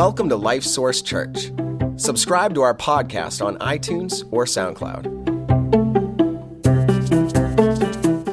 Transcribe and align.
Welcome 0.00 0.30
to 0.30 0.36
Life 0.36 0.64
Source 0.64 1.02
Church. 1.02 1.52
Subscribe 1.96 2.54
to 2.54 2.62
our 2.62 2.74
podcast 2.74 3.44
on 3.44 3.58
iTunes 3.58 4.26
or 4.32 4.46
SoundCloud. 4.46 5.04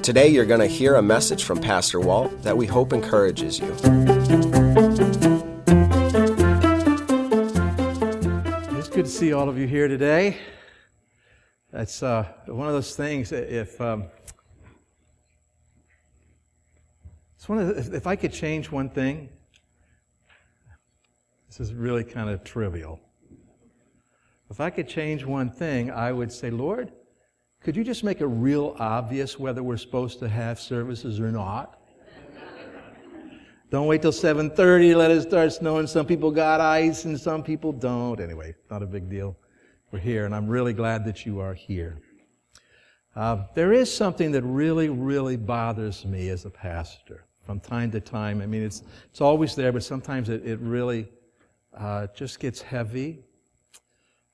Today, 0.02 0.30
you're 0.30 0.46
going 0.46 0.62
to 0.62 0.68
hear 0.68 0.96
a 0.96 1.02
message 1.02 1.44
from 1.44 1.60
Pastor 1.60 2.00
Walt 2.00 2.42
that 2.42 2.56
we 2.56 2.68
hope 2.68 2.94
encourages 2.94 3.60
you. 3.60 3.68
It's 8.78 8.88
good 8.88 9.04
to 9.04 9.12
see 9.12 9.34
all 9.34 9.50
of 9.50 9.58
you 9.58 9.68
here 9.68 9.90
today. 9.90 10.38
That's 11.74 12.02
uh, 12.02 12.32
one 12.46 12.68
of 12.68 12.74
those 12.76 12.96
things. 12.96 13.34
If 13.34 13.82
um, 13.82 14.06
it's 17.36 17.50
one 17.50 17.60
of 17.60 17.90
the, 17.90 17.98
if 17.98 18.08
I 18.08 18.16
could 18.16 18.32
change 18.32 18.72
one 18.72 18.90
thing, 18.90 19.28
this 21.48 21.60
is 21.60 21.74
really 21.74 22.04
kind 22.04 22.30
of 22.30 22.44
trivial. 22.44 23.00
If 24.50 24.60
I 24.62 24.70
could 24.70 24.88
change 24.88 25.26
one 25.26 25.50
thing, 25.50 25.92
I 25.92 26.12
would 26.12 26.32
say, 26.32 26.50
Lord, 26.50 26.92
could 27.62 27.76
you 27.76 27.84
just 27.84 28.04
make 28.04 28.22
it 28.22 28.28
real 28.28 28.76
obvious 28.80 29.38
whether 29.38 29.64
we're 29.64 29.78
supposed 29.78 30.20
to 30.20 30.30
have 30.30 30.60
services 30.60 31.20
or 31.20 31.32
not? 31.32 31.82
Don't 33.70 33.88
wait 33.88 34.02
till 34.02 34.14
7:30. 34.14 34.96
Let 34.96 35.12
it 35.12 35.24
start 35.24 35.52
snowing. 35.52 35.88
Some 35.88 36.06
people 36.06 36.32
got 36.32 36.62
ice 36.62 37.04
and 37.04 37.20
some 37.20 37.44
people 37.44 37.74
don't. 37.74 38.22
Anyway, 38.22 38.56
not 38.72 38.82
a 38.82 38.86
big 38.86 39.10
deal. 39.10 39.36
We're 39.92 40.00
here, 40.00 40.26
and 40.26 40.34
I'm 40.34 40.48
really 40.48 40.72
glad 40.74 41.04
that 41.06 41.26
you 41.26 41.40
are 41.40 41.54
here. 41.54 42.00
Uh, 43.14 43.44
there 43.56 43.74
is 43.74 43.94
something 43.94 44.32
that 44.32 44.44
really, 44.44 44.88
really 44.88 45.36
bothers 45.36 46.06
me 46.06 46.30
as 46.30 46.46
a 46.46 46.50
pastor 46.50 47.26
from 47.46 47.60
time 47.60 47.92
to 47.92 48.00
time. 48.00 48.42
I 48.42 48.46
mean, 48.46 48.64
it's 48.64 48.84
it's 49.10 49.20
always 49.20 49.54
there, 49.56 49.74
but 49.74 49.84
sometimes 49.84 50.30
it, 50.30 50.46
it 50.46 50.60
really 50.62 51.10
uh, 51.78 52.08
just 52.16 52.40
gets 52.40 52.62
heavy. 52.62 53.24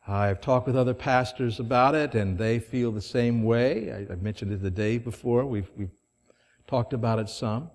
I've 0.08 0.42
talked 0.42 0.68
with 0.68 0.76
other 0.76 0.94
pastors 0.94 1.60
about 1.60 1.96
it, 1.96 2.14
and 2.14 2.38
they 2.38 2.60
feel 2.60 2.92
the 2.92 3.02
same 3.02 3.44
way. 3.44 3.92
I, 3.92 4.14
I 4.14 4.16
mentioned 4.16 4.52
it 4.52 4.62
the 4.62 4.72
day 4.72 4.98
before. 4.98 5.46
We've, 5.46 5.70
we've 5.78 5.94
talked 6.68 6.94
about 6.94 7.20
it 7.20 7.30
some. 7.30 7.70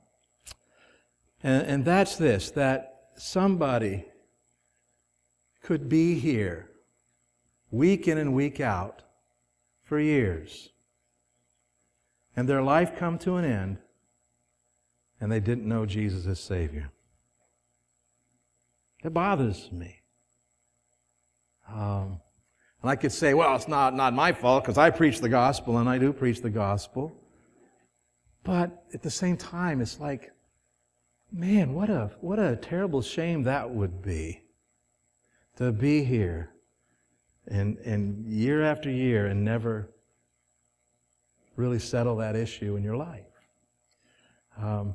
And, 1.42 1.66
and 1.66 1.84
that's 1.84 2.16
this 2.16 2.50
that 2.52 3.10
somebody 3.16 4.04
could 5.62 5.88
be 5.88 6.18
here 6.18 6.70
week 7.70 8.08
in 8.08 8.18
and 8.18 8.34
week 8.34 8.60
out 8.60 9.02
for 9.82 9.98
years, 9.98 10.70
and 12.36 12.48
their 12.48 12.62
life 12.62 12.96
come 12.96 13.18
to 13.18 13.36
an 13.36 13.44
end, 13.44 13.78
and 15.20 15.32
they 15.32 15.40
didn't 15.40 15.66
know 15.66 15.86
Jesus 15.86 16.26
as 16.26 16.40
Savior. 16.40 16.90
It 19.04 19.14
bothers 19.14 19.70
me. 19.70 20.02
Um, 21.68 22.20
and 22.82 22.90
I 22.90 22.96
could 22.96 23.12
say, 23.12 23.34
well, 23.34 23.54
it's 23.54 23.68
not, 23.68 23.94
not 23.94 24.14
my 24.14 24.32
fault 24.32 24.64
because 24.64 24.78
I 24.78 24.90
preach 24.90 25.20
the 25.20 25.28
gospel 25.28 25.78
and 25.78 25.88
I 25.88 25.98
do 25.98 26.12
preach 26.12 26.40
the 26.42 26.50
gospel. 26.50 27.12
But 28.44 28.84
at 28.94 29.02
the 29.02 29.10
same 29.10 29.36
time, 29.36 29.80
it's 29.80 30.00
like, 30.00 30.32
man, 31.30 31.74
what 31.74 31.90
a, 31.90 32.10
what 32.20 32.38
a 32.38 32.56
terrible 32.56 33.02
shame 33.02 33.42
that 33.44 33.70
would 33.70 34.00
be 34.02 34.42
to 35.56 35.72
be 35.72 36.04
here 36.04 36.50
and, 37.48 37.78
and 37.78 38.26
year 38.26 38.62
after 38.62 38.90
year 38.90 39.26
and 39.26 39.44
never 39.44 39.90
really 41.56 41.78
settle 41.78 42.16
that 42.16 42.36
issue 42.36 42.76
in 42.76 42.84
your 42.84 42.96
life. 42.96 43.24
Um, 44.56 44.94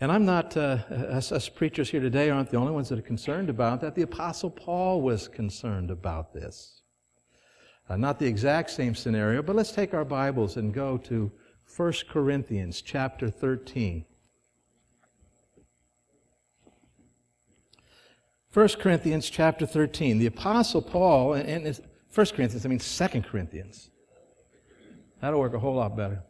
and 0.00 0.12
I'm 0.12 0.24
not, 0.24 0.56
uh, 0.56 0.78
us, 0.90 1.32
us, 1.32 1.48
preachers 1.48 1.90
here 1.90 2.00
today 2.00 2.30
aren't 2.30 2.50
the 2.50 2.56
only 2.56 2.72
ones 2.72 2.88
that 2.88 2.98
are 2.98 3.02
concerned 3.02 3.50
about 3.50 3.80
that. 3.80 3.94
The 3.94 4.02
Apostle 4.02 4.50
Paul 4.50 5.02
was 5.02 5.26
concerned 5.26 5.90
about 5.90 6.32
this. 6.32 6.82
Uh, 7.88 7.96
not 7.96 8.18
the 8.18 8.26
exact 8.26 8.70
same 8.70 8.94
scenario, 8.94 9.42
but 9.42 9.56
let's 9.56 9.72
take 9.72 9.94
our 9.94 10.04
Bibles 10.04 10.56
and 10.56 10.72
go 10.72 10.98
to 10.98 11.32
1 11.76 11.92
Corinthians 12.08 12.80
chapter 12.80 13.28
13. 13.28 14.04
1 18.54 18.68
Corinthians 18.80 19.28
chapter 19.28 19.66
13. 19.66 20.18
The 20.18 20.26
Apostle 20.26 20.82
Paul, 20.82 21.34
and 21.34 21.64
1 21.64 22.26
Corinthians, 22.26 22.64
I 22.64 22.68
mean 22.68 22.78
2 22.78 23.22
Corinthians. 23.22 23.90
That'll 25.20 25.40
work 25.40 25.54
a 25.54 25.58
whole 25.58 25.74
lot 25.74 25.96
better. 25.96 26.22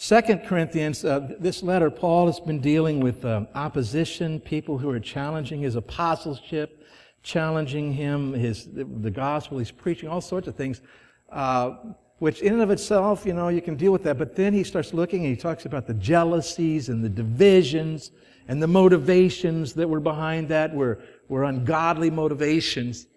Second 0.00 0.44
Corinthians, 0.46 1.04
uh, 1.04 1.28
this 1.40 1.60
letter, 1.60 1.90
Paul 1.90 2.26
has 2.26 2.38
been 2.38 2.60
dealing 2.60 3.00
with 3.00 3.24
um, 3.24 3.48
opposition, 3.56 4.38
people 4.38 4.78
who 4.78 4.88
are 4.90 5.00
challenging 5.00 5.60
his 5.60 5.74
apostleship, 5.74 6.86
challenging 7.24 7.92
him, 7.92 8.32
his 8.32 8.68
the 8.72 9.10
gospel 9.10 9.58
he's 9.58 9.72
preaching, 9.72 10.08
all 10.08 10.20
sorts 10.20 10.46
of 10.46 10.54
things, 10.54 10.82
uh, 11.30 11.72
which 12.18 12.42
in 12.42 12.52
and 12.52 12.62
of 12.62 12.70
itself, 12.70 13.26
you 13.26 13.32
know, 13.32 13.48
you 13.48 13.60
can 13.60 13.74
deal 13.74 13.90
with 13.90 14.04
that. 14.04 14.18
But 14.18 14.36
then 14.36 14.52
he 14.52 14.62
starts 14.62 14.94
looking 14.94 15.26
and 15.26 15.34
he 15.34 15.40
talks 15.40 15.66
about 15.66 15.88
the 15.88 15.94
jealousies 15.94 16.90
and 16.90 17.02
the 17.02 17.08
divisions 17.08 18.12
and 18.46 18.62
the 18.62 18.68
motivations 18.68 19.72
that 19.74 19.90
were 19.90 19.98
behind 19.98 20.46
that 20.50 20.72
were, 20.72 21.00
were 21.26 21.42
ungodly 21.42 22.08
motivations. 22.08 23.08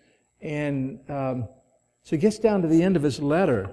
And 0.41 0.99
um, 1.11 1.47
so 2.01 2.15
he 2.15 2.17
gets 2.17 2.39
down 2.39 2.63
to 2.63 2.67
the 2.67 2.81
end 2.81 2.95
of 2.95 3.03
his 3.03 3.19
letter 3.19 3.69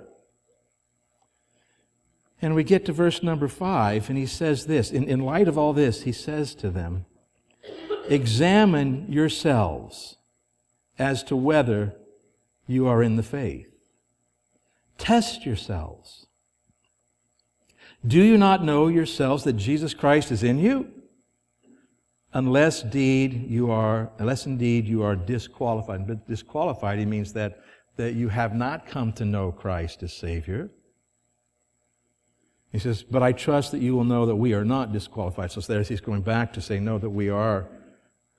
and 2.41 2.55
we 2.55 2.65
get 2.65 2.85
to 2.87 2.93
verse 2.93 3.23
number 3.23 3.49
five, 3.49 4.09
and 4.09 4.19
he 4.19 4.27
says 4.27 4.67
this 4.67 4.91
in, 4.91 5.05
in 5.05 5.21
light 5.21 5.49
of 5.49 5.59
all 5.59 5.73
this, 5.73 6.03
he 6.03 6.13
says 6.13 6.55
to 6.57 6.71
them, 6.71 7.05
Examine 8.09 9.07
yourselves 9.11 10.17
as 10.99 11.23
to 11.25 11.37
whether 11.37 11.95
you 12.67 12.87
are 12.87 13.03
in 13.03 13.17
the 13.17 13.23
faith. 13.23 13.93
Test 14.99 15.45
yourselves. 15.45 16.27
Do 18.07 18.23
you 18.23 18.39
not 18.39 18.65
know 18.65 18.89
yourselves 18.89 19.45
that 19.45 19.55
Jesus 19.55 19.95
Christ 19.95 20.31
is 20.31 20.43
in 20.43 20.59
you? 20.59 20.89
Unless 22.33 22.85
indeed 22.85 23.49
you 23.49 23.71
are, 23.71 24.11
unless 24.19 24.47
indeed 24.47 24.87
you 24.87 25.03
are 25.03 25.17
disqualified. 25.17 26.07
But 26.07 26.29
disqualified, 26.29 26.99
he 26.99 27.07
means 27.07 27.33
that, 27.33 27.61
that 27.97 28.15
you 28.15 28.29
have 28.29 28.55
not 28.55 28.87
come 28.87 29.13
to 29.15 29.25
know 29.25 29.51
Christ 29.51 30.03
as 30.03 30.13
Savior. 30.13 30.71
He 32.73 32.79
says, 32.79 33.03
But 33.03 33.23
I 33.23 33.33
trust 33.33 33.73
that 33.73 33.81
you 33.81 33.95
will 33.95 34.05
know 34.05 34.27
that 34.27 34.37
we 34.37 34.53
are 34.53 34.65
not 34.65 34.93
disqualified. 34.93 35.53
So 35.53 35.61
there 35.61 35.83
he's 35.83 36.01
going 36.01 36.23
back 36.23 36.53
to 36.55 36.61
say, 36.61 36.79
No, 36.79 36.99
that 36.99 37.11
we 37.11 37.29
are 37.29 37.69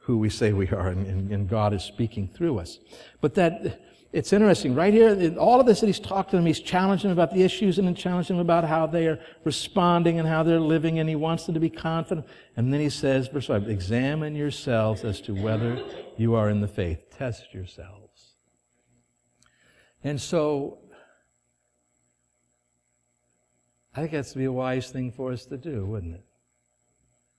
who 0.09 0.17
we 0.17 0.29
say 0.29 0.53
we 0.53 0.67
are, 0.69 0.87
and, 0.87 1.31
and 1.31 1.47
God 1.47 1.71
is 1.71 1.83
speaking 1.83 2.27
through 2.27 2.57
us. 2.57 2.79
But 3.21 3.35
that, 3.35 3.79
it's 4.11 4.33
interesting. 4.33 4.73
Right 4.73 4.91
here, 4.91 5.09
in 5.09 5.37
all 5.37 5.59
of 5.59 5.67
this 5.67 5.81
that 5.81 5.85
he's 5.85 5.99
talked 5.99 6.31
to 6.31 6.35
them, 6.35 6.47
he's 6.47 6.59
challenging 6.59 7.09
them 7.09 7.15
about 7.19 7.31
the 7.31 7.43
issues 7.43 7.77
and 7.77 7.87
then 7.87 7.93
challenging 7.93 8.37
them 8.37 8.41
about 8.41 8.63
how 8.63 8.87
they 8.87 9.05
are 9.05 9.19
responding 9.43 10.17
and 10.17 10.27
how 10.27 10.41
they're 10.41 10.59
living, 10.59 10.97
and 10.97 11.07
he 11.07 11.15
wants 11.15 11.45
them 11.45 11.53
to 11.53 11.59
be 11.59 11.69
confident. 11.69 12.25
And 12.57 12.73
then 12.73 12.79
he 12.79 12.89
says, 12.89 13.27
verse 13.27 13.45
5, 13.45 13.69
examine 13.69 14.35
yourselves 14.35 15.03
as 15.03 15.21
to 15.21 15.35
whether 15.35 15.83
you 16.17 16.33
are 16.33 16.49
in 16.49 16.61
the 16.61 16.67
faith. 16.67 17.05
Test 17.15 17.53
yourselves. 17.53 18.33
And 20.03 20.19
so 20.19 20.79
I 23.95 24.01
think 24.01 24.11
that's 24.11 24.33
be 24.33 24.45
a 24.45 24.51
wise 24.51 24.89
thing 24.91 25.11
for 25.11 25.31
us 25.31 25.45
to 25.45 25.57
do, 25.57 25.85
wouldn't 25.85 26.15
it? 26.15 26.23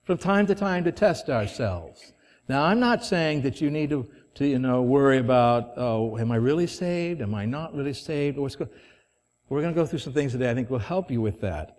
From 0.03 0.19
time 0.19 0.47
to 0.47 0.55
time 0.55 0.85
to 0.85 0.93
test 0.93 1.31
ourselves. 1.31 2.13
Now, 2.49 2.65
I'm 2.65 2.81
not 2.81 3.05
saying 3.05 3.43
that 3.43 3.61
you 3.61 3.71
need 3.71 3.91
to, 3.91 4.09
to 4.35 4.47
you 4.47 4.59
know, 4.59 4.83
worry 4.83 5.19
about, 5.19 5.73
oh, 5.77 6.19
am 6.19 6.33
I 6.33 6.37
really 6.37 6.67
saved? 6.67 7.21
Am 7.23 7.35
I 7.35 7.45
not 7.45 7.75
really 7.75 7.93
saved? 7.93 8.39
What's 8.39 8.57
go- 8.57 8.69
We're 9.49 9.61
going 9.61 9.73
to 9.73 9.81
go 9.81 9.87
through 9.87 10.01
some 10.01 10.13
things 10.13 10.33
today 10.33 10.51
I 10.51 10.55
think 10.55 10.69
will 10.69 10.79
help 10.81 11.11
you 11.11 11.21
with 11.21 11.41
that. 11.43 11.79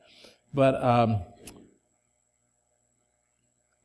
But 0.54 0.82
um, 0.82 1.24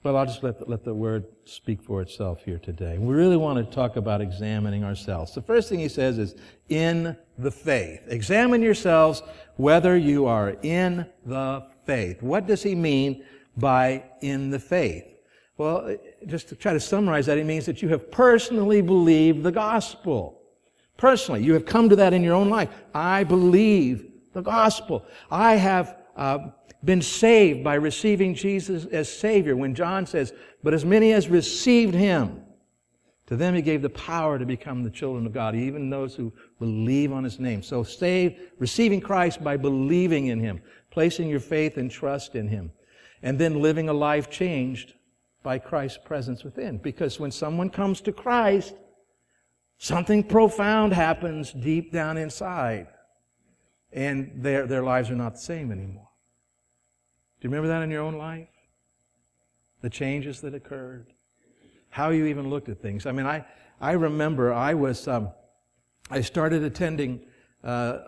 well, 0.02 0.16
I'll 0.16 0.26
just 0.26 0.42
let 0.42 0.58
the, 0.58 0.66
let 0.66 0.84
the 0.84 0.94
word 0.94 1.24
speak 1.44 1.82
for 1.82 2.00
itself 2.00 2.44
here 2.44 2.58
today. 2.58 2.96
We 2.98 3.14
really 3.14 3.36
want 3.36 3.58
to 3.58 3.74
talk 3.74 3.96
about 3.96 4.20
examining 4.20 4.84
ourselves. 4.84 5.34
The 5.34 5.42
first 5.42 5.68
thing 5.68 5.80
he 5.80 5.88
says 5.88 6.18
is 6.18 6.36
in 6.68 7.16
the 7.38 7.50
faith. 7.50 8.02
Examine 8.06 8.62
yourselves 8.62 9.22
whether 9.56 9.96
you 9.96 10.26
are 10.26 10.56
in 10.62 11.06
the 11.24 11.66
faith. 11.86 12.22
What 12.22 12.46
does 12.46 12.62
he 12.62 12.74
mean 12.74 13.24
by 13.56 14.04
in 14.20 14.50
the 14.50 14.60
faith? 14.60 15.16
Well, 15.58 15.88
uh, 15.88 15.94
just 16.26 16.48
to 16.50 16.56
try 16.56 16.72
to 16.72 16.80
summarize 16.80 17.26
that, 17.26 17.38
it 17.38 17.46
means 17.46 17.66
that 17.66 17.82
you 17.82 17.88
have 17.88 18.10
personally 18.10 18.82
believed 18.82 19.42
the 19.42 19.52
gospel. 19.52 20.40
Personally, 20.96 21.42
you 21.42 21.54
have 21.54 21.66
come 21.66 21.88
to 21.88 21.96
that 21.96 22.12
in 22.12 22.22
your 22.22 22.34
own 22.34 22.48
life. 22.48 22.68
I 22.94 23.24
believe 23.24 24.12
the 24.34 24.42
gospel. 24.42 25.04
I 25.30 25.56
have 25.56 25.96
uh, 26.16 26.38
been 26.84 27.02
saved 27.02 27.62
by 27.62 27.74
receiving 27.74 28.34
Jesus 28.34 28.86
as 28.86 29.12
Savior. 29.12 29.56
When 29.56 29.74
John 29.74 30.06
says, 30.06 30.32
But 30.62 30.74
as 30.74 30.84
many 30.84 31.12
as 31.12 31.28
received 31.28 31.94
Him, 31.94 32.42
to 33.26 33.36
them 33.36 33.54
He 33.54 33.62
gave 33.62 33.82
the 33.82 33.90
power 33.90 34.38
to 34.38 34.46
become 34.46 34.82
the 34.82 34.90
children 34.90 35.26
of 35.26 35.32
God, 35.32 35.54
even 35.54 35.90
those 35.90 36.14
who 36.14 36.32
believe 36.58 37.12
on 37.12 37.24
His 37.24 37.38
name. 37.38 37.62
So 37.62 37.82
saved, 37.82 38.36
receiving 38.58 39.00
Christ 39.00 39.42
by 39.42 39.56
believing 39.56 40.28
in 40.28 40.40
Him, 40.40 40.62
placing 40.90 41.28
your 41.28 41.40
faith 41.40 41.76
and 41.76 41.90
trust 41.90 42.34
in 42.34 42.48
Him, 42.48 42.72
and 43.22 43.38
then 43.38 43.60
living 43.60 43.88
a 43.88 43.94
life 43.94 44.30
changed 44.30 44.94
by 45.42 45.58
Christ's 45.58 45.98
presence 46.04 46.44
within. 46.44 46.78
Because 46.78 47.20
when 47.20 47.30
someone 47.30 47.70
comes 47.70 48.00
to 48.02 48.12
Christ, 48.12 48.74
something 49.78 50.24
profound 50.24 50.92
happens 50.92 51.52
deep 51.52 51.92
down 51.92 52.16
inside. 52.16 52.88
And 53.92 54.32
their, 54.36 54.66
their 54.66 54.82
lives 54.82 55.10
are 55.10 55.16
not 55.16 55.34
the 55.34 55.40
same 55.40 55.70
anymore. 55.72 56.05
You 57.46 57.50
remember 57.50 57.68
that 57.68 57.82
in 57.84 57.92
your 57.92 58.02
own 58.02 58.18
life? 58.18 58.48
The 59.80 59.88
changes 59.88 60.40
that 60.40 60.52
occurred? 60.52 61.12
How 61.90 62.10
you 62.10 62.26
even 62.26 62.50
looked 62.50 62.68
at 62.68 62.78
things. 62.78 63.06
I 63.06 63.12
mean, 63.12 63.24
I, 63.24 63.46
I 63.80 63.92
remember 63.92 64.52
I 64.52 64.74
was, 64.74 65.06
um, 65.06 65.30
I 66.10 66.22
started 66.22 66.64
attending 66.64 67.20
uh, 67.62 67.98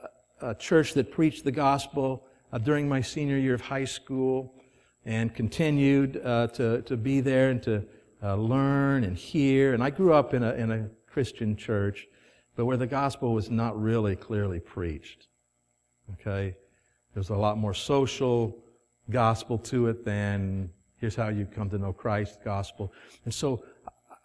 a 0.40 0.56
church 0.56 0.94
that 0.94 1.12
preached 1.12 1.44
the 1.44 1.52
gospel 1.52 2.26
uh, 2.52 2.58
during 2.58 2.88
my 2.88 3.00
senior 3.00 3.36
year 3.36 3.54
of 3.54 3.60
high 3.60 3.84
school 3.84 4.56
and 5.04 5.32
continued 5.32 6.20
uh, 6.24 6.48
to, 6.48 6.82
to 6.82 6.96
be 6.96 7.20
there 7.20 7.50
and 7.50 7.62
to 7.62 7.86
uh, 8.20 8.34
learn 8.34 9.04
and 9.04 9.16
hear. 9.16 9.72
And 9.72 9.84
I 9.84 9.90
grew 9.90 10.14
up 10.14 10.34
in 10.34 10.42
a, 10.42 10.54
in 10.54 10.72
a 10.72 10.88
Christian 11.06 11.54
church, 11.54 12.08
but 12.56 12.66
where 12.66 12.76
the 12.76 12.88
gospel 12.88 13.34
was 13.34 13.52
not 13.52 13.80
really 13.80 14.16
clearly 14.16 14.58
preached. 14.58 15.28
Okay? 16.14 16.56
There's 17.14 17.30
a 17.30 17.36
lot 17.36 17.56
more 17.56 17.72
social 17.72 18.64
gospel 19.10 19.58
to 19.58 19.88
it 19.88 20.04
than 20.04 20.70
here's 20.96 21.14
how 21.14 21.28
you 21.28 21.46
come 21.46 21.70
to 21.70 21.78
know 21.78 21.92
Christ 21.92 22.38
gospel. 22.44 22.92
And 23.24 23.32
so 23.32 23.64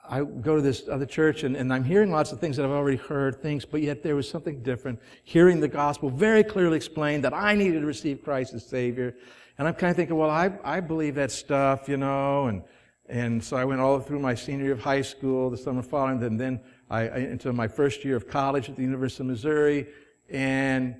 I 0.09 0.23
go 0.23 0.57
to 0.57 0.61
this 0.61 0.87
other 0.89 1.05
church 1.05 1.43
and, 1.43 1.55
and, 1.55 1.71
I'm 1.71 1.83
hearing 1.83 2.11
lots 2.11 2.33
of 2.33 2.39
things 2.39 2.57
that 2.57 2.65
I've 2.65 2.71
already 2.71 2.97
heard, 2.97 3.41
things, 3.41 3.63
but 3.63 3.81
yet 3.81 4.03
there 4.03 4.15
was 4.15 4.29
something 4.29 4.61
different. 4.61 4.99
Hearing 5.23 5.61
the 5.61 5.69
gospel 5.69 6.09
very 6.09 6.43
clearly 6.43 6.75
explained 6.75 7.23
that 7.23 7.33
I 7.33 7.55
needed 7.55 7.79
to 7.79 7.85
receive 7.85 8.21
Christ 8.21 8.53
as 8.53 8.65
Savior. 8.65 9.15
And 9.57 9.67
I'm 9.67 9.75
kind 9.75 9.91
of 9.91 9.95
thinking, 9.95 10.17
well, 10.17 10.29
I, 10.29 10.51
I 10.63 10.81
believe 10.81 11.15
that 11.15 11.31
stuff, 11.31 11.87
you 11.87 11.95
know, 11.95 12.47
and, 12.47 12.63
and 13.07 13.41
so 13.41 13.55
I 13.55 13.63
went 13.63 13.79
all 13.79 13.99
through 13.99 14.19
my 14.19 14.35
senior 14.35 14.65
year 14.65 14.73
of 14.73 14.81
high 14.81 15.03
school, 15.03 15.49
the 15.49 15.57
summer 15.57 15.81
following, 15.81 16.21
and 16.21 16.39
then 16.39 16.59
I, 16.89 17.01
I 17.07 17.17
into 17.19 17.53
my 17.53 17.67
first 17.67 18.03
year 18.03 18.17
of 18.17 18.27
college 18.27 18.69
at 18.69 18.75
the 18.75 18.81
University 18.81 19.23
of 19.23 19.27
Missouri. 19.27 19.87
And 20.29 20.95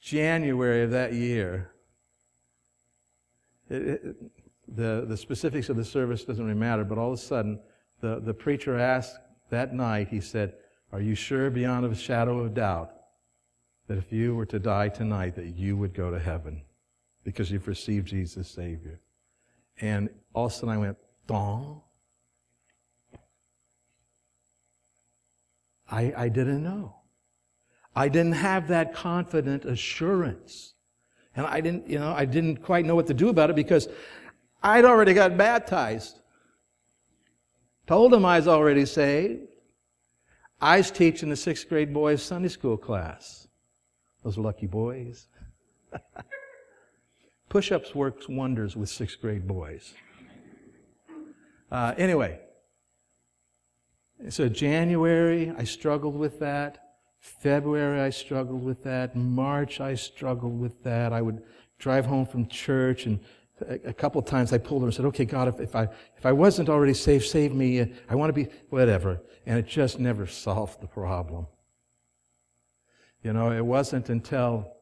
January 0.00 0.82
of 0.82 0.90
that 0.90 1.14
year, 1.14 1.70
it, 3.82 4.16
the, 4.68 5.04
the 5.06 5.16
specifics 5.16 5.68
of 5.68 5.76
the 5.76 5.84
service 5.84 6.24
doesn't 6.24 6.44
really 6.44 6.58
matter, 6.58 6.84
but 6.84 6.98
all 6.98 7.12
of 7.12 7.18
a 7.18 7.22
sudden, 7.22 7.60
the, 8.00 8.20
the 8.20 8.34
preacher 8.34 8.78
asked 8.78 9.18
that 9.50 9.74
night, 9.74 10.08
he 10.08 10.20
said, 10.20 10.54
Are 10.92 11.00
you 11.00 11.14
sure 11.14 11.50
beyond 11.50 11.86
a 11.86 11.94
shadow 11.94 12.40
of 12.40 12.54
doubt 12.54 12.92
that 13.86 13.98
if 13.98 14.12
you 14.12 14.34
were 14.34 14.46
to 14.46 14.58
die 14.58 14.88
tonight, 14.88 15.34
that 15.36 15.56
you 15.56 15.76
would 15.76 15.94
go 15.94 16.10
to 16.10 16.18
heaven 16.18 16.62
because 17.24 17.50
you've 17.50 17.68
received 17.68 18.08
Jesus 18.08 18.48
Savior? 18.48 19.00
And 19.80 20.08
all 20.32 20.46
of 20.46 20.52
a 20.52 20.54
sudden 20.54 20.70
I 20.70 20.78
went, 20.78 20.98
Dong. 21.26 21.82
I, 25.90 26.12
I 26.16 26.28
didn't 26.28 26.62
know. 26.62 26.96
I 27.94 28.08
didn't 28.08 28.32
have 28.32 28.68
that 28.68 28.94
confident 28.94 29.64
assurance. 29.64 30.73
And 31.36 31.46
I 31.46 31.60
didn't, 31.60 31.88
you 31.88 31.98
know, 31.98 32.12
I 32.12 32.24
didn't 32.24 32.62
quite 32.62 32.84
know 32.84 32.94
what 32.94 33.06
to 33.08 33.14
do 33.14 33.28
about 33.28 33.50
it 33.50 33.56
because 33.56 33.88
I'd 34.62 34.84
already 34.84 35.14
got 35.14 35.36
baptized. 35.36 36.20
Told 37.86 38.14
him 38.14 38.24
I 38.24 38.38
was 38.38 38.48
already 38.48 38.86
saved. 38.86 39.48
I 40.60 40.78
was 40.78 40.90
teaching 40.90 41.28
the 41.28 41.36
sixth 41.36 41.68
grade 41.68 41.92
boys 41.92 42.22
Sunday 42.22 42.48
school 42.48 42.76
class. 42.76 43.48
Those 44.22 44.38
lucky 44.38 44.66
boys. 44.66 45.28
Push 47.48 47.72
ups 47.72 47.94
works 47.94 48.28
wonders 48.28 48.74
with 48.74 48.88
sixth 48.88 49.20
grade 49.20 49.46
boys. 49.46 49.92
Uh, 51.70 51.94
anyway, 51.98 52.40
so 54.30 54.48
January, 54.48 55.52
I 55.58 55.64
struggled 55.64 56.16
with 56.16 56.38
that. 56.38 56.83
February, 57.24 58.00
I 58.02 58.10
struggled 58.10 58.62
with 58.62 58.84
that. 58.84 59.16
March, 59.16 59.80
I 59.80 59.94
struggled 59.94 60.60
with 60.60 60.82
that. 60.84 61.10
I 61.14 61.22
would 61.22 61.42
drive 61.78 62.04
home 62.04 62.26
from 62.26 62.46
church 62.48 63.06
and 63.06 63.18
a 63.70 63.94
couple 63.94 64.20
of 64.20 64.26
times 64.26 64.52
I 64.52 64.58
pulled 64.58 64.82
her 64.82 64.88
and 64.88 64.94
said, 64.94 65.06
okay, 65.06 65.24
God, 65.24 65.48
if, 65.48 65.60
if, 65.60 65.76
I, 65.76 65.84
if 66.16 66.26
I 66.26 66.32
wasn't 66.32 66.68
already 66.68 66.92
saved, 66.92 67.24
save 67.24 67.54
me. 67.54 67.80
Uh, 67.80 67.86
I 68.10 68.14
want 68.14 68.28
to 68.28 68.32
be, 68.34 68.50
whatever. 68.68 69.22
And 69.46 69.58
it 69.58 69.66
just 69.66 69.98
never 69.98 70.26
solved 70.26 70.80
the 70.80 70.86
problem. 70.86 71.46
You 73.22 73.32
know, 73.32 73.52
it 73.52 73.64
wasn't 73.64 74.10
until 74.10 74.72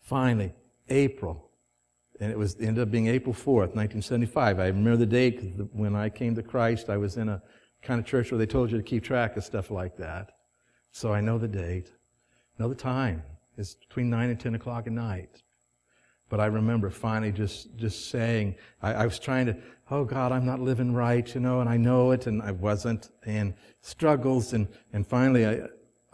finally 0.00 0.54
April, 0.88 1.50
and 2.20 2.30
it 2.30 2.38
was 2.38 2.58
ended 2.60 2.78
up 2.78 2.90
being 2.90 3.08
April 3.08 3.34
4th, 3.34 3.74
1975. 3.74 4.60
I 4.60 4.66
remember 4.68 4.96
the 4.96 5.06
date 5.06 5.52
when 5.72 5.94
I 5.96 6.08
came 6.08 6.34
to 6.36 6.42
Christ, 6.42 6.88
I 6.88 6.96
was 6.96 7.16
in 7.16 7.28
a 7.28 7.42
kind 7.82 8.00
of 8.00 8.06
church 8.06 8.30
where 8.30 8.38
they 8.38 8.46
told 8.46 8.70
you 8.70 8.78
to 8.78 8.84
keep 8.84 9.02
track 9.02 9.36
of 9.36 9.44
stuff 9.44 9.70
like 9.70 9.96
that. 9.96 10.33
So 10.94 11.12
I 11.12 11.20
know 11.20 11.38
the 11.38 11.48
date, 11.48 11.90
know 12.56 12.68
the 12.68 12.74
time. 12.76 13.24
It's 13.58 13.74
between 13.74 14.10
9 14.10 14.30
and 14.30 14.38
10 14.38 14.54
o'clock 14.54 14.86
at 14.86 14.92
night. 14.92 15.42
But 16.28 16.38
I 16.38 16.46
remember 16.46 16.88
finally 16.88 17.32
just, 17.32 17.76
just 17.76 18.10
saying, 18.10 18.54
I, 18.80 18.94
I, 18.94 19.04
was 19.04 19.18
trying 19.18 19.46
to, 19.46 19.56
oh 19.90 20.04
God, 20.04 20.30
I'm 20.30 20.46
not 20.46 20.60
living 20.60 20.94
right, 20.94 21.34
you 21.34 21.40
know, 21.40 21.58
and 21.60 21.68
I 21.68 21.76
know 21.76 22.12
it, 22.12 22.28
and 22.28 22.40
I 22.40 22.52
wasn't, 22.52 23.10
and 23.26 23.54
struggles, 23.80 24.52
and, 24.52 24.68
and 24.92 25.04
finally 25.04 25.44
I, 25.44 25.62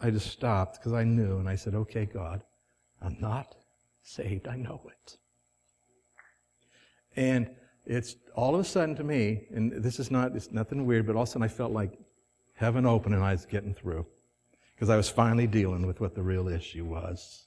I 0.00 0.10
just 0.10 0.30
stopped 0.30 0.78
because 0.78 0.94
I 0.94 1.04
knew, 1.04 1.36
and 1.36 1.46
I 1.46 1.56
said, 1.56 1.74
okay, 1.74 2.06
God, 2.06 2.42
I'm 3.02 3.18
not 3.20 3.56
saved. 4.02 4.48
I 4.48 4.56
know 4.56 4.80
it. 4.86 5.18
And 7.16 7.50
it's 7.84 8.16
all 8.34 8.54
of 8.54 8.62
a 8.62 8.64
sudden 8.64 8.96
to 8.96 9.04
me, 9.04 9.42
and 9.50 9.72
this 9.84 10.00
is 10.00 10.10
not, 10.10 10.34
it's 10.34 10.50
nothing 10.52 10.86
weird, 10.86 11.06
but 11.06 11.16
all 11.16 11.24
of 11.24 11.28
a 11.28 11.32
sudden 11.32 11.42
I 11.42 11.48
felt 11.48 11.72
like 11.72 11.98
heaven 12.54 12.86
open 12.86 13.12
and 13.12 13.22
I 13.22 13.32
was 13.32 13.44
getting 13.44 13.74
through 13.74 14.06
because 14.80 14.88
I 14.88 14.96
was 14.96 15.10
finally 15.10 15.46
dealing 15.46 15.86
with 15.86 16.00
what 16.00 16.14
the 16.14 16.22
real 16.22 16.48
issue 16.48 16.86
was. 16.86 17.44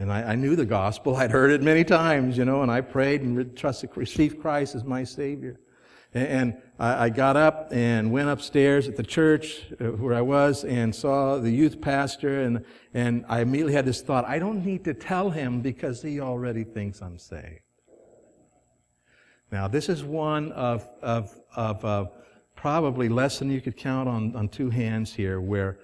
And 0.00 0.12
I, 0.12 0.32
I, 0.32 0.34
knew 0.34 0.56
the 0.56 0.66
gospel. 0.66 1.14
I'd 1.14 1.30
heard 1.30 1.52
it 1.52 1.62
many 1.62 1.84
times, 1.84 2.36
you 2.36 2.44
know, 2.44 2.62
and 2.62 2.72
I 2.72 2.80
prayed 2.80 3.22
and 3.22 3.56
trusted, 3.56 3.90
received 3.94 4.40
Christ 4.40 4.74
as 4.74 4.82
my 4.82 5.04
Savior. 5.04 5.60
And, 6.12 6.26
and 6.26 6.62
I, 6.76 7.04
I, 7.04 7.08
got 7.10 7.36
up 7.36 7.68
and 7.70 8.10
went 8.10 8.30
upstairs 8.30 8.88
at 8.88 8.96
the 8.96 9.04
church 9.04 9.66
uh, 9.80 9.92
where 9.92 10.12
I 10.12 10.20
was 10.20 10.64
and 10.64 10.92
saw 10.92 11.38
the 11.38 11.52
youth 11.52 11.80
pastor 11.80 12.42
and, 12.42 12.64
and 12.94 13.24
I 13.28 13.42
immediately 13.42 13.74
had 13.74 13.84
this 13.84 14.00
thought, 14.00 14.24
I 14.24 14.40
don't 14.40 14.64
need 14.64 14.82
to 14.86 14.94
tell 14.94 15.30
him 15.30 15.60
because 15.60 16.02
he 16.02 16.18
already 16.18 16.64
thinks 16.64 17.00
I'm 17.00 17.18
saved. 17.18 17.60
Now, 19.52 19.68
this 19.68 19.88
is 19.88 20.02
one 20.02 20.50
of, 20.50 20.84
of, 21.00 21.38
of 21.54 21.84
uh, 21.84 22.06
probably 22.56 23.08
less 23.08 23.38
than 23.38 23.52
you 23.52 23.60
could 23.60 23.76
count 23.76 24.08
on, 24.08 24.34
on 24.34 24.48
two 24.48 24.68
hands 24.68 25.14
here 25.14 25.40
where 25.40 25.78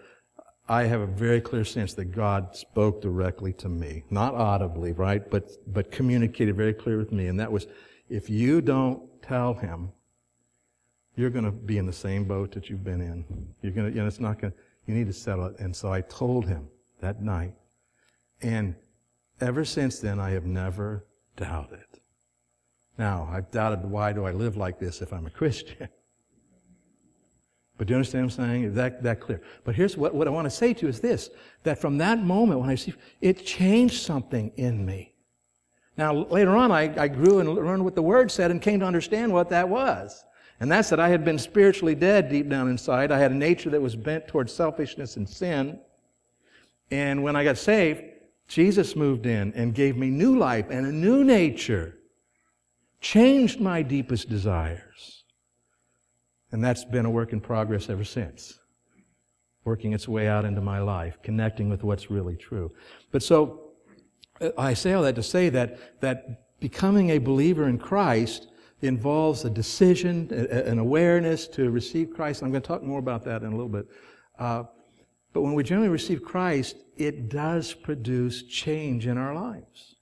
I 0.68 0.84
have 0.84 1.00
a 1.00 1.06
very 1.06 1.40
clear 1.40 1.64
sense 1.64 1.92
that 1.94 2.06
God 2.06 2.56
spoke 2.56 3.02
directly 3.02 3.52
to 3.54 3.68
me. 3.68 4.04
Not 4.10 4.34
audibly, 4.34 4.92
right? 4.92 5.28
But, 5.30 5.48
but 5.66 5.92
communicated 5.92 6.56
very 6.56 6.72
clear 6.72 6.96
with 6.96 7.12
me. 7.12 7.26
And 7.26 7.38
that 7.38 7.52
was, 7.52 7.66
if 8.08 8.30
you 8.30 8.62
don't 8.62 9.02
tell 9.22 9.54
him, 9.54 9.92
you're 11.16 11.30
going 11.30 11.44
to 11.44 11.52
be 11.52 11.78
in 11.78 11.86
the 11.86 11.92
same 11.92 12.24
boat 12.24 12.52
that 12.52 12.70
you've 12.70 12.82
been 12.82 13.00
in. 13.00 13.24
You're 13.60 13.72
going 13.72 13.90
to, 13.90 13.94
you 13.94 14.00
know, 14.00 14.08
it's 14.08 14.20
not 14.20 14.40
going 14.40 14.52
to, 14.52 14.58
you 14.86 14.94
need 14.94 15.06
to 15.06 15.12
settle 15.12 15.46
it. 15.46 15.56
And 15.58 15.76
so 15.76 15.92
I 15.92 16.00
told 16.00 16.46
him 16.46 16.68
that 17.00 17.22
night. 17.22 17.52
And 18.40 18.74
ever 19.40 19.64
since 19.64 19.98
then, 19.98 20.18
I 20.18 20.30
have 20.30 20.46
never 20.46 21.04
doubted. 21.36 21.84
Now, 22.96 23.28
I've 23.30 23.50
doubted 23.50 23.84
why 23.84 24.12
do 24.12 24.24
I 24.24 24.32
live 24.32 24.56
like 24.56 24.78
this 24.78 25.02
if 25.02 25.12
I'm 25.12 25.26
a 25.26 25.30
Christian? 25.30 25.88
But 27.76 27.88
do 27.88 27.92
you 27.92 27.96
understand 27.96 28.26
what 28.26 28.38
I'm 28.38 28.46
saying? 28.46 28.64
Is 28.64 28.74
that, 28.74 29.02
that 29.02 29.20
clear? 29.20 29.40
But 29.64 29.74
here's 29.74 29.96
what, 29.96 30.14
what 30.14 30.28
I 30.28 30.30
want 30.30 30.46
to 30.46 30.50
say 30.50 30.74
to 30.74 30.82
you 30.82 30.88
is 30.88 31.00
this, 31.00 31.30
that 31.64 31.80
from 31.80 31.98
that 31.98 32.22
moment 32.22 32.60
when 32.60 32.70
I 32.70 32.76
see, 32.76 32.94
it 33.20 33.44
changed 33.44 34.02
something 34.02 34.52
in 34.56 34.86
me. 34.86 35.12
Now, 35.96 36.12
later 36.12 36.56
on, 36.56 36.72
I, 36.72 36.92
I 37.00 37.08
grew 37.08 37.40
and 37.40 37.48
learned 37.48 37.84
what 37.84 37.94
the 37.94 38.02
Word 38.02 38.30
said 38.30 38.50
and 38.50 38.60
came 38.62 38.80
to 38.80 38.86
understand 38.86 39.32
what 39.32 39.48
that 39.50 39.68
was. 39.68 40.24
And 40.60 40.70
that's 40.70 40.88
that 40.90 41.00
I 41.00 41.08
had 41.08 41.24
been 41.24 41.38
spiritually 41.38 41.94
dead 41.94 42.28
deep 42.28 42.48
down 42.48 42.68
inside. 42.68 43.10
I 43.10 43.18
had 43.18 43.32
a 43.32 43.36
nature 43.36 43.70
that 43.70 43.82
was 43.82 43.96
bent 43.96 44.28
towards 44.28 44.52
selfishness 44.52 45.16
and 45.16 45.28
sin. 45.28 45.78
And 46.90 47.22
when 47.22 47.34
I 47.34 47.44
got 47.44 47.58
saved, 47.58 48.02
Jesus 48.46 48.94
moved 48.94 49.26
in 49.26 49.52
and 49.54 49.74
gave 49.74 49.96
me 49.96 50.10
new 50.10 50.38
life 50.38 50.66
and 50.70 50.86
a 50.86 50.92
new 50.92 51.24
nature, 51.24 51.96
changed 53.00 53.60
my 53.60 53.82
deepest 53.82 54.28
desires. 54.28 55.13
And 56.54 56.62
that's 56.62 56.84
been 56.84 57.04
a 57.04 57.10
work 57.10 57.32
in 57.32 57.40
progress 57.40 57.90
ever 57.90 58.04
since. 58.04 58.60
Working 59.64 59.92
its 59.92 60.06
way 60.06 60.28
out 60.28 60.44
into 60.44 60.60
my 60.60 60.78
life, 60.78 61.18
connecting 61.20 61.68
with 61.68 61.82
what's 61.82 62.12
really 62.12 62.36
true. 62.36 62.70
But 63.10 63.24
so, 63.24 63.72
uh, 64.40 64.50
I 64.56 64.74
say 64.74 64.92
all 64.92 65.02
that 65.02 65.16
to 65.16 65.22
say 65.24 65.48
that, 65.48 66.00
that 66.00 66.60
becoming 66.60 67.10
a 67.10 67.18
believer 67.18 67.66
in 67.66 67.76
Christ 67.76 68.46
involves 68.82 69.44
a 69.44 69.50
decision, 69.50 70.30
an 70.30 70.78
awareness 70.78 71.48
to 71.48 71.70
receive 71.70 72.12
Christ. 72.14 72.40
I'm 72.40 72.52
going 72.52 72.62
to 72.62 72.68
talk 72.68 72.84
more 72.84 73.00
about 73.00 73.24
that 73.24 73.42
in 73.42 73.48
a 73.48 73.56
little 73.56 73.68
bit. 73.68 73.88
Uh, 74.38 74.62
but 75.32 75.40
when 75.40 75.54
we 75.54 75.64
generally 75.64 75.88
receive 75.88 76.22
Christ, 76.22 76.76
it 76.96 77.28
does 77.28 77.74
produce 77.74 78.44
change 78.44 79.08
in 79.08 79.18
our 79.18 79.34
lives. 79.34 79.96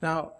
Now, 0.00 0.32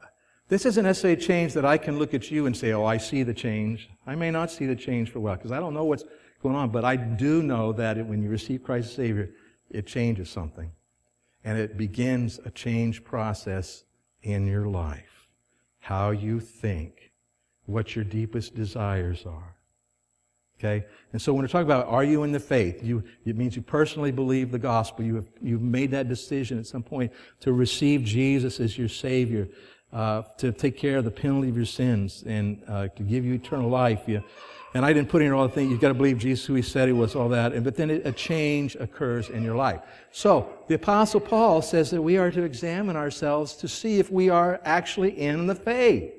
This 0.49 0.65
isn't 0.65 0.85
necessarily 0.85 1.21
a 1.21 1.25
change 1.25 1.55
that 1.55 1.65
I 1.65 1.77
can 1.77 1.99
look 1.99 2.15
at 2.15 2.31
you 2.31 2.47
and 2.47 2.57
say, 2.57 2.73
oh, 2.73 2.85
I 2.85 2.99
see 2.99 3.25
the 3.25 3.35
change. 3.35 3.89
I 4.07 4.15
may 4.15 4.31
not 4.31 4.51
see 4.51 4.67
the 4.67 4.77
change 4.77 5.11
for 5.11 5.19
a 5.19 5.23
while 5.23 5.37
because 5.37 5.51
I 5.51 5.59
don't 5.59 5.75
know 5.75 5.85
what's 5.85 6.05
going 6.43 6.55
on, 6.55 6.71
but 6.71 6.85
I 6.85 6.95
do 6.97 7.43
know 7.43 7.73
that 7.73 8.05
when 8.07 8.23
you 8.23 8.29
receive 8.29 8.63
Christ 8.63 8.91
as 8.91 8.95
Savior, 8.95 9.31
it 9.71 9.87
changes 9.87 10.31
something. 10.31 10.71
And 11.45 11.59
it 11.59 11.77
begins 11.77 12.39
a 12.45 12.51
change 12.51 13.03
process 13.03 13.85
in 14.23 14.47
your 14.47 14.67
life. 14.67 15.29
How 15.81 16.11
you 16.11 16.39
think, 16.41 17.13
what 17.67 17.97
your 17.97 18.05
deepest 18.05 18.55
desires 18.55 19.25
are. 19.27 19.57
Okay? 20.59 20.87
And 21.13 21.21
so 21.21 21.33
when 21.33 21.43
we're 21.43 21.49
talking 21.49 21.67
about 21.67 21.89
are 21.89 22.05
you 22.05 22.23
in 22.23 22.33
the 22.33 22.41
faith, 22.41 22.83
you, 22.83 23.05
it 23.25 23.37
means 23.37 23.57
you 23.57 23.63
personally 23.63 24.11
believe 24.11 24.51
the 24.51 24.59
gospel. 24.59 25.05
You 25.05 25.17
have, 25.17 25.29
you've 25.43 25.63
made 25.63 25.91
that 25.91 26.09
decision 26.09 26.59
at 26.59 26.67
some 26.67 26.83
point 26.83 27.13
to 27.41 27.53
receive 27.53 28.03
Jesus 28.05 28.59
as 28.59 28.79
your 28.79 28.89
Savior 28.89 29.49
uh, 29.93 30.23
to 30.39 30.53
take 30.53 30.77
care 30.77 30.99
of 30.99 31.05
the 31.05 31.11
penalty 31.11 31.49
of 31.49 31.57
your 31.57 31.67
sins 31.67 32.25
and 32.27 32.63
uh, 32.69 32.89
to 32.89 33.03
give 33.03 33.25
you 33.25 33.35
eternal 33.35 33.69
life. 33.69 34.03
You, 34.07 34.23
and 34.75 34.85
I 34.85 34.93
didn't 34.93 35.09
put 35.09 35.23
in 35.23 35.33
all 35.33 35.47
the 35.47 35.55
things. 35.55 35.71
You've 35.71 35.81
got 35.81 35.89
to 35.89 35.95
believe 35.95 36.19
Jesus, 36.19 36.45
who 36.45 36.55
He 36.55 36.63
said 36.63 36.89
He 36.89 36.93
was, 36.93 37.15
all 37.15 37.29
that. 37.31 37.53
And, 37.53 37.65
but 37.65 37.77
then 37.77 37.91
it, 37.91 38.07
a 38.07 38.13
change 38.13 38.77
occurs 38.77 39.31
in 39.31 39.43
your 39.43 39.57
life. 39.57 39.81
So 40.13 40.51
the 40.69 40.75
Apostle 40.75 41.21
Paul 41.21 41.63
says 41.63 41.91
that 41.91 42.03
we 42.03 42.19
are 42.19 42.31
to 42.31 42.43
examine 42.43 42.97
ourselves 42.97 43.55
to 43.57 43.69
see 43.69 43.99
if 43.99 44.11
we 44.11 44.29
are 44.29 44.61
actually 44.65 45.19
in 45.19 45.47
the 45.47 45.55
faith. 45.55 46.13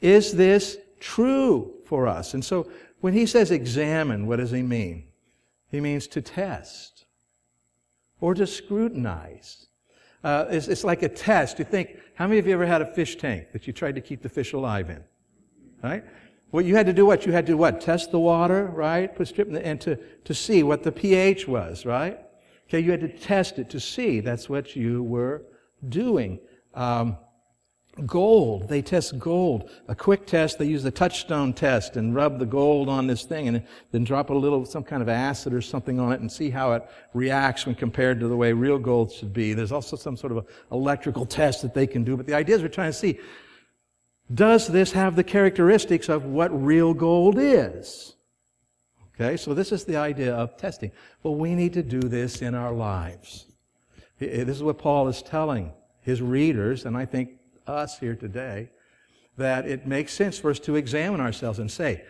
Is 0.00 0.32
this 0.32 0.78
true 0.98 1.74
for 1.86 2.06
us? 2.06 2.34
And 2.34 2.44
so 2.44 2.70
when 3.00 3.12
he 3.12 3.26
says 3.26 3.50
examine, 3.50 4.26
what 4.26 4.36
does 4.36 4.50
he 4.50 4.62
mean? 4.62 5.08
He 5.70 5.80
means 5.80 6.06
to 6.08 6.22
test 6.22 7.04
or 8.20 8.34
to 8.34 8.46
scrutinize. 8.46 9.66
Uh, 10.24 10.46
it's, 10.50 10.68
it's, 10.68 10.84
like 10.84 11.02
a 11.02 11.08
test. 11.08 11.58
You 11.58 11.64
think, 11.64 11.98
how 12.14 12.26
many 12.26 12.38
of 12.38 12.46
you 12.46 12.52
ever 12.52 12.66
had 12.66 12.80
a 12.80 12.86
fish 12.86 13.16
tank 13.16 13.52
that 13.52 13.66
you 13.66 13.72
tried 13.72 13.96
to 13.96 14.00
keep 14.00 14.22
the 14.22 14.28
fish 14.28 14.52
alive 14.52 14.88
in? 14.88 15.02
Right? 15.82 16.04
Well, 16.52 16.64
you 16.64 16.76
had 16.76 16.86
to 16.86 16.92
do 16.92 17.06
what? 17.06 17.26
You 17.26 17.32
had 17.32 17.46
to 17.46 17.56
what? 17.56 17.80
Test 17.80 18.12
the 18.12 18.20
water, 18.20 18.66
right? 18.66 19.14
Put 19.14 19.28
strip 19.28 19.48
in 19.48 19.54
the, 19.54 19.66
and 19.66 19.80
to, 19.80 19.96
to 20.24 20.34
see 20.34 20.62
what 20.62 20.82
the 20.82 20.92
pH 20.92 21.48
was, 21.48 21.84
right? 21.84 22.20
Okay, 22.68 22.80
you 22.80 22.90
had 22.90 23.00
to 23.00 23.08
test 23.08 23.58
it 23.58 23.68
to 23.70 23.80
see. 23.80 24.20
That's 24.20 24.48
what 24.48 24.76
you 24.76 25.02
were 25.02 25.42
doing. 25.88 26.38
Um, 26.74 27.16
gold, 28.06 28.68
they 28.68 28.80
test 28.80 29.18
gold. 29.18 29.70
A 29.88 29.94
quick 29.94 30.26
test, 30.26 30.58
they 30.58 30.64
use 30.64 30.82
the 30.82 30.90
touchstone 30.90 31.52
test 31.52 31.96
and 31.96 32.14
rub 32.14 32.38
the 32.38 32.46
gold 32.46 32.88
on 32.88 33.06
this 33.06 33.24
thing 33.24 33.48
and 33.48 33.62
then 33.90 34.04
drop 34.04 34.30
a 34.30 34.34
little, 34.34 34.64
some 34.64 34.82
kind 34.82 35.02
of 35.02 35.08
acid 35.08 35.52
or 35.52 35.60
something 35.60 36.00
on 36.00 36.12
it 36.12 36.20
and 36.20 36.32
see 36.32 36.50
how 36.50 36.72
it 36.72 36.82
reacts 37.12 37.66
when 37.66 37.74
compared 37.74 38.18
to 38.20 38.28
the 38.28 38.36
way 38.36 38.52
real 38.52 38.78
gold 38.78 39.12
should 39.12 39.32
be. 39.32 39.52
There's 39.52 39.72
also 39.72 39.96
some 39.96 40.16
sort 40.16 40.32
of 40.32 40.46
electrical 40.70 41.26
test 41.26 41.62
that 41.62 41.74
they 41.74 41.86
can 41.86 42.02
do, 42.02 42.16
but 42.16 42.26
the 42.26 42.34
idea 42.34 42.56
is 42.56 42.62
we're 42.62 42.68
trying 42.68 42.92
to 42.92 42.98
see, 42.98 43.18
does 44.32 44.68
this 44.68 44.92
have 44.92 45.14
the 45.14 45.24
characteristics 45.24 46.08
of 46.08 46.24
what 46.24 46.50
real 46.50 46.94
gold 46.94 47.36
is? 47.38 48.14
Okay, 49.14 49.36
so 49.36 49.52
this 49.52 49.70
is 49.70 49.84
the 49.84 49.96
idea 49.96 50.34
of 50.34 50.56
testing. 50.56 50.90
Well, 51.22 51.34
we 51.34 51.54
need 51.54 51.74
to 51.74 51.82
do 51.82 52.00
this 52.00 52.40
in 52.40 52.54
our 52.54 52.72
lives. 52.72 53.46
This 54.18 54.48
is 54.48 54.62
what 54.62 54.78
Paul 54.78 55.08
is 55.08 55.20
telling 55.20 55.72
his 56.00 56.22
readers, 56.22 56.86
and 56.86 56.96
I 56.96 57.04
think 57.04 57.32
us 57.66 57.98
here 57.98 58.14
today 58.14 58.70
that 59.36 59.66
it 59.66 59.86
makes 59.86 60.12
sense 60.12 60.38
for 60.38 60.50
us 60.50 60.58
to 60.60 60.76
examine 60.76 61.20
ourselves 61.20 61.58
and 61.58 61.70
say, 61.70 62.04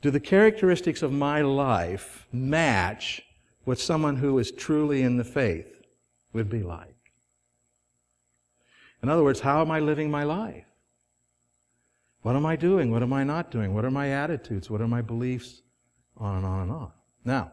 do 0.00 0.10
the 0.10 0.20
characteristics 0.20 1.02
of 1.02 1.12
my 1.12 1.42
life 1.42 2.26
match 2.32 3.22
what 3.64 3.78
someone 3.78 4.16
who 4.16 4.38
is 4.38 4.50
truly 4.50 5.02
in 5.02 5.16
the 5.16 5.24
faith 5.24 5.82
would 6.32 6.50
be 6.50 6.62
like? 6.62 6.96
In 9.02 9.08
other 9.08 9.22
words, 9.22 9.40
how 9.40 9.60
am 9.60 9.70
I 9.70 9.80
living 9.80 10.10
my 10.10 10.24
life? 10.24 10.64
What 12.22 12.36
am 12.36 12.46
I 12.46 12.56
doing? 12.56 12.90
What 12.90 13.02
am 13.02 13.12
I 13.12 13.24
not 13.24 13.50
doing? 13.50 13.74
What 13.74 13.84
are 13.84 13.90
my 13.90 14.10
attitudes? 14.10 14.70
What 14.70 14.80
are 14.80 14.88
my 14.88 15.02
beliefs? 15.02 15.62
On 16.18 16.36
and 16.36 16.46
on 16.46 16.62
and 16.62 16.70
on. 16.70 16.92
Now, 17.24 17.52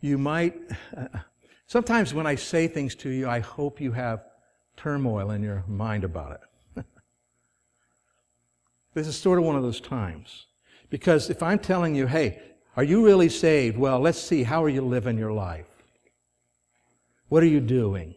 you 0.00 0.18
might, 0.18 0.56
sometimes 1.66 2.14
when 2.14 2.26
I 2.26 2.34
say 2.34 2.66
things 2.68 2.94
to 2.96 3.10
you, 3.10 3.28
I 3.28 3.40
hope 3.40 3.80
you 3.80 3.92
have 3.92 4.24
turmoil 4.76 5.30
in 5.30 5.42
your 5.42 5.64
mind 5.66 6.04
about 6.04 6.40
it. 6.76 6.84
this 8.94 9.06
is 9.06 9.16
sort 9.16 9.38
of 9.38 9.44
one 9.44 9.56
of 9.56 9.62
those 9.62 9.80
times. 9.80 10.46
Because 10.90 11.30
if 11.30 11.42
I'm 11.42 11.58
telling 11.58 11.94
you, 11.94 12.06
hey, 12.06 12.40
are 12.76 12.84
you 12.84 13.04
really 13.04 13.28
saved? 13.28 13.76
Well, 13.76 14.00
let's 14.00 14.20
see, 14.20 14.42
how 14.42 14.62
are 14.62 14.68
you 14.68 14.82
living 14.82 15.18
your 15.18 15.32
life? 15.32 15.66
What 17.28 17.42
are 17.42 17.46
you 17.46 17.60
doing? 17.60 18.14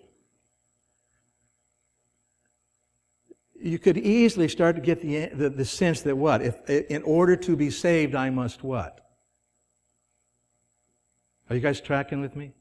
You 3.62 3.80
could 3.80 3.98
easily 3.98 4.48
start 4.48 4.76
to 4.76 4.82
get 4.82 5.02
the, 5.02 5.28
the, 5.34 5.50
the 5.50 5.66
sense 5.66 6.02
that 6.02 6.16
what? 6.16 6.42
If, 6.42 6.70
in 6.70 7.04
order 7.04 7.36
to 7.36 7.56
be 7.56 7.70
saved, 7.70 8.16
I 8.16 8.30
must 8.30 8.64
what? 8.64 9.06
Are 11.50 11.56
you 11.56 11.62
guys 11.62 11.82
tracking 11.82 12.22
with 12.22 12.36
me? 12.36 12.54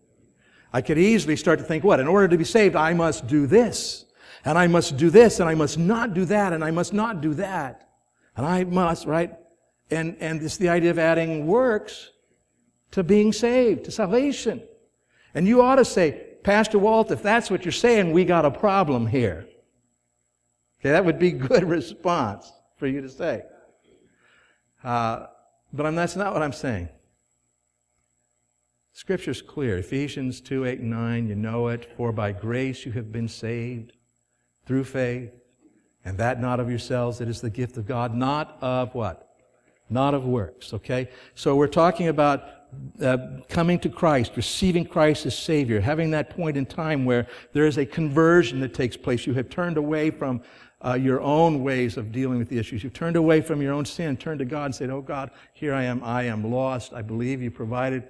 I 0.72 0.80
could 0.82 0.98
easily 0.98 1.36
start 1.36 1.58
to 1.58 1.64
think, 1.64 1.84
what? 1.84 2.00
In 2.00 2.08
order 2.08 2.28
to 2.28 2.36
be 2.36 2.44
saved, 2.44 2.76
I 2.76 2.92
must 2.92 3.26
do 3.26 3.46
this. 3.46 4.04
And 4.44 4.56
I 4.56 4.66
must 4.66 4.96
do 4.96 5.10
this, 5.10 5.40
and 5.40 5.48
I 5.48 5.54
must 5.54 5.78
not 5.78 6.14
do 6.14 6.24
that, 6.26 6.52
and 6.52 6.62
I 6.62 6.70
must 6.70 6.92
not 6.92 7.20
do 7.20 7.34
that. 7.34 7.88
And 8.36 8.46
I 8.46 8.64
must, 8.64 9.06
right? 9.06 9.34
And, 9.90 10.16
and 10.20 10.42
it's 10.42 10.56
the 10.56 10.68
idea 10.68 10.90
of 10.90 10.98
adding 10.98 11.46
works 11.46 12.10
to 12.92 13.02
being 13.02 13.32
saved, 13.32 13.84
to 13.84 13.90
salvation. 13.90 14.62
And 15.34 15.46
you 15.46 15.60
ought 15.62 15.76
to 15.76 15.84
say, 15.84 16.24
Pastor 16.44 16.78
Walt, 16.78 17.10
if 17.10 17.22
that's 17.22 17.50
what 17.50 17.64
you're 17.64 17.72
saying, 17.72 18.12
we 18.12 18.24
got 18.24 18.44
a 18.44 18.50
problem 18.50 19.06
here. 19.06 19.46
Okay, 20.80 20.90
that 20.90 21.04
would 21.04 21.18
be 21.18 21.32
good 21.50 21.64
response 21.64 22.50
for 22.76 22.86
you 22.86 23.00
to 23.00 23.08
say. 23.08 23.42
Uh, 24.84 25.26
but 25.72 25.86
I'm, 25.86 25.94
that's 25.94 26.16
not 26.16 26.32
what 26.32 26.42
I'm 26.42 26.52
saying. 26.52 26.88
Scripture's 28.98 29.40
clear. 29.40 29.78
Ephesians 29.78 30.40
2, 30.40 30.64
8, 30.64 30.80
and 30.80 30.90
9, 30.90 31.28
you 31.28 31.36
know 31.36 31.68
it. 31.68 31.84
For 31.96 32.10
by 32.10 32.32
grace 32.32 32.84
you 32.84 32.90
have 32.90 33.12
been 33.12 33.28
saved 33.28 33.92
through 34.66 34.82
faith, 34.82 35.44
and 36.04 36.18
that 36.18 36.40
not 36.40 36.58
of 36.58 36.68
yourselves, 36.68 37.20
it 37.20 37.28
is 37.28 37.40
the 37.40 37.48
gift 37.48 37.76
of 37.76 37.86
God, 37.86 38.12
not 38.12 38.58
of 38.60 38.96
what? 38.96 39.36
Not 39.88 40.14
of 40.14 40.26
works, 40.26 40.74
okay? 40.74 41.10
So 41.36 41.54
we're 41.54 41.68
talking 41.68 42.08
about 42.08 42.42
uh, 43.00 43.18
coming 43.48 43.78
to 43.78 43.88
Christ, 43.88 44.32
receiving 44.34 44.84
Christ 44.84 45.26
as 45.26 45.38
Savior, 45.38 45.80
having 45.80 46.10
that 46.10 46.30
point 46.30 46.56
in 46.56 46.66
time 46.66 47.04
where 47.04 47.28
there 47.52 47.66
is 47.66 47.78
a 47.78 47.86
conversion 47.86 48.58
that 48.58 48.74
takes 48.74 48.96
place. 48.96 49.28
You 49.28 49.34
have 49.34 49.48
turned 49.48 49.76
away 49.76 50.10
from 50.10 50.42
uh, 50.84 50.94
your 50.94 51.20
own 51.20 51.62
ways 51.62 51.96
of 51.96 52.10
dealing 52.10 52.38
with 52.38 52.48
the 52.48 52.58
issues. 52.58 52.82
You've 52.82 52.94
turned 52.94 53.14
away 53.14 53.42
from 53.42 53.62
your 53.62 53.74
own 53.74 53.84
sin, 53.84 54.16
turned 54.16 54.40
to 54.40 54.44
God 54.44 54.64
and 54.64 54.74
said, 54.74 54.90
Oh 54.90 55.02
God, 55.02 55.30
here 55.52 55.72
I 55.72 55.84
am. 55.84 56.02
I 56.02 56.24
am 56.24 56.50
lost. 56.50 56.92
I 56.92 57.02
believe 57.02 57.40
you 57.40 57.52
provided 57.52 58.02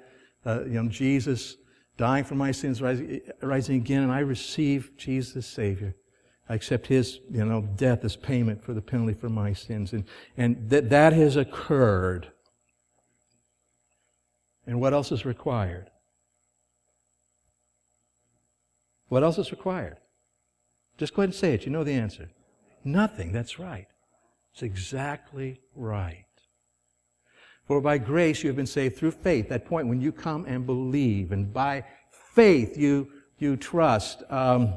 uh, 0.46 0.64
you 0.64 0.82
know, 0.82 0.88
Jesus 0.88 1.56
dying 1.96 2.24
for 2.24 2.34
my 2.34 2.52
sins, 2.52 2.80
rising, 2.80 3.20
rising 3.42 3.76
again, 3.76 4.02
and 4.02 4.12
I 4.12 4.20
receive 4.20 4.92
Jesus 4.96 5.46
Savior. 5.46 5.96
I 6.48 6.54
accept 6.54 6.86
His, 6.86 7.20
you 7.30 7.44
know, 7.44 7.62
death 7.76 8.04
as 8.04 8.16
payment 8.16 8.62
for 8.62 8.72
the 8.72 8.80
penalty 8.80 9.12
for 9.12 9.28
my 9.28 9.52
sins. 9.52 9.92
And, 9.92 10.04
and 10.36 10.70
that, 10.70 10.88
that 10.90 11.12
has 11.12 11.36
occurred. 11.36 12.32
And 14.66 14.80
what 14.80 14.94
else 14.94 15.12
is 15.12 15.26
required? 15.26 15.90
What 19.08 19.22
else 19.22 19.38
is 19.38 19.50
required? 19.50 19.98
Just 20.96 21.14
go 21.14 21.22
ahead 21.22 21.30
and 21.30 21.34
say 21.34 21.54
it. 21.54 21.64
You 21.64 21.72
know 21.72 21.84
the 21.84 21.92
answer. 21.92 22.30
Nothing. 22.84 23.32
That's 23.32 23.58
right. 23.58 23.86
It's 24.52 24.62
exactly 24.62 25.60
right. 25.74 26.24
For 27.68 27.82
by 27.82 27.98
grace 27.98 28.42
you 28.42 28.48
have 28.48 28.56
been 28.56 28.66
saved 28.66 28.96
through 28.96 29.10
faith. 29.10 29.50
That 29.50 29.66
point 29.66 29.88
when 29.88 30.00
you 30.00 30.10
come 30.10 30.46
and 30.46 30.64
believe, 30.64 31.32
and 31.32 31.52
by 31.52 31.84
faith 32.34 32.78
you, 32.78 33.12
you 33.36 33.56
trust. 33.56 34.22
Um, 34.30 34.74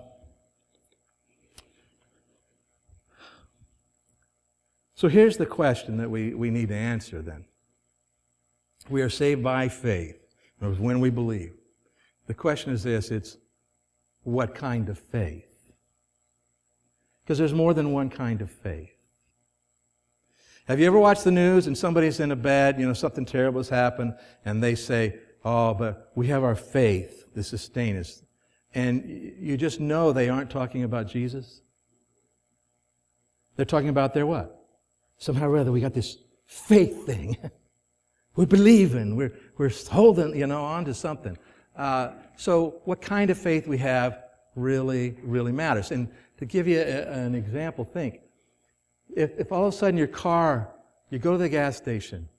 so 4.93 5.07
here's 5.07 5.37
the 5.37 5.45
question 5.45 5.97
that 5.97 6.11
we, 6.11 6.33
we 6.33 6.49
need 6.49 6.67
to 6.67 6.75
answer 6.75 7.21
then. 7.21 7.45
We 8.89 9.01
are 9.01 9.09
saved 9.09 9.41
by 9.41 9.69
faith, 9.69 10.17
when 10.59 10.99
we 10.99 11.09
believe. 11.09 11.53
The 12.27 12.33
question 12.33 12.73
is 12.73 12.83
this 12.83 13.09
it's 13.09 13.37
what 14.23 14.53
kind 14.53 14.89
of 14.89 14.99
faith? 14.99 15.45
Because 17.23 17.37
there's 17.37 17.53
more 17.53 17.73
than 17.73 17.93
one 17.93 18.09
kind 18.09 18.41
of 18.41 18.51
faith. 18.51 19.00
Have 20.71 20.79
you 20.79 20.87
ever 20.87 20.99
watched 20.99 21.25
the 21.25 21.31
news 21.31 21.67
and 21.67 21.77
somebody's 21.77 22.21
in 22.21 22.31
a 22.31 22.35
bed, 22.35 22.79
you 22.79 22.87
know, 22.87 22.93
something 22.93 23.25
terrible 23.25 23.59
has 23.59 23.67
happened, 23.67 24.15
and 24.45 24.63
they 24.63 24.75
say, 24.75 25.19
Oh, 25.43 25.73
but 25.73 26.13
we 26.15 26.27
have 26.27 26.45
our 26.45 26.55
faith 26.55 27.33
to 27.35 27.43
sustain 27.43 27.97
us. 27.97 28.23
And 28.73 29.35
you 29.37 29.57
just 29.57 29.81
know 29.81 30.13
they 30.13 30.29
aren't 30.29 30.49
talking 30.49 30.83
about 30.83 31.07
Jesus. 31.07 31.61
They're 33.57 33.65
talking 33.65 33.89
about 33.89 34.13
their 34.13 34.25
what? 34.25 34.65
Somehow 35.17 35.49
or 35.49 35.57
other, 35.57 35.73
we 35.73 35.81
got 35.81 35.93
this 35.93 36.17
faith 36.45 37.05
thing. 37.05 37.35
we're 38.37 38.45
believing, 38.45 39.17
we're, 39.17 39.33
we're 39.57 39.71
holding, 39.89 40.37
you 40.37 40.47
know, 40.47 40.63
on 40.63 40.85
to 40.85 40.93
something. 40.93 41.37
Uh, 41.75 42.11
so 42.37 42.81
what 42.85 43.01
kind 43.01 43.29
of 43.29 43.37
faith 43.37 43.67
we 43.67 43.77
have 43.79 44.23
really, 44.55 45.17
really 45.21 45.51
matters. 45.51 45.91
And 45.91 46.07
To 46.37 46.45
give 46.45 46.65
you 46.65 46.79
a, 46.79 47.01
an 47.11 47.35
example, 47.35 47.83
think. 47.83 48.21
If, 49.15 49.39
if 49.39 49.51
all 49.51 49.67
of 49.67 49.73
a 49.73 49.77
sudden 49.77 49.97
your 49.97 50.07
car, 50.07 50.69
you 51.09 51.19
go 51.19 51.33
to 51.33 51.37
the 51.37 51.49
gas 51.49 51.77
station, 51.77 52.29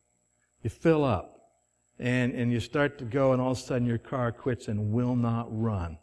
you 0.63 0.71
fill 0.71 1.05
up, 1.05 1.51
and, 1.99 2.33
and 2.33 2.53
you 2.53 2.61
start 2.61 2.99
to 2.99 3.05
go, 3.05 3.33
and 3.33 3.41
all 3.41 3.53
of 3.53 3.59
a 3.59 3.61
sudden 3.61 3.87
your 3.87 3.99
car 3.99 4.33
quits 4.33 4.69
and 4.69 4.93
will 4.93 5.15
not 5.15 5.47
run. 5.51 5.99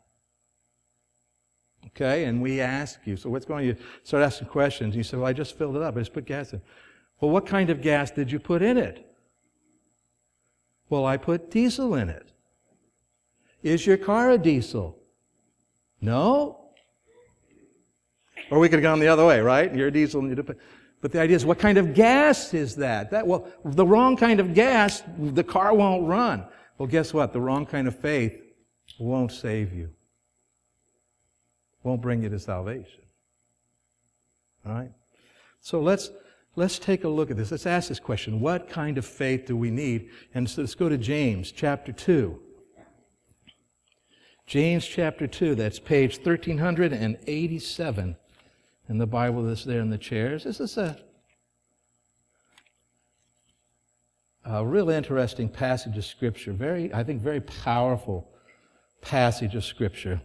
Okay, 1.88 2.26
and 2.26 2.42
we 2.42 2.62
ask 2.62 3.00
you, 3.06 3.16
so 3.16 3.30
what's 3.30 3.46
going 3.46 3.60
on? 3.62 3.66
You 3.66 3.76
start 4.04 4.24
asking 4.24 4.50
questions. 4.50 4.94
and 4.94 4.96
You 4.96 5.04
say, 5.04 5.18
well, 5.18 5.26
I 5.26 5.34
just 5.34 5.58
filled 5.58 5.76
it 5.76 5.82
up. 5.82 5.96
I 5.96 6.00
just 6.00 6.14
put 6.14 6.26
gas 6.26 6.54
in. 6.54 6.62
Well, 7.20 7.32
what 7.32 7.46
kind 7.46 7.70
of 7.70 7.82
gas 7.82 8.12
did 8.12 8.32
you 8.32 8.40
put 8.40 8.62
in 8.62 8.78
it? 8.78 9.06
Well, 10.90 11.06
I 11.06 11.18
put 11.18 11.52
diesel 11.52 11.96
in 11.96 12.10
it. 12.10 12.32
Is 13.62 13.86
your 13.86 13.98
car 13.98 14.32
a 14.32 14.38
diesel? 14.38 14.98
No? 16.02 16.59
Or 18.52 18.60
we 18.60 18.68
could 18.68 18.80
have 18.80 18.84
gone 18.84 19.00
the 19.00 19.08
other 19.08 19.26
way, 19.26 19.42
right? 19.42 19.74
You're 19.74 19.88
a 19.88 19.92
diesel. 19.92 20.22
But 21.02 21.12
the 21.12 21.22
idea 21.22 21.36
is, 21.36 21.46
what 21.46 21.60
kind 21.60 21.78
of 21.78 21.94
gas 21.94 22.54
is 22.54 22.76
that? 22.78 23.12
That 23.12 23.26
well, 23.26 23.48
the 23.64 23.86
wrong 23.86 24.18
kind 24.18 24.40
of 24.40 24.54
gas, 24.54 25.04
the 25.18 25.44
car 25.44 25.74
won't 25.74 26.08
run. 26.08 26.46
Well, 26.78 26.88
guess 26.88 27.14
what? 27.14 27.34
The 27.34 27.42
wrong 27.42 27.66
kind 27.66 27.88
of 27.88 27.98
faith 27.98 28.42
won't 29.00 29.32
save 29.32 29.74
you. 29.74 29.90
Won't 31.84 32.02
bring 32.02 32.24
you 32.24 32.30
to 32.30 32.40
salvation. 32.40 33.04
All 34.66 34.74
right? 34.74 34.92
So 35.62 35.80
let's 35.80 36.10
let's 36.56 36.80
take 36.80 37.04
a 37.04 37.10
look 37.10 37.32
at 37.32 37.38
this. 37.38 37.52
Let's 37.52 37.66
ask 37.66 37.90
this 37.90 38.00
question. 38.00 38.42
What 38.42 38.70
kind 38.70 38.98
of 38.98 39.06
faith 39.06 39.46
do 39.46 39.56
we 39.56 39.72
need? 39.72 40.10
And 40.34 40.50
so 40.50 40.62
let's 40.62 40.76
go 40.76 40.90
to 40.90 40.98
James 40.98 41.52
chapter 41.52 41.92
2. 41.92 42.42
James 44.46 44.86
chapter 44.86 45.28
2, 45.28 45.54
that's 45.54 45.78
page 45.80 46.18
1387 46.18 48.16
in 48.90 48.98
the 48.98 49.08
Bible 49.08 49.44
that's 49.44 49.64
there 49.64 49.80
in 49.80 49.92
the 49.92 49.98
chairs. 49.98 50.44
This 50.44 50.60
is 50.60 50.78
a, 50.78 50.98
a 54.44 54.66
real 54.66 54.90
interesting 54.90 55.48
passage 55.48 55.96
of 55.96 56.04
Scripture. 56.04 56.52
Very, 56.52 56.92
I 56.94 57.04
think, 57.04 57.22
very 57.22 57.40
powerful 57.40 58.28
passage 59.02 59.54
of 59.54 59.64
Scripture. 59.64 60.22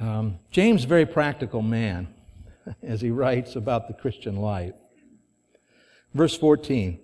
Um, 0.00 0.40
James, 0.50 0.84
very 0.84 1.06
practical 1.06 1.62
man, 1.62 2.08
as 2.82 3.00
he 3.00 3.10
writes 3.10 3.54
about 3.54 3.86
the 3.86 3.94
Christian 3.94 4.36
life. 4.36 4.74
Verse 6.12 6.36
14. 6.36 6.98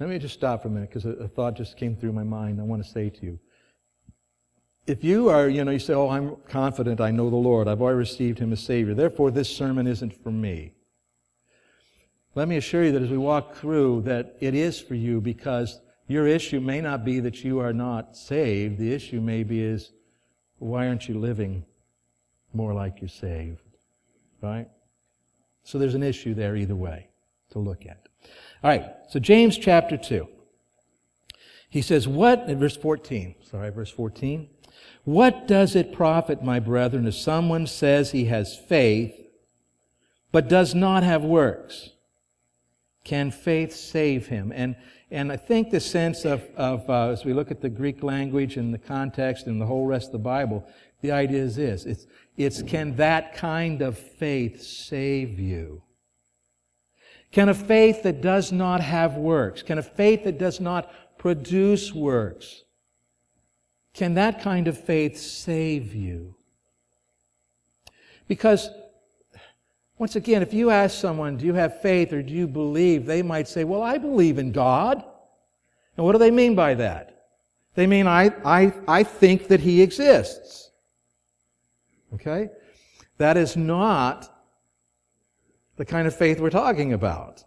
Let 0.00 0.08
me 0.08 0.18
just 0.18 0.34
stop 0.34 0.62
for 0.62 0.68
a 0.68 0.70
minute 0.72 0.90
because 0.90 1.04
a, 1.04 1.10
a 1.10 1.28
thought 1.28 1.54
just 1.54 1.76
came 1.76 1.94
through 1.94 2.12
my 2.12 2.24
mind 2.24 2.60
I 2.60 2.64
want 2.64 2.84
to 2.84 2.90
say 2.90 3.08
to 3.08 3.24
you. 3.24 3.38
If 4.86 5.02
you 5.02 5.30
are, 5.30 5.48
you 5.48 5.64
know, 5.64 5.70
you 5.70 5.78
say, 5.78 5.94
Oh, 5.94 6.10
I'm 6.10 6.36
confident 6.48 7.00
I 7.00 7.10
know 7.10 7.30
the 7.30 7.36
Lord, 7.36 7.68
I've 7.68 7.80
already 7.80 7.98
received 7.98 8.38
Him 8.38 8.52
as 8.52 8.60
Savior, 8.60 8.94
therefore 8.94 9.30
this 9.30 9.54
sermon 9.54 9.86
isn't 9.86 10.22
for 10.22 10.30
me. 10.30 10.72
Let 12.34 12.48
me 12.48 12.56
assure 12.56 12.84
you 12.84 12.92
that 12.92 13.02
as 13.02 13.10
we 13.10 13.16
walk 13.16 13.54
through, 13.54 14.02
that 14.02 14.36
it 14.40 14.54
is 14.54 14.80
for 14.80 14.94
you 14.94 15.20
because 15.20 15.80
your 16.08 16.26
issue 16.26 16.60
may 16.60 16.80
not 16.80 17.04
be 17.04 17.20
that 17.20 17.44
you 17.44 17.60
are 17.60 17.72
not 17.72 18.16
saved. 18.16 18.78
The 18.78 18.92
issue 18.92 19.20
maybe 19.20 19.62
is, 19.62 19.92
why 20.58 20.88
aren't 20.88 21.08
you 21.08 21.18
living 21.18 21.64
more 22.52 22.74
like 22.74 23.00
you're 23.00 23.08
saved? 23.08 23.62
Right? 24.42 24.68
So 25.62 25.78
there's 25.78 25.94
an 25.94 26.02
issue 26.02 26.34
there 26.34 26.56
either 26.56 26.76
way 26.76 27.08
to 27.50 27.58
look 27.58 27.86
at. 27.86 28.08
All 28.62 28.70
right, 28.70 28.86
so 29.08 29.18
James 29.18 29.56
chapter 29.56 29.96
2. 29.96 30.28
He 31.70 31.82
says, 31.82 32.06
What, 32.06 32.48
in 32.48 32.58
verse 32.58 32.76
14, 32.76 33.34
sorry, 33.50 33.70
verse 33.70 33.90
14. 33.90 34.48
What 35.04 35.46
does 35.46 35.76
it 35.76 35.92
profit, 35.92 36.42
my 36.42 36.60
brethren, 36.60 37.06
if 37.06 37.14
someone 37.14 37.66
says 37.66 38.10
he 38.10 38.26
has 38.26 38.56
faith, 38.56 39.14
but 40.32 40.48
does 40.48 40.74
not 40.74 41.02
have 41.02 41.22
works? 41.22 41.90
Can 43.04 43.30
faith 43.30 43.74
save 43.74 44.28
him? 44.28 44.50
And, 44.54 44.76
and 45.10 45.30
I 45.30 45.36
think 45.36 45.70
the 45.70 45.80
sense 45.80 46.24
of, 46.24 46.42
of 46.56 46.88
uh, 46.88 47.10
as 47.10 47.24
we 47.24 47.34
look 47.34 47.50
at 47.50 47.60
the 47.60 47.68
Greek 47.68 48.02
language 48.02 48.56
and 48.56 48.72
the 48.72 48.78
context 48.78 49.46
and 49.46 49.60
the 49.60 49.66
whole 49.66 49.86
rest 49.86 50.06
of 50.06 50.12
the 50.12 50.18
Bible, 50.18 50.66
the 51.02 51.12
idea 51.12 51.42
is 51.42 51.56
this. 51.56 51.84
It's, 51.84 52.06
it's 52.36 52.62
can 52.62 52.96
that 52.96 53.34
kind 53.34 53.82
of 53.82 53.98
faith 53.98 54.62
save 54.62 55.38
you? 55.38 55.82
Can 57.30 57.48
a 57.48 57.54
faith 57.54 58.04
that 58.04 58.22
does 58.22 58.52
not 58.52 58.80
have 58.80 59.16
works, 59.16 59.62
can 59.62 59.76
a 59.76 59.82
faith 59.82 60.24
that 60.24 60.38
does 60.38 60.60
not 60.60 60.90
produce 61.18 61.92
works, 61.92 62.63
can 63.94 64.14
that 64.14 64.42
kind 64.42 64.68
of 64.68 64.76
faith 64.76 65.16
save 65.16 65.94
you? 65.94 66.34
Because, 68.26 68.68
once 69.98 70.16
again, 70.16 70.42
if 70.42 70.52
you 70.52 70.70
ask 70.70 70.98
someone, 70.98 71.36
do 71.36 71.46
you 71.46 71.54
have 71.54 71.80
faith 71.80 72.12
or 72.12 72.22
do 72.22 72.32
you 72.32 72.48
believe, 72.48 73.06
they 73.06 73.22
might 73.22 73.46
say, 73.46 73.62
well, 73.64 73.82
I 73.82 73.98
believe 73.98 74.38
in 74.38 74.50
God. 74.50 75.04
And 75.96 76.04
what 76.04 76.12
do 76.12 76.18
they 76.18 76.32
mean 76.32 76.56
by 76.56 76.74
that? 76.74 77.26
They 77.76 77.86
mean, 77.86 78.06
I, 78.06 78.32
I, 78.44 78.72
I 78.88 79.02
think 79.04 79.48
that 79.48 79.60
He 79.60 79.80
exists. 79.80 80.70
Okay? 82.14 82.48
That 83.18 83.36
is 83.36 83.56
not 83.56 84.30
the 85.76 85.84
kind 85.84 86.06
of 86.06 86.16
faith 86.16 86.40
we're 86.40 86.50
talking 86.50 86.92
about. 86.92 87.44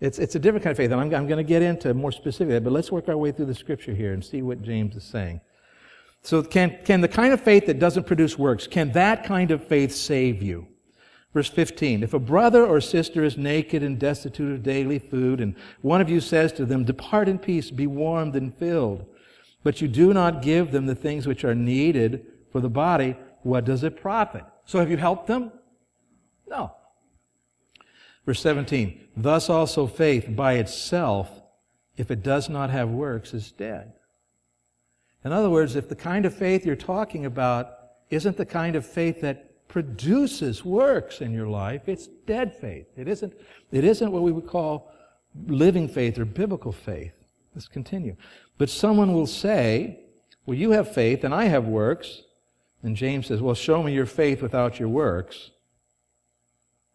It's, 0.00 0.18
it's 0.18 0.34
a 0.36 0.38
different 0.38 0.62
kind 0.62 0.70
of 0.70 0.76
faith, 0.76 0.92
and 0.92 1.00
I'm, 1.00 1.12
I'm 1.14 1.26
going 1.26 1.38
to 1.38 1.48
get 1.48 1.62
into 1.62 1.92
more 1.92 2.12
specifically, 2.12 2.60
but 2.60 2.72
let's 2.72 2.92
work 2.92 3.08
our 3.08 3.16
way 3.16 3.32
through 3.32 3.46
the 3.46 3.54
scripture 3.54 3.94
here 3.94 4.12
and 4.12 4.24
see 4.24 4.42
what 4.42 4.62
James 4.62 4.94
is 4.94 5.04
saying. 5.04 5.40
So 6.22 6.42
can, 6.42 6.78
can 6.84 7.00
the 7.00 7.08
kind 7.08 7.32
of 7.32 7.40
faith 7.40 7.66
that 7.66 7.78
doesn't 7.78 8.06
produce 8.06 8.38
works, 8.38 8.66
can 8.66 8.92
that 8.92 9.24
kind 9.24 9.50
of 9.50 9.66
faith 9.66 9.94
save 9.94 10.42
you? 10.42 10.68
Verse 11.34 11.48
15, 11.48 12.02
if 12.02 12.14
a 12.14 12.18
brother 12.18 12.64
or 12.64 12.80
sister 12.80 13.22
is 13.22 13.36
naked 13.36 13.82
and 13.82 13.98
destitute 13.98 14.52
of 14.52 14.62
daily 14.62 14.98
food, 14.98 15.40
and 15.40 15.54
one 15.82 16.00
of 16.00 16.08
you 16.08 16.20
says 16.20 16.52
to 16.54 16.64
them, 16.64 16.84
depart 16.84 17.28
in 17.28 17.38
peace, 17.38 17.70
be 17.70 17.86
warmed 17.86 18.34
and 18.34 18.54
filled, 18.54 19.04
but 19.62 19.80
you 19.80 19.88
do 19.88 20.14
not 20.14 20.42
give 20.42 20.70
them 20.72 20.86
the 20.86 20.94
things 20.94 21.26
which 21.26 21.44
are 21.44 21.54
needed 21.54 22.26
for 22.50 22.60
the 22.60 22.70
body, 22.70 23.16
what 23.42 23.64
does 23.64 23.84
it 23.84 24.00
profit? 24.00 24.44
So 24.64 24.78
have 24.78 24.90
you 24.90 24.96
helped 24.96 25.26
them? 25.26 25.52
No. 26.48 26.72
Verse 28.28 28.42
17, 28.42 29.08
thus 29.16 29.48
also 29.48 29.86
faith 29.86 30.26
by 30.36 30.56
itself, 30.56 31.40
if 31.96 32.10
it 32.10 32.22
does 32.22 32.50
not 32.50 32.68
have 32.68 32.90
works, 32.90 33.32
is 33.32 33.50
dead. 33.52 33.94
In 35.24 35.32
other 35.32 35.48
words, 35.48 35.76
if 35.76 35.88
the 35.88 35.96
kind 35.96 36.26
of 36.26 36.34
faith 36.34 36.66
you're 36.66 36.76
talking 36.76 37.24
about 37.24 37.70
isn't 38.10 38.36
the 38.36 38.44
kind 38.44 38.76
of 38.76 38.84
faith 38.84 39.22
that 39.22 39.66
produces 39.66 40.62
works 40.62 41.22
in 41.22 41.32
your 41.32 41.46
life, 41.46 41.88
it's 41.88 42.06
dead 42.06 42.54
faith. 42.54 42.84
It 42.98 43.08
isn't, 43.08 43.32
it 43.72 43.82
isn't 43.82 44.12
what 44.12 44.20
we 44.20 44.32
would 44.32 44.46
call 44.46 44.92
living 45.46 45.88
faith 45.88 46.18
or 46.18 46.26
biblical 46.26 46.70
faith. 46.70 47.24
Let's 47.54 47.66
continue. 47.66 48.14
But 48.58 48.68
someone 48.68 49.14
will 49.14 49.26
say, 49.26 50.00
Well, 50.44 50.58
you 50.58 50.72
have 50.72 50.92
faith 50.92 51.24
and 51.24 51.34
I 51.34 51.46
have 51.46 51.66
works. 51.66 52.24
And 52.82 52.94
James 52.94 53.28
says, 53.28 53.40
Well, 53.40 53.54
show 53.54 53.82
me 53.82 53.94
your 53.94 54.04
faith 54.04 54.42
without 54.42 54.78
your 54.78 54.90
works 54.90 55.52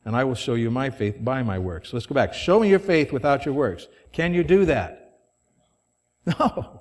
and 0.06 0.16
I 0.16 0.24
will 0.24 0.36
show 0.36 0.56
you 0.56 0.70
my 0.70 0.90
faith 0.90 1.18
by 1.24 1.44
my 1.44 1.58
works. 1.60 1.94
Let's 1.94 2.06
go 2.06 2.16
back. 2.16 2.34
Show 2.34 2.60
me 2.60 2.70
your 2.70 2.80
faith 2.80 3.12
without 3.12 3.46
your 3.46 3.54
works. 3.54 3.88
Can 4.12 4.34
you 4.34 4.44
do 4.44 4.66
that? 4.66 5.00
No. 6.40 6.80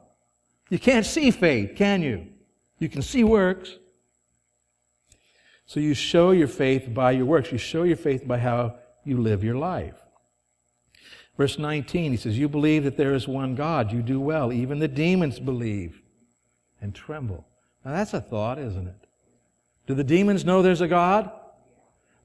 You 0.70 0.78
can't 0.78 1.04
see 1.04 1.32
faith, 1.32 1.72
can 1.76 2.00
you? 2.00 2.28
You 2.78 2.88
can 2.88 3.02
see 3.02 3.24
works. 3.24 3.76
So 5.66 5.80
you 5.80 5.94
show 5.94 6.30
your 6.30 6.48
faith 6.48 6.94
by 6.94 7.10
your 7.10 7.26
works. 7.26 7.50
You 7.50 7.58
show 7.58 7.82
your 7.82 7.96
faith 7.96 8.26
by 8.26 8.38
how 8.38 8.76
you 9.04 9.18
live 9.18 9.42
your 9.42 9.56
life. 9.56 9.96
Verse 11.36 11.58
19, 11.58 12.12
he 12.12 12.16
says, 12.16 12.38
You 12.38 12.48
believe 12.48 12.84
that 12.84 12.96
there 12.96 13.14
is 13.14 13.26
one 13.26 13.54
God. 13.54 13.92
You 13.92 14.00
do 14.02 14.20
well. 14.20 14.52
Even 14.52 14.78
the 14.78 14.88
demons 14.88 15.40
believe 15.40 16.02
and 16.80 16.94
tremble. 16.94 17.46
Now 17.84 17.92
that's 17.92 18.14
a 18.14 18.20
thought, 18.20 18.58
isn't 18.58 18.86
it? 18.86 19.06
Do 19.86 19.94
the 19.94 20.04
demons 20.04 20.44
know 20.44 20.62
there's 20.62 20.80
a 20.80 20.88
God? 20.88 21.30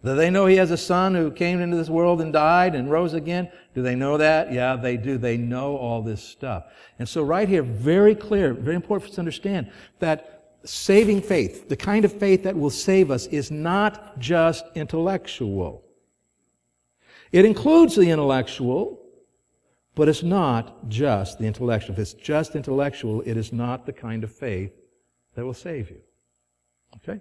Do 0.03 0.15
they 0.15 0.29
know 0.29 0.45
he 0.45 0.57
has 0.57 0.71
a 0.71 0.77
son 0.77 1.15
who 1.15 1.31
came 1.31 1.59
into 1.59 1.75
this 1.75 1.89
world 1.89 2.21
and 2.21 2.31
died 2.31 2.75
and 2.75 2.89
rose 2.89 3.13
again? 3.13 3.51
Do 3.73 3.81
they 3.81 3.95
know 3.95 4.17
that? 4.17 4.53
Yeah, 4.53 4.75
they 4.75 4.95
do. 4.95 5.17
They 5.17 5.37
know 5.37 5.75
all 5.75 6.01
this 6.01 6.23
stuff. 6.23 6.65
And 6.99 7.09
so 7.09 7.23
right 7.23 7.49
here, 7.49 7.63
very 7.63 8.15
clear, 8.15 8.53
very 8.53 8.75
important 8.75 9.03
for 9.03 9.09
us 9.09 9.15
to 9.15 9.21
understand 9.21 9.71
that 9.99 10.55
saving 10.63 11.21
faith, 11.21 11.67
the 11.67 11.75
kind 11.75 12.05
of 12.05 12.13
faith 12.13 12.43
that 12.43 12.55
will 12.55 12.69
save 12.69 13.09
us, 13.09 13.25
is 13.27 13.49
not 13.51 14.19
just 14.19 14.65
intellectual. 14.75 15.83
It 17.31 17.43
includes 17.43 17.95
the 17.95 18.09
intellectual, 18.09 19.01
but 19.95 20.07
it's 20.07 20.23
not 20.23 20.87
just 20.89 21.39
the 21.39 21.45
intellectual. 21.45 21.93
If 21.93 21.99
it's 21.99 22.13
just 22.13 22.55
intellectual, 22.55 23.21
it 23.21 23.35
is 23.35 23.51
not 23.51 23.85
the 23.85 23.93
kind 23.93 24.23
of 24.23 24.31
faith 24.31 24.73
that 25.33 25.43
will 25.43 25.53
save 25.53 25.89
you. 25.89 26.01
Okay? 26.97 27.19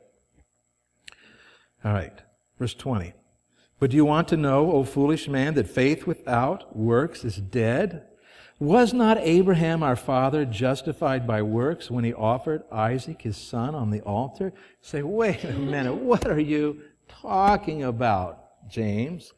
All 1.84 1.92
right. 1.92 2.22
Verse 2.58 2.74
20. 2.74 3.12
But 3.78 3.90
do 3.90 3.96
you 3.96 4.04
want 4.04 4.28
to 4.28 4.36
know, 4.36 4.72
O 4.72 4.84
foolish 4.84 5.28
man, 5.28 5.54
that 5.54 5.68
faith 5.68 6.06
without 6.06 6.76
works 6.76 7.24
is 7.24 7.36
dead? 7.36 8.06
Was 8.58 8.94
not 8.94 9.18
Abraham 9.18 9.82
our 9.82 9.96
father 9.96 10.46
justified 10.46 11.26
by 11.26 11.42
works 11.42 11.90
when 11.90 12.04
he 12.04 12.14
offered 12.14 12.62
Isaac 12.72 13.20
his 13.20 13.36
son 13.36 13.74
on 13.74 13.90
the 13.90 14.00
altar? 14.00 14.54
Say, 14.80 15.02
wait 15.02 15.44
a 15.44 15.52
minute, 15.52 15.96
what 15.96 16.26
are 16.26 16.40
you 16.40 16.80
talking 17.06 17.84
about, 17.84 18.66
James? 18.70 19.34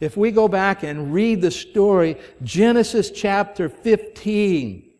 If 0.00 0.16
we 0.16 0.30
go 0.30 0.48
back 0.48 0.82
and 0.82 1.12
read 1.12 1.42
the 1.42 1.50
story, 1.50 2.16
Genesis 2.42 3.10
chapter 3.10 3.68
15, 3.68 4.90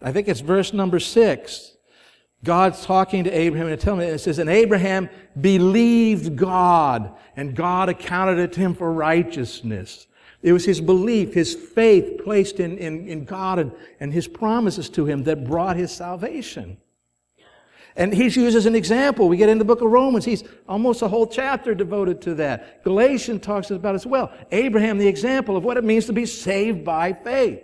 I 0.00 0.12
think 0.12 0.28
it's 0.28 0.40
verse 0.40 0.72
number 0.72 1.00
6. 1.00 1.75
God's 2.44 2.84
talking 2.84 3.24
to 3.24 3.30
Abraham 3.30 3.68
and 3.68 3.80
telling 3.80 4.06
him, 4.06 4.14
it 4.14 4.18
says, 4.18 4.38
and 4.38 4.50
Abraham 4.50 5.08
believed 5.40 6.36
God, 6.36 7.16
and 7.36 7.54
God 7.54 7.88
accounted 7.88 8.38
it 8.38 8.52
to 8.54 8.60
him 8.60 8.74
for 8.74 8.92
righteousness. 8.92 10.06
It 10.42 10.52
was 10.52 10.64
his 10.64 10.80
belief, 10.80 11.34
his 11.34 11.54
faith 11.54 12.22
placed 12.22 12.60
in, 12.60 12.78
in, 12.78 13.08
in 13.08 13.24
God 13.24 13.58
and, 13.58 13.72
and 13.98 14.12
his 14.12 14.28
promises 14.28 14.88
to 14.90 15.06
him 15.06 15.24
that 15.24 15.44
brought 15.44 15.76
his 15.76 15.90
salvation. 15.90 16.78
And 17.96 18.12
he's 18.12 18.36
used 18.36 18.56
as 18.56 18.66
an 18.66 18.74
example. 18.74 19.26
We 19.26 19.38
get 19.38 19.48
in 19.48 19.58
the 19.58 19.64
book 19.64 19.80
of 19.80 19.90
Romans. 19.90 20.26
He's 20.26 20.44
almost 20.68 21.00
a 21.00 21.08
whole 21.08 21.26
chapter 21.26 21.74
devoted 21.74 22.20
to 22.22 22.34
that. 22.34 22.84
Galatians 22.84 23.40
talks 23.40 23.70
about 23.70 23.94
as 23.94 24.06
well. 24.06 24.30
Abraham, 24.52 24.98
the 24.98 25.08
example 25.08 25.56
of 25.56 25.64
what 25.64 25.78
it 25.78 25.84
means 25.84 26.04
to 26.06 26.12
be 26.12 26.26
saved 26.26 26.84
by 26.84 27.14
faith. 27.14 27.62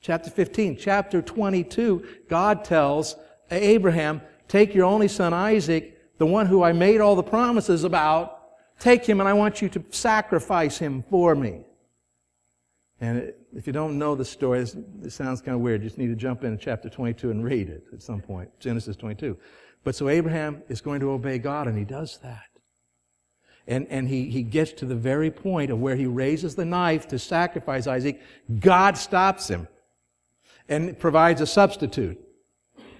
Chapter 0.00 0.30
15. 0.30 0.76
Chapter 0.76 1.20
22, 1.20 2.06
God 2.28 2.64
tells 2.64 3.16
Abraham, 3.50 4.20
take 4.48 4.74
your 4.74 4.84
only 4.84 5.08
son 5.08 5.32
Isaac, 5.32 6.18
the 6.18 6.26
one 6.26 6.46
who 6.46 6.62
I 6.62 6.72
made 6.72 7.00
all 7.00 7.14
the 7.14 7.22
promises 7.22 7.84
about, 7.84 8.42
take 8.78 9.04
him 9.04 9.20
and 9.20 9.28
I 9.28 9.32
want 9.32 9.62
you 9.62 9.68
to 9.70 9.84
sacrifice 9.90 10.78
him 10.78 11.02
for 11.02 11.34
me. 11.34 11.64
And 13.00 13.32
if 13.54 13.66
you 13.66 13.72
don't 13.72 13.98
know 13.98 14.14
the 14.14 14.24
story, 14.24 14.64
this 14.96 15.14
sounds 15.14 15.42
kind 15.42 15.54
of 15.54 15.60
weird. 15.60 15.82
You 15.82 15.88
just 15.88 15.98
need 15.98 16.08
to 16.08 16.14
jump 16.14 16.44
in 16.44 16.58
chapter 16.58 16.88
22 16.88 17.30
and 17.30 17.44
read 17.44 17.68
it 17.68 17.84
at 17.92 18.02
some 18.02 18.20
point. 18.20 18.48
Genesis 18.58 18.96
22. 18.96 19.36
But 19.84 19.94
so 19.94 20.08
Abraham 20.08 20.62
is 20.68 20.80
going 20.80 21.00
to 21.00 21.10
obey 21.10 21.38
God 21.38 21.68
and 21.68 21.76
he 21.76 21.84
does 21.84 22.18
that. 22.22 22.48
And, 23.68 23.86
and 23.88 24.08
he, 24.08 24.30
he 24.30 24.42
gets 24.42 24.72
to 24.72 24.86
the 24.86 24.94
very 24.94 25.30
point 25.30 25.70
of 25.70 25.80
where 25.80 25.96
he 25.96 26.06
raises 26.06 26.54
the 26.54 26.64
knife 26.64 27.08
to 27.08 27.18
sacrifice 27.18 27.86
Isaac. 27.86 28.20
God 28.60 28.96
stops 28.96 29.48
him 29.48 29.68
and 30.68 30.98
provides 30.98 31.40
a 31.40 31.46
substitute 31.46 32.25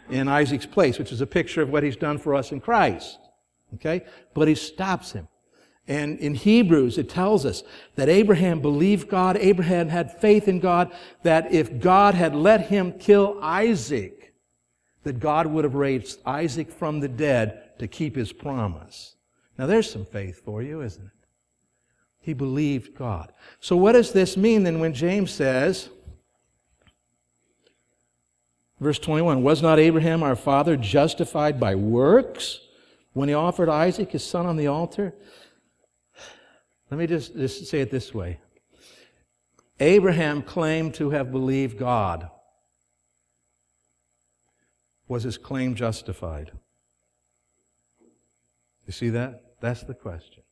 in 0.09 0.29
Isaac's 0.29 0.67
place, 0.67 0.99
which 0.99 1.13
is 1.13 1.21
a 1.21 1.27
picture 1.27 1.63
of 1.63 1.71
what 1.71 1.83
he's 1.83 1.97
done 1.97 2.19
for 2.19 2.35
us 2.35 2.53
in 2.53 2.61
Christ. 2.61 3.19
Okay? 3.75 4.05
But 4.35 4.49
he 4.49 4.55
stops 4.55 5.13
him. 5.13 5.29
And 5.89 6.19
in 6.19 6.35
Hebrews, 6.35 6.99
it 6.99 7.09
tells 7.09 7.47
us 7.47 7.63
that 7.95 8.09
Abraham 8.09 8.61
believed 8.61 9.09
God, 9.09 9.37
Abraham 9.37 9.89
had 9.89 10.21
faith 10.21 10.49
in 10.49 10.59
God, 10.59 10.93
that 11.23 11.53
if 11.53 11.81
God 11.81 12.15
had 12.15 12.35
let 12.35 12.69
him 12.69 12.93
kill 12.93 13.39
Isaac, 13.41 14.35
that 15.05 15.21
God 15.21 15.47
would 15.47 15.63
have 15.63 15.77
raised 15.77 16.21
Isaac 16.27 16.73
from 16.73 16.99
the 16.99 17.09
dead 17.09 17.79
to 17.79 17.87
keep 17.87 18.17
his 18.17 18.33
promise. 18.33 19.15
Now 19.57 19.67
there's 19.67 19.91
some 19.91 20.05
faith 20.05 20.43
for 20.45 20.61
you, 20.61 20.81
isn't 20.81 21.05
it? 21.05 21.13
He 22.21 22.35
believed 22.35 22.97
God. 22.97 23.33
So 23.61 23.77
what 23.77 23.93
does 23.93 24.13
this 24.13 24.37
mean 24.37 24.65
then 24.65 24.81
when 24.81 24.93
James 24.93 25.31
says, 25.31 25.91
Verse 28.81 28.99
21 28.99 29.43
Was 29.43 29.63
not 29.63 29.79
Abraham 29.79 30.23
our 30.23 30.37
father 30.37 30.77
justified 30.77 31.59
by 31.59 31.75
works 31.75 32.61
when 33.13 33.29
he 33.29 33.35
offered 33.35 33.69
Isaac 33.69 34.13
his 34.13 34.25
son 34.25 34.47
on 34.47 34.57
the 34.57 34.67
altar? 34.67 35.15
Let 36.91 36.99
me 36.99 37.07
just, 37.07 37.35
just 37.35 37.67
say 37.67 37.81
it 37.81 37.91
this 37.91 38.15
way 38.15 38.39
Abraham 39.81 40.43
claimed 40.43 40.95
to 40.95 41.11
have 41.11 41.31
believed 41.31 41.79
God. 41.79 42.31
Was 45.09 45.23
his 45.23 45.39
claim 45.39 45.75
justified? 45.75 46.51
You 48.87 48.93
see 48.93 49.11
that? 49.11 49.43
That's 49.61 49.83
the 49.83 49.95
question. 49.95 50.43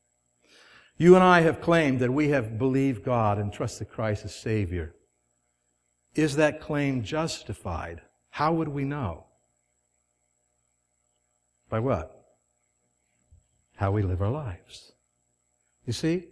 You 0.96 1.16
and 1.16 1.24
I 1.24 1.40
have 1.40 1.60
claimed 1.60 1.98
that 2.00 2.12
we 2.12 2.28
have 2.28 2.56
believed 2.56 3.04
God 3.04 3.38
and 3.38 3.52
trusted 3.52 3.90
Christ 3.90 4.24
as 4.24 4.34
Savior. 4.34 4.94
Is 6.14 6.36
that 6.36 6.60
claim 6.60 7.02
justified? 7.02 8.02
How 8.34 8.52
would 8.52 8.66
we 8.66 8.82
know? 8.82 9.26
By 11.68 11.78
what? 11.78 12.34
How 13.76 13.92
we 13.92 14.02
live 14.02 14.20
our 14.22 14.30
lives. 14.30 14.90
You 15.86 15.92
see? 15.92 16.30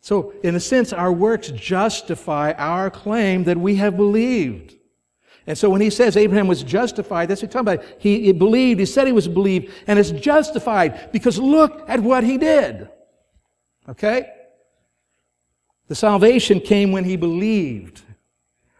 So, 0.00 0.32
in 0.44 0.54
a 0.54 0.60
sense, 0.60 0.92
our 0.92 1.12
works 1.12 1.48
justify 1.48 2.52
our 2.52 2.88
claim 2.88 3.42
that 3.44 3.56
we 3.56 3.74
have 3.76 3.96
believed. 3.96 4.76
And 5.44 5.58
so 5.58 5.68
when 5.70 5.80
he 5.80 5.90
says 5.90 6.16
Abraham 6.16 6.46
was 6.46 6.62
justified, 6.62 7.28
that's 7.28 7.42
what 7.42 7.48
he's 7.48 7.52
talking 7.52 7.80
about. 7.80 7.84
He, 7.98 8.26
he 8.26 8.32
believed, 8.32 8.78
he 8.78 8.86
said 8.86 9.08
he 9.08 9.12
was 9.12 9.26
believed, 9.26 9.72
and 9.88 9.98
is 9.98 10.12
justified 10.12 11.10
because 11.10 11.36
look 11.36 11.82
at 11.88 11.98
what 11.98 12.22
he 12.22 12.38
did. 12.38 12.88
Okay? 13.88 14.30
The 15.88 15.96
salvation 15.96 16.60
came 16.60 16.92
when 16.92 17.02
he 17.02 17.16
believed, 17.16 18.02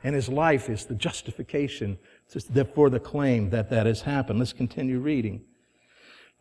and 0.04 0.14
his 0.14 0.28
life 0.28 0.70
is 0.70 0.84
the 0.84 0.94
justification 0.94 1.98
for 2.74 2.90
the 2.90 3.00
claim 3.00 3.50
that 3.50 3.70
that 3.70 3.86
has 3.86 4.02
happened. 4.02 4.38
Let's 4.38 4.52
continue 4.52 4.98
reading. 4.98 5.42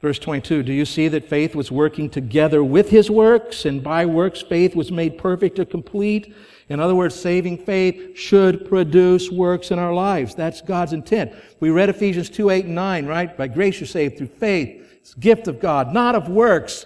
Verse 0.01 0.17
22, 0.17 0.63
do 0.63 0.71
you 0.71 0.85
see 0.85 1.09
that 1.09 1.27
faith 1.27 1.53
was 1.53 1.73
working 1.73 2.09
together 2.09 2.63
with 2.63 2.89
his 2.89 3.11
works, 3.11 3.65
and 3.65 3.83
by 3.83 4.05
works 4.05 4.41
faith 4.41 4.73
was 4.73 4.93
made 4.93 5.17
perfect 5.17 5.59
or 5.59 5.65
complete? 5.65 6.33
In 6.69 6.79
other 6.79 6.95
words, 6.95 7.15
saving 7.15 7.57
faith 7.65 8.17
should 8.17 8.65
produce 8.69 9.29
works 9.29 9.71
in 9.71 9.79
our 9.79 9.93
lives. 9.93 10.35
That's 10.35 10.61
God's 10.61 10.93
intent. 10.93 11.33
We 11.59 11.69
read 11.69 11.89
Ephesians 11.89 12.29
2, 12.29 12.49
8, 12.49 12.65
and 12.65 12.75
9, 12.75 13.07
right? 13.07 13.35
By 13.35 13.49
grace 13.49 13.81
you're 13.81 13.87
saved 13.87 14.17
through 14.17 14.27
faith. 14.27 14.99
It's 15.01 15.13
gift 15.15 15.49
of 15.49 15.59
God, 15.59 15.93
not 15.93 16.15
of 16.15 16.29
works. 16.29 16.85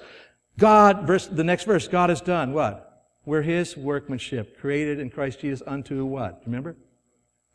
God, 0.58 1.06
verse, 1.06 1.28
the 1.28 1.44
next 1.44 1.66
verse, 1.66 1.88
God 1.88 2.10
has 2.10 2.22
done 2.22 2.52
what? 2.52 3.12
We're 3.26 3.44
his 3.44 3.78
workmanship, 3.78 4.60
created 4.60 5.00
in 5.00 5.12
Christ 5.12 5.40
Jesus 5.40 5.62
unto 5.68 6.04
what? 6.04 6.42
Remember? 6.46 6.76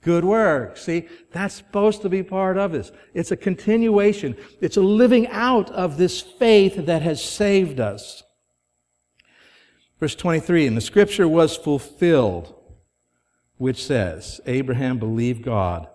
Good 0.03 0.25
work. 0.25 0.77
See, 0.77 1.09
that's 1.33 1.55
supposed 1.55 2.03
to 2.03 2.09
be 2.09 2.23
part 2.23 2.57
of 2.57 2.73
this. 2.73 2.93
It's 3.15 3.33
a 3.33 3.37
continuation. 3.37 4.37
It's 4.61 4.77
a 4.77 4.83
living 4.83 5.27
out 5.29 5.71
of 5.71 5.97
this 5.97 6.21
faith 6.21 6.87
that 6.87 7.03
has 7.03 7.23
saved 7.23 7.81
us. 7.81 8.23
Verse 9.99 10.15
23, 10.15 10.67
and 10.69 10.77
the 10.77 10.81
scripture 10.81 11.27
was 11.27 11.57
fulfilled, 11.57 12.55
which 13.57 13.85
says, 13.85 14.41
Abraham 14.47 14.99
believed 14.99 15.43
God, 15.43 15.89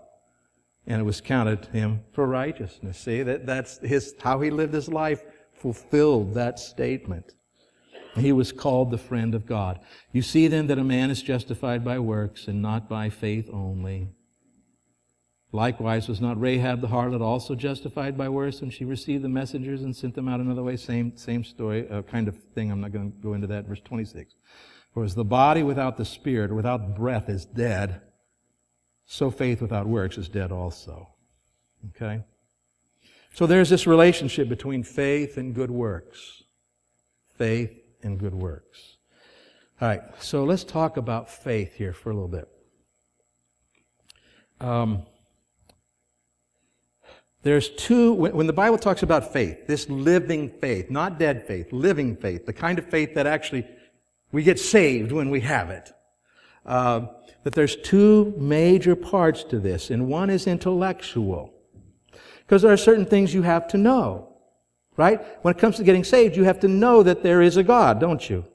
and 0.86 1.00
it 1.00 1.06
was 1.06 1.22
counted 1.22 1.64
to 1.64 1.72
him 1.72 2.02
for 2.12 2.28
righteousness. 2.28 2.98
See, 2.98 3.24
that, 3.24 3.46
that's 3.46 3.78
his, 3.78 4.16
how 4.20 4.42
he 4.42 4.50
lived 4.50 4.74
his 4.74 4.90
life 4.90 5.24
fulfilled 5.54 6.34
that 6.34 6.60
statement. 6.60 7.34
He 8.16 8.32
was 8.32 8.52
called 8.52 8.92
the 8.92 8.98
friend 8.98 9.34
of 9.34 9.46
God. 9.46 9.80
You 10.12 10.22
see 10.22 10.48
then 10.48 10.68
that 10.68 10.78
a 10.78 10.84
man 10.84 11.10
is 11.10 11.24
justified 11.24 11.84
by 11.84 12.00
works 12.00 12.48
and 12.48 12.62
not 12.62 12.88
by 12.88 13.10
faith 13.10 13.50
only. 13.52 14.10
Likewise, 15.52 16.08
was 16.08 16.20
not 16.20 16.40
Rahab 16.40 16.82
the 16.82 16.88
harlot 16.88 17.22
also 17.22 17.54
justified 17.54 18.18
by 18.18 18.28
works 18.28 18.60
when 18.60 18.72
she 18.72 18.86
received 18.86 19.24
the 19.24 19.30
messengers 19.30 19.84
and 19.84 19.96
sent 19.96 20.16
them 20.16 20.28
out 20.28 20.40
another 20.40 20.64
way? 20.64 20.76
Same, 20.76 21.16
same 21.16 21.44
story, 21.44 21.88
uh, 21.90 22.02
kind 22.02 22.28
of 22.28 22.36
thing. 22.56 22.72
I'm 22.72 22.82
not 22.82 22.92
going 22.92 23.12
to 23.12 23.18
go 23.18 23.34
into 23.34 23.48
that. 23.48 23.66
Verse 23.66 23.82
26. 23.82 24.34
For 24.94 25.04
as 25.04 25.14
the 25.16 25.24
body 25.24 25.62
without 25.62 25.98
the 25.98 26.06
spirit 26.06 26.54
without 26.54 26.96
breath 26.96 27.30
is 27.30 27.46
dead, 27.46 28.02
so 29.06 29.30
faith 29.30 29.62
without 29.62 29.88
works 29.88 30.18
is 30.18 30.30
dead 30.30 30.52
also. 30.52 31.10
Okay? 31.90 32.24
So 33.34 33.46
there's 33.46 33.70
this 33.70 33.86
relationship 33.86 34.50
between 34.50 34.84
faith 34.84 35.38
and 35.38 35.54
good 35.54 35.72
works. 35.72 36.44
Faith 37.38 37.83
and 38.04 38.20
good 38.20 38.36
works. 38.36 38.98
All 39.82 39.88
right, 39.88 40.02
so 40.20 40.44
let's 40.44 40.64
talk 40.64 40.98
about 40.98 41.30
faith 41.30 41.74
here 41.74 41.94
for 41.94 42.12
a 42.12 42.14
little 42.14 42.30
bit. 42.30 42.48
Um, 44.60 45.06
there's 47.42 47.70
two, 47.70 48.14
when 48.14 48.48
the 48.48 48.54
Bible 48.54 48.78
talks 48.78 49.04
about 49.04 49.34
faith, 49.34 49.68
this 49.68 49.90
living 49.90 50.50
faith, 50.50 50.90
not 50.90 51.20
dead 51.20 51.46
faith, 51.46 51.74
living 51.74 52.16
faith, 52.16 52.46
the 52.46 52.54
kind 52.54 52.80
of 52.80 52.90
faith 52.90 53.16
that 53.16 53.28
actually 53.28 53.68
we 54.32 54.44
get 54.44 54.60
saved 54.60 55.12
when 55.12 55.30
we 55.30 55.42
have 55.42 55.70
it. 55.70 55.92
Uh, 56.66 57.08
that 57.44 57.54
there's 57.54 57.76
two 57.76 58.34
major 58.38 58.96
parts 58.96 59.44
to 59.44 59.60
this, 59.60 59.90
and 59.90 60.08
one 60.08 60.30
is 60.30 60.48
intellectual. 60.48 61.54
Because 62.40 62.62
there 62.62 62.72
are 62.72 62.78
certain 62.78 63.06
things 63.06 63.34
you 63.34 63.42
have 63.42 63.68
to 63.70 63.78
know. 63.78 64.33
Right? 64.96 65.22
When 65.44 65.54
it 65.54 65.60
comes 65.60 65.78
to 65.78 65.84
getting 65.84 66.04
saved, 66.04 66.36
you 66.36 66.44
have 66.44 66.60
to 66.60 66.68
know 66.68 67.04
that 67.04 67.24
there 67.24 67.42
is 67.42 67.58
a 67.58 67.64
God, 67.64 68.00
don't 68.00 68.30
you? 68.30 68.46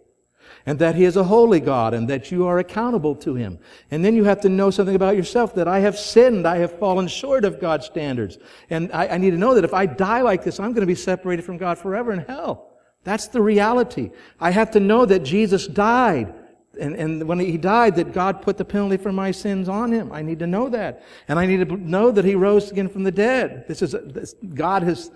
And 0.67 0.79
that 0.79 0.95
He 0.95 1.05
is 1.05 1.17
a 1.17 1.25
holy 1.25 1.61
God 1.61 1.95
and 1.95 2.09
that 2.09 2.31
you 2.31 2.47
are 2.47 2.59
accountable 2.59 3.17
to 3.17 3.35
Him. 3.35 3.59
And 3.91 4.05
then 4.05 4.15
you 4.15 4.25
have 4.25 4.41
to 4.43 4.49
know 4.49 4.71
something 4.71 4.95
about 4.95 5.17
yourself 5.17 5.55
that 5.55 5.67
I 5.67 5.81
have 5.81 5.99
sinned, 5.99 6.47
I 6.47 6.59
have 6.59 6.79
fallen 6.79 7.09
short 7.09 7.45
of 7.45 7.61
God's 7.61 7.87
standards. 7.87 8.39
And 8.71 8.93
I, 8.93 9.09
I 9.09 9.19
need 9.19 9.31
to 9.31 9.39
know 9.39 9.55
that 9.55 9.65
if 9.65 9.75
I 9.75 9.87
die 9.87 10.21
like 10.21 10.45
this, 10.45 10.61
I'm 10.61 10.73
going 10.73 10.83
to 10.83 10.87
be 10.87 10.95
separated 10.95 11.45
from 11.45 11.57
God 11.57 11.79
forever 11.79 12.13
in 12.13 12.21
hell. 12.21 12.71
That's 13.05 13.29
the 13.29 13.41
reality. 13.41 14.11
I 14.39 14.51
have 14.51 14.71
to 14.73 14.81
know 14.81 15.07
that 15.07 15.21
Jesus 15.21 15.67
died 15.67 16.35
and, 16.79 16.95
and 16.95 17.25
when 17.27 17.39
he 17.39 17.57
died, 17.57 17.97
that 17.97 18.13
God 18.13 18.43
put 18.43 18.57
the 18.57 18.65
penalty 18.65 18.97
for 18.97 19.13
my 19.13 19.31
sins 19.31 19.69
on 19.69 19.93
him. 19.93 20.13
I 20.13 20.23
need 20.23 20.39
to 20.39 20.47
know 20.47 20.69
that. 20.69 21.03
And 21.27 21.39
I 21.39 21.47
need 21.47 21.69
to 21.69 21.77
know 21.77 22.11
that 22.11 22.25
he 22.25 22.35
rose 22.35 22.71
again 22.71 22.89
from 22.89 23.03
the 23.03 23.11
dead. 23.11 23.65
This 23.67 23.83
is, 23.83 23.93
this, 23.93 24.35
God 24.55 24.83
has, 24.85 25.11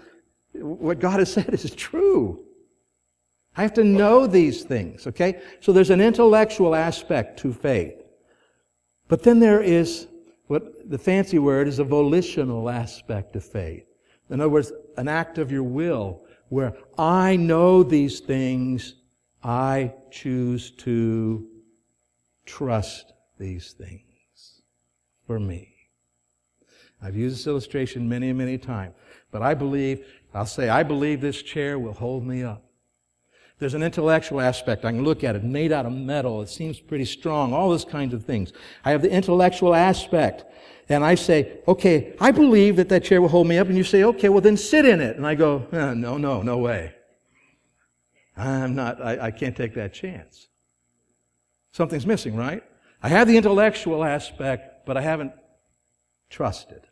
what 0.55 0.99
God 0.99 1.19
has 1.19 1.33
said 1.33 1.53
is 1.53 1.75
true. 1.75 2.45
I 3.57 3.63
have 3.63 3.75
to 3.75 3.85
know 3.85 4.27
these 4.27 4.63
things, 4.63 5.07
okay? 5.07 5.43
So 5.61 5.73
there's 5.73 5.91
an 5.91 6.01
intellectual 6.01 6.75
aspect 6.75 7.39
to 7.41 7.53
faith. 7.53 8.03
But 9.09 9.23
then 9.23 9.41
there 9.41 9.61
is 9.61 10.09
what 10.47 10.89
the 10.91 10.99
fancy 10.99 11.39
word 11.39 11.69
is 11.69 11.79
a 11.79 11.85
volitional 11.85 12.71
aspect 12.71 13.37
of 13.37 13.45
faith. 13.45 13.85
In 14.31 14.41
other 14.41 14.49
words, 14.49 14.73
an 14.97 15.09
act 15.09 15.39
of 15.39 15.53
your 15.53 15.63
will 15.63 16.25
where 16.49 16.75
I 16.99 17.37
know 17.37 17.83
these 17.83 18.21
things, 18.21 18.95
I 19.43 19.93
choose 20.11 20.71
to 20.73 21.47
trust 22.47 23.13
these 23.39 23.73
things 23.73 24.63
for 25.27 25.39
me. 25.39 25.75
I've 27.03 27.17
used 27.17 27.37
this 27.37 27.47
illustration 27.47 28.09
many, 28.09 28.33
many 28.33 28.59
times, 28.59 28.95
but 29.31 29.43
I 29.43 29.55
believe, 29.55 30.07
I'll 30.35 30.47
say, 30.47 30.69
I 30.69 30.83
believe 30.83 31.21
this 31.21 31.43
chair 31.43 31.79
will 31.79 31.93
hold 31.93 32.27
me 32.27 32.43
up. 32.43 32.63
There's 33.59 33.75
an 33.75 33.83
intellectual 33.83 34.41
aspect. 34.41 34.85
I 34.85 34.91
can 34.91 35.05
look 35.05 35.23
at 35.23 35.37
it, 35.37 35.45
made 35.45 35.71
out 35.71 35.87
of 35.87 35.93
metal. 35.93 36.43
It 36.43 36.49
seems 36.49 36.81
pretty 36.81 37.05
strong, 37.05 37.53
all 37.53 37.71
those 37.71 37.85
kinds 37.85 38.13
of 38.13 38.25
things. 38.25 38.53
I 38.85 38.91
have 38.91 39.03
the 39.03 39.11
intellectual 39.11 39.75
aspect. 39.75 40.45
And 40.89 41.05
I 41.05 41.15
say, 41.15 41.61
okay, 41.69 42.17
I 42.21 42.33
believe 42.33 42.77
that 42.77 42.89
that 42.89 43.05
chair 43.05 43.23
will 43.23 43.29
hold 43.29 43.47
me 43.47 43.59
up. 43.59 43.69
And 43.69 43.77
you 43.77 43.85
say, 43.85 44.03
okay, 44.05 44.29
well 44.29 44.41
then 44.41 44.57
sit 44.57 44.85
in 44.85 45.01
it. 45.01 45.17
And 45.17 45.27
I 45.27 45.37
go, 45.37 45.67
eh, 45.71 45.95
no, 45.95 46.19
no, 46.19 46.43
no 46.43 46.59
way. 46.59 46.95
I'm 48.37 48.75
not, 48.75 49.01
I, 49.01 49.27
I 49.27 49.31
can't 49.31 49.57
take 49.57 49.75
that 49.75 49.93
chance. 49.93 50.49
Something's 51.73 52.07
missing, 52.07 52.35
right? 52.35 52.65
I 53.03 53.09
have 53.09 53.29
the 53.29 53.37
intellectual 53.37 54.03
aspect, 54.03 54.87
but 54.87 54.97
I 54.97 55.03
haven't 55.03 55.33
trusted. 56.31 56.89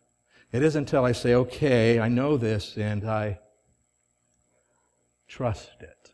It 0.52 0.62
isn't 0.62 0.82
until 0.82 1.04
I 1.04 1.12
say, 1.12 1.34
okay, 1.34 2.00
I 2.00 2.08
know 2.08 2.36
this, 2.36 2.76
and 2.76 3.08
I 3.08 3.38
trust 5.28 5.70
it. 5.80 6.12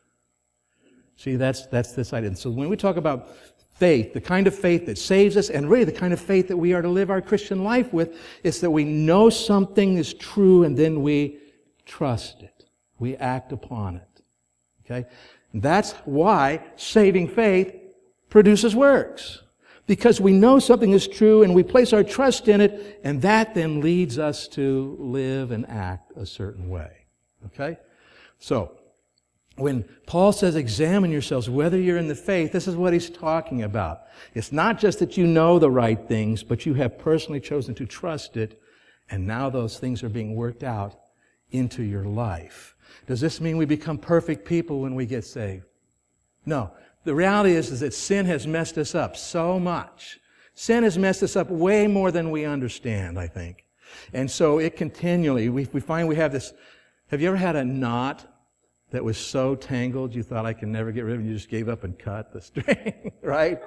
See, 1.16 1.36
that's, 1.36 1.66
that's 1.66 1.92
this 1.92 2.12
idea. 2.12 2.28
And 2.28 2.38
so 2.38 2.50
when 2.50 2.68
we 2.68 2.76
talk 2.76 2.96
about 2.96 3.34
faith, 3.78 4.12
the 4.12 4.20
kind 4.20 4.46
of 4.46 4.54
faith 4.54 4.86
that 4.86 4.98
saves 4.98 5.36
us, 5.36 5.48
and 5.48 5.70
really 5.70 5.84
the 5.84 5.92
kind 5.92 6.12
of 6.12 6.20
faith 6.20 6.48
that 6.48 6.56
we 6.56 6.74
are 6.74 6.82
to 6.82 6.88
live 6.88 7.10
our 7.10 7.22
Christian 7.22 7.64
life 7.64 7.92
with, 7.92 8.18
is 8.44 8.60
that 8.60 8.70
we 8.70 8.84
know 8.84 9.30
something 9.30 9.96
is 9.96 10.12
true 10.12 10.64
and 10.64 10.76
then 10.76 11.02
we 11.02 11.38
trust 11.86 12.42
it. 12.42 12.64
We 12.98 13.16
act 13.16 13.52
upon 13.52 13.96
it. 13.96 14.22
Okay? 14.84 15.08
And 15.52 15.62
that's 15.62 15.92
why 16.04 16.62
saving 16.76 17.28
faith 17.28 17.74
produces 18.28 18.76
works. 18.76 19.42
Because 19.86 20.20
we 20.20 20.32
know 20.32 20.58
something 20.58 20.92
is 20.92 21.06
true 21.06 21.42
and 21.42 21.54
we 21.54 21.62
place 21.62 21.92
our 21.92 22.02
trust 22.02 22.48
in 22.48 22.60
it, 22.60 23.00
and 23.04 23.22
that 23.22 23.54
then 23.54 23.80
leads 23.80 24.18
us 24.18 24.48
to 24.48 24.96
live 24.98 25.52
and 25.52 25.68
act 25.68 26.12
a 26.16 26.26
certain 26.26 26.68
way. 26.68 27.06
Okay? 27.46 27.78
So, 28.38 28.72
when 29.56 29.84
Paul 30.06 30.32
says 30.32 30.54
examine 30.54 31.10
yourselves 31.10 31.48
whether 31.48 31.80
you're 31.80 31.96
in 31.96 32.08
the 32.08 32.14
faith, 32.14 32.52
this 32.52 32.68
is 32.68 32.76
what 32.76 32.92
he's 32.92 33.08
talking 33.08 33.62
about. 33.62 34.02
It's 34.34 34.52
not 34.52 34.78
just 34.78 34.98
that 34.98 35.16
you 35.16 35.26
know 35.26 35.58
the 35.58 35.70
right 35.70 35.98
things, 36.06 36.42
but 36.42 36.66
you 36.66 36.74
have 36.74 36.98
personally 36.98 37.40
chosen 37.40 37.74
to 37.76 37.86
trust 37.86 38.36
it, 38.36 38.60
and 39.10 39.26
now 39.26 39.48
those 39.48 39.78
things 39.78 40.02
are 40.02 40.10
being 40.10 40.34
worked 40.34 40.62
out 40.62 40.96
into 41.50 41.82
your 41.82 42.04
life. 42.04 42.76
Does 43.06 43.20
this 43.20 43.40
mean 43.40 43.56
we 43.56 43.64
become 43.64 43.98
perfect 43.98 44.46
people 44.46 44.80
when 44.80 44.94
we 44.94 45.06
get 45.06 45.24
saved? 45.24 45.64
No. 46.44 46.72
The 47.06 47.14
reality 47.14 47.52
is, 47.52 47.70
is 47.70 47.80
that 47.80 47.94
sin 47.94 48.26
has 48.26 48.48
messed 48.48 48.76
us 48.76 48.92
up 48.92 49.16
so 49.16 49.60
much. 49.60 50.18
Sin 50.54 50.82
has 50.82 50.98
messed 50.98 51.22
us 51.22 51.36
up 51.36 51.48
way 51.48 51.86
more 51.86 52.10
than 52.10 52.32
we 52.32 52.44
understand, 52.44 53.16
I 53.16 53.28
think. 53.28 53.64
And 54.12 54.28
so 54.28 54.58
it 54.58 54.76
continually, 54.76 55.48
we, 55.48 55.68
we 55.72 55.78
find 55.78 56.08
we 56.08 56.16
have 56.16 56.32
this, 56.32 56.52
have 57.12 57.20
you 57.20 57.28
ever 57.28 57.36
had 57.36 57.54
a 57.54 57.64
knot 57.64 58.26
that 58.90 59.04
was 59.04 59.16
so 59.16 59.54
tangled 59.54 60.16
you 60.16 60.24
thought 60.24 60.46
I 60.46 60.52
can 60.52 60.72
never 60.72 60.90
get 60.90 61.02
rid 61.02 61.14
of 61.14 61.20
it, 61.20 61.28
you 61.28 61.34
just 61.34 61.48
gave 61.48 61.68
up 61.68 61.84
and 61.84 61.96
cut 61.96 62.32
the 62.32 62.40
string, 62.42 63.12
right? 63.22 63.60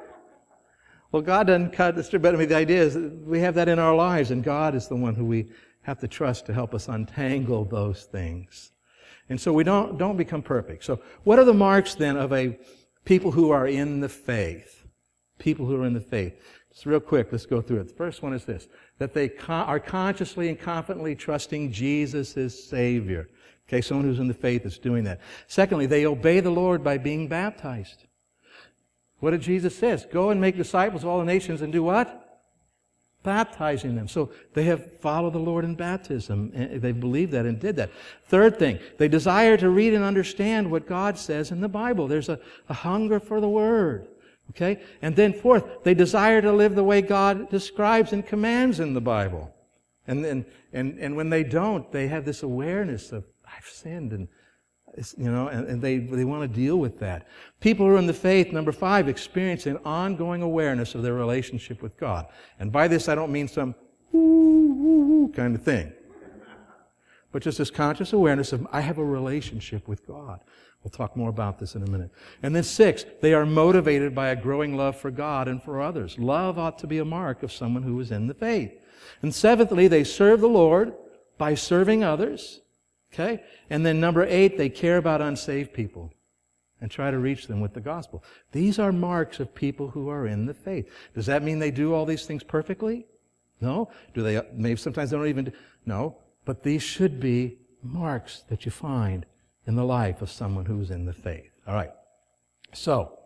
Well, 1.13 1.21
God 1.21 1.47
doesn't 1.47 1.71
cut 1.71 1.95
the 1.95 2.03
string, 2.03 2.21
but 2.21 2.35
I 2.35 2.37
mean, 2.37 2.49
the 2.49 2.57
idea 2.57 2.83
is 2.83 2.97
we 3.25 3.39
have 3.39 3.55
that 3.55 3.69
in 3.69 3.79
our 3.79 3.95
lives, 3.95 4.31
and 4.31 4.43
God 4.43 4.75
is 4.75 4.89
the 4.89 4.97
one 4.97 5.15
who 5.15 5.23
we 5.23 5.49
have 5.83 5.99
to 5.99 6.09
trust 6.09 6.45
to 6.47 6.53
help 6.53 6.73
us 6.73 6.89
untangle 6.89 7.63
those 7.63 8.03
things. 8.03 8.73
And 9.29 9.39
so 9.39 9.53
we 9.53 9.63
don't, 9.63 9.97
don't 9.97 10.17
become 10.17 10.41
perfect. 10.41 10.83
So 10.83 10.99
what 11.23 11.39
are 11.39 11.45
the 11.45 11.53
marks 11.53 11.95
then 11.95 12.17
of 12.17 12.33
a 12.33 12.59
people 13.05 13.31
who 13.31 13.51
are 13.51 13.67
in 13.67 13.99
the 13.99 14.09
faith? 14.09 14.85
People 15.37 15.65
who 15.65 15.81
are 15.81 15.85
in 15.85 15.93
the 15.93 15.99
faith. 15.99 16.39
Just 16.71 16.85
real 16.85 16.99
quick, 16.99 17.29
let's 17.31 17.45
go 17.45 17.61
through 17.61 17.79
it. 17.79 17.87
The 17.87 17.93
first 17.93 18.21
one 18.21 18.33
is 18.33 18.45
this, 18.45 18.67
that 18.99 19.13
they 19.13 19.29
con- 19.29 19.67
are 19.67 19.79
consciously 19.79 20.49
and 20.49 20.59
confidently 20.59 21.15
trusting 21.15 21.71
Jesus 21.71 22.37
as 22.37 22.61
Savior. 22.61 23.27
Okay, 23.67 23.81
someone 23.81 24.05
who's 24.05 24.19
in 24.19 24.27
the 24.27 24.33
faith 24.33 24.65
is 24.65 24.77
doing 24.77 25.03
that. 25.03 25.21
Secondly, 25.47 25.85
they 25.85 26.05
obey 26.05 26.39
the 26.39 26.49
Lord 26.49 26.83
by 26.83 26.97
being 26.97 27.27
baptized. 27.27 28.05
What 29.19 29.31
did 29.31 29.41
Jesus 29.41 29.77
say? 29.77 29.97
Go 30.11 30.29
and 30.29 30.41
make 30.41 30.57
disciples 30.57 31.03
of 31.03 31.09
all 31.09 31.19
the 31.19 31.25
nations 31.25 31.61
and 31.61 31.71
do 31.71 31.83
what? 31.83 32.18
Baptizing 33.23 33.95
them. 33.95 34.07
So 34.07 34.31
they 34.53 34.63
have 34.63 34.99
followed 35.01 35.33
the 35.33 35.39
Lord 35.39 35.65
in 35.65 35.75
baptism. 35.75 36.51
They 36.79 36.93
believed 36.93 37.33
that 37.33 37.45
and 37.45 37.59
did 37.59 37.75
that. 37.75 37.91
Third 38.25 38.57
thing, 38.57 38.79
they 38.97 39.09
desire 39.09 39.57
to 39.57 39.69
read 39.69 39.93
and 39.93 40.03
understand 40.03 40.71
what 40.71 40.87
God 40.87 41.17
says 41.17 41.51
in 41.51 41.59
the 41.59 41.67
Bible. 41.67 42.07
There's 42.07 42.29
a, 42.29 42.39
a 42.69 42.73
hunger 42.73 43.19
for 43.19 43.41
the 43.41 43.49
Word. 43.49 44.07
Okay? 44.51 44.81
And 45.01 45.15
then 45.15 45.33
fourth, 45.33 45.83
they 45.83 45.93
desire 45.93 46.41
to 46.41 46.51
live 46.51 46.75
the 46.75 46.83
way 46.83 47.01
God 47.01 47.49
describes 47.49 48.13
and 48.13 48.25
commands 48.25 48.79
in 48.79 48.93
the 48.93 49.01
Bible. 49.01 49.53
And, 50.07 50.25
and, 50.25 50.45
and, 50.73 50.97
and 50.97 51.15
when 51.15 51.29
they 51.29 51.43
don't, 51.43 51.91
they 51.91 52.07
have 52.07 52.25
this 52.25 52.41
awareness 52.41 53.11
of 53.11 53.25
I've 53.45 53.67
sinned 53.67 54.11
and 54.13 54.27
you 55.17 55.31
know, 55.31 55.47
and, 55.47 55.67
and, 55.67 55.81
they, 55.81 55.97
they 55.97 56.25
want 56.25 56.41
to 56.41 56.47
deal 56.47 56.77
with 56.77 56.99
that. 56.99 57.27
People 57.59 57.85
who 57.85 57.93
are 57.93 57.97
in 57.97 58.07
the 58.07 58.13
faith, 58.13 58.51
number 58.51 58.71
five, 58.71 59.07
experience 59.07 59.65
an 59.65 59.77
ongoing 59.85 60.41
awareness 60.41 60.95
of 60.95 61.03
their 61.03 61.13
relationship 61.13 61.81
with 61.81 61.97
God. 61.97 62.27
And 62.59 62.71
by 62.71 62.87
this, 62.87 63.07
I 63.07 63.15
don't 63.15 63.31
mean 63.31 63.47
some 63.47 63.75
woo, 64.11 65.31
kind 65.35 65.55
of 65.55 65.63
thing, 65.63 65.93
but 67.31 67.43
just 67.43 67.57
this 67.57 67.71
conscious 67.71 68.13
awareness 68.13 68.51
of 68.51 68.67
I 68.71 68.81
have 68.81 68.97
a 68.97 69.05
relationship 69.05 69.87
with 69.87 70.05
God. 70.05 70.41
We'll 70.83 70.91
talk 70.91 71.17
more 71.17 71.29
about 71.29 71.59
this 71.59 71.75
in 71.75 71.83
a 71.83 71.89
minute. 71.89 72.11
And 72.41 72.55
then 72.55 72.63
six, 72.63 73.05
they 73.21 73.33
are 73.33 73.45
motivated 73.45 74.15
by 74.15 74.29
a 74.29 74.35
growing 74.35 74.77
love 74.77 74.95
for 74.97 75.11
God 75.11 75.47
and 75.47 75.61
for 75.61 75.81
others. 75.81 76.17
Love 76.17 76.57
ought 76.57 76.79
to 76.79 76.87
be 76.87 76.99
a 76.99 77.05
mark 77.05 77.43
of 77.43 77.51
someone 77.51 77.83
who 77.83 77.99
is 77.99 78.11
in 78.11 78.27
the 78.27 78.33
faith. 78.33 78.71
And 79.21 79.35
seventhly, 79.35 79.87
they 79.87 80.05
serve 80.05 80.39
the 80.39 80.47
Lord 80.47 80.93
by 81.37 81.53
serving 81.53 82.03
others 82.03 82.61
Okay? 83.13 83.43
And 83.69 83.85
then 83.85 83.99
number 83.99 84.23
eight, 84.23 84.57
they 84.57 84.69
care 84.69 84.97
about 84.97 85.21
unsaved 85.21 85.73
people 85.73 86.13
and 86.81 86.89
try 86.89 87.11
to 87.11 87.19
reach 87.19 87.47
them 87.47 87.59
with 87.59 87.73
the 87.73 87.81
gospel. 87.81 88.23
These 88.51 88.79
are 88.79 88.91
marks 88.91 89.39
of 89.39 89.53
people 89.53 89.89
who 89.89 90.09
are 90.09 90.27
in 90.27 90.45
the 90.45 90.53
faith. 90.53 90.91
Does 91.13 91.25
that 91.25 91.43
mean 91.43 91.59
they 91.59 91.71
do 91.71 91.93
all 91.93 92.05
these 92.05 92.25
things 92.25 92.43
perfectly? 92.43 93.05
No. 93.61 93.89
Do 94.13 94.23
they, 94.23 94.41
maybe 94.53 94.77
sometimes 94.77 95.09
they 95.09 95.17
don't 95.17 95.27
even 95.27 95.45
do, 95.45 95.51
no. 95.85 96.17
But 96.45 96.63
these 96.63 96.83
should 96.83 97.19
be 97.19 97.57
marks 97.83 98.43
that 98.49 98.65
you 98.65 98.71
find 98.71 99.25
in 99.65 99.75
the 99.75 99.83
life 99.83 100.21
of 100.21 100.31
someone 100.31 100.65
who's 100.65 100.91
in 100.91 101.05
the 101.05 101.13
faith. 101.13 101.51
All 101.67 101.75
right. 101.75 101.91
So, 102.73 103.17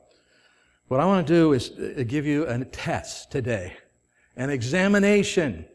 what 0.87 0.99
I 0.99 1.05
want 1.05 1.25
to 1.25 1.33
do 1.33 1.53
is 1.53 1.71
uh, 1.71 2.03
give 2.05 2.25
you 2.25 2.45
a 2.45 2.63
test 2.65 3.31
today, 3.31 3.77
an 4.35 4.49
examination. 4.49 5.65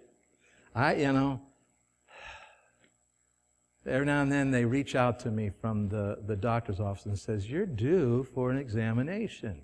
I, 0.75 0.97
you 0.97 1.13
know, 1.13 1.41
every 3.89 4.07
now 4.07 4.23
and 4.23 4.31
then 4.31 4.51
they 4.51 4.65
reach 4.65 4.95
out 4.95 5.21
to 5.21 5.31
me 5.31 5.51
from 5.51 5.89
the, 5.89 6.19
the 6.27 6.37
doctor's 6.37 6.81
office 6.81 7.07
and 7.07 7.19
says, 7.19 7.51
you're 7.51 7.67
due 7.67 8.27
for 8.35 8.51
an 8.51 8.59
examination. 8.59 9.63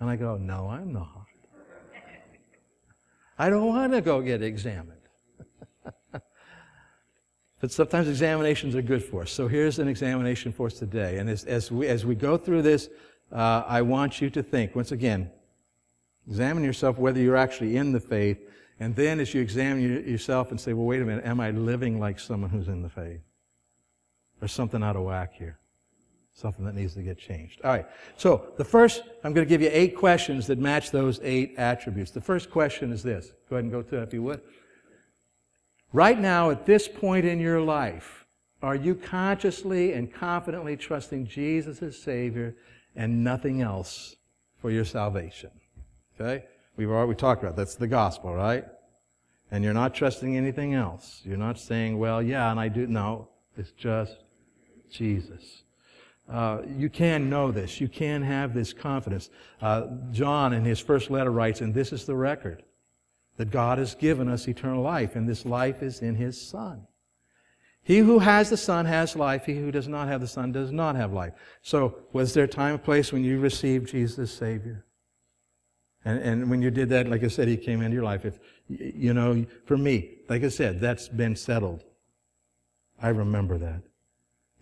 And 0.00 0.10
I 0.10 0.16
go, 0.16 0.36
no, 0.36 0.68
I'm 0.68 0.92
not. 0.92 1.26
I 3.38 3.50
don't 3.50 3.66
want 3.66 3.92
to 3.92 4.00
go 4.00 4.20
get 4.20 4.42
examined. 4.42 5.00
but 7.60 7.72
sometimes 7.72 8.08
examinations 8.08 8.76
are 8.76 8.82
good 8.82 9.02
for 9.02 9.22
us. 9.22 9.32
So 9.32 9.48
here's 9.48 9.78
an 9.78 9.88
examination 9.88 10.52
for 10.52 10.66
us 10.66 10.74
today. 10.74 11.18
And 11.18 11.28
as, 11.28 11.44
as, 11.44 11.70
we, 11.70 11.88
as 11.88 12.06
we 12.06 12.14
go 12.14 12.36
through 12.36 12.62
this, 12.62 12.88
uh, 13.32 13.64
I 13.66 13.82
want 13.82 14.20
you 14.20 14.30
to 14.30 14.42
think, 14.42 14.76
once 14.76 14.92
again, 14.92 15.30
examine 16.28 16.62
yourself 16.62 16.98
whether 16.98 17.20
you're 17.20 17.36
actually 17.36 17.76
in 17.76 17.92
the 17.92 18.00
faith. 18.00 18.40
And 18.78 18.94
then 18.94 19.18
as 19.18 19.34
you 19.34 19.40
examine 19.40 19.82
yourself 19.82 20.50
and 20.50 20.60
say, 20.60 20.72
well, 20.72 20.86
wait 20.86 21.02
a 21.02 21.04
minute, 21.04 21.24
am 21.24 21.40
I 21.40 21.50
living 21.50 21.98
like 21.98 22.20
someone 22.20 22.50
who's 22.50 22.68
in 22.68 22.82
the 22.82 22.88
faith? 22.88 23.20
There's 24.44 24.52
something 24.52 24.82
out 24.82 24.94
of 24.94 25.04
whack 25.04 25.32
here. 25.32 25.58
Something 26.34 26.66
that 26.66 26.74
needs 26.74 26.92
to 26.96 27.02
get 27.02 27.16
changed. 27.16 27.62
All 27.64 27.70
right. 27.70 27.86
So 28.18 28.52
the 28.58 28.64
first, 28.64 29.02
I'm 29.24 29.32
going 29.32 29.46
to 29.46 29.48
give 29.48 29.62
you 29.62 29.70
eight 29.72 29.96
questions 29.96 30.46
that 30.48 30.58
match 30.58 30.90
those 30.90 31.18
eight 31.22 31.54
attributes. 31.56 32.10
The 32.10 32.20
first 32.20 32.50
question 32.50 32.92
is 32.92 33.02
this. 33.02 33.32
Go 33.48 33.56
ahead 33.56 33.64
and 33.64 33.72
go 33.72 33.80
to 33.80 33.96
it 33.96 34.02
if 34.02 34.12
you 34.12 34.22
would. 34.22 34.42
Right 35.94 36.20
now, 36.20 36.50
at 36.50 36.66
this 36.66 36.88
point 36.88 37.24
in 37.24 37.40
your 37.40 37.62
life, 37.62 38.26
are 38.60 38.74
you 38.74 38.94
consciously 38.94 39.94
and 39.94 40.12
confidently 40.12 40.76
trusting 40.76 41.26
Jesus 41.26 41.82
as 41.82 41.96
Savior 41.96 42.54
and 42.94 43.24
nothing 43.24 43.62
else 43.62 44.16
for 44.58 44.70
your 44.70 44.84
salvation. 44.84 45.52
Okay? 46.20 46.44
We've 46.76 46.90
already 46.90 47.14
talked 47.14 47.42
about 47.42 47.56
that's 47.56 47.76
the 47.76 47.88
gospel, 47.88 48.34
right? 48.34 48.66
And 49.50 49.64
you're 49.64 49.72
not 49.72 49.94
trusting 49.94 50.36
anything 50.36 50.74
else. 50.74 51.22
You're 51.24 51.38
not 51.38 51.58
saying, 51.58 51.98
well, 51.98 52.22
yeah, 52.22 52.50
and 52.50 52.60
I 52.60 52.68
do. 52.68 52.86
No, 52.86 53.30
it's 53.56 53.72
just 53.72 54.18
Jesus. 54.94 55.64
Uh, 56.30 56.62
you 56.66 56.88
can 56.88 57.28
know 57.28 57.50
this. 57.50 57.80
You 57.80 57.88
can 57.88 58.22
have 58.22 58.54
this 58.54 58.72
confidence. 58.72 59.28
Uh, 59.60 59.88
John, 60.10 60.52
in 60.52 60.64
his 60.64 60.80
first 60.80 61.10
letter, 61.10 61.30
writes, 61.30 61.60
and 61.60 61.74
this 61.74 61.92
is 61.92 62.06
the 62.06 62.16
record 62.16 62.62
that 63.36 63.50
God 63.50 63.78
has 63.78 63.94
given 63.94 64.28
us 64.28 64.48
eternal 64.48 64.82
life, 64.82 65.16
and 65.16 65.28
this 65.28 65.44
life 65.44 65.82
is 65.82 66.00
in 66.00 66.14
his 66.14 66.40
Son. 66.40 66.86
He 67.82 67.98
who 67.98 68.20
has 68.20 68.48
the 68.48 68.56
Son 68.56 68.86
has 68.86 69.14
life. 69.14 69.44
He 69.44 69.56
who 69.56 69.70
does 69.70 69.88
not 69.88 70.08
have 70.08 70.22
the 70.22 70.26
Son 70.26 70.52
does 70.52 70.72
not 70.72 70.96
have 70.96 71.12
life. 71.12 71.34
So, 71.60 71.96
was 72.12 72.32
there 72.32 72.44
a 72.44 72.48
time 72.48 72.74
and 72.74 72.82
place 72.82 73.12
when 73.12 73.24
you 73.24 73.38
received 73.38 73.88
Jesus 73.88 74.32
Savior? 74.32 74.86
And, 76.04 76.18
and 76.20 76.50
when 76.50 76.62
you 76.62 76.70
did 76.70 76.88
that, 76.90 77.08
like 77.08 77.22
I 77.22 77.28
said, 77.28 77.48
He 77.48 77.58
came 77.58 77.82
into 77.82 77.94
your 77.94 78.04
life. 78.04 78.24
If, 78.24 78.38
you 78.68 79.12
know, 79.12 79.44
for 79.66 79.76
me, 79.76 80.18
like 80.30 80.42
I 80.42 80.48
said, 80.48 80.80
that's 80.80 81.08
been 81.08 81.36
settled. 81.36 81.84
I 83.02 83.08
remember 83.08 83.58
that. 83.58 83.82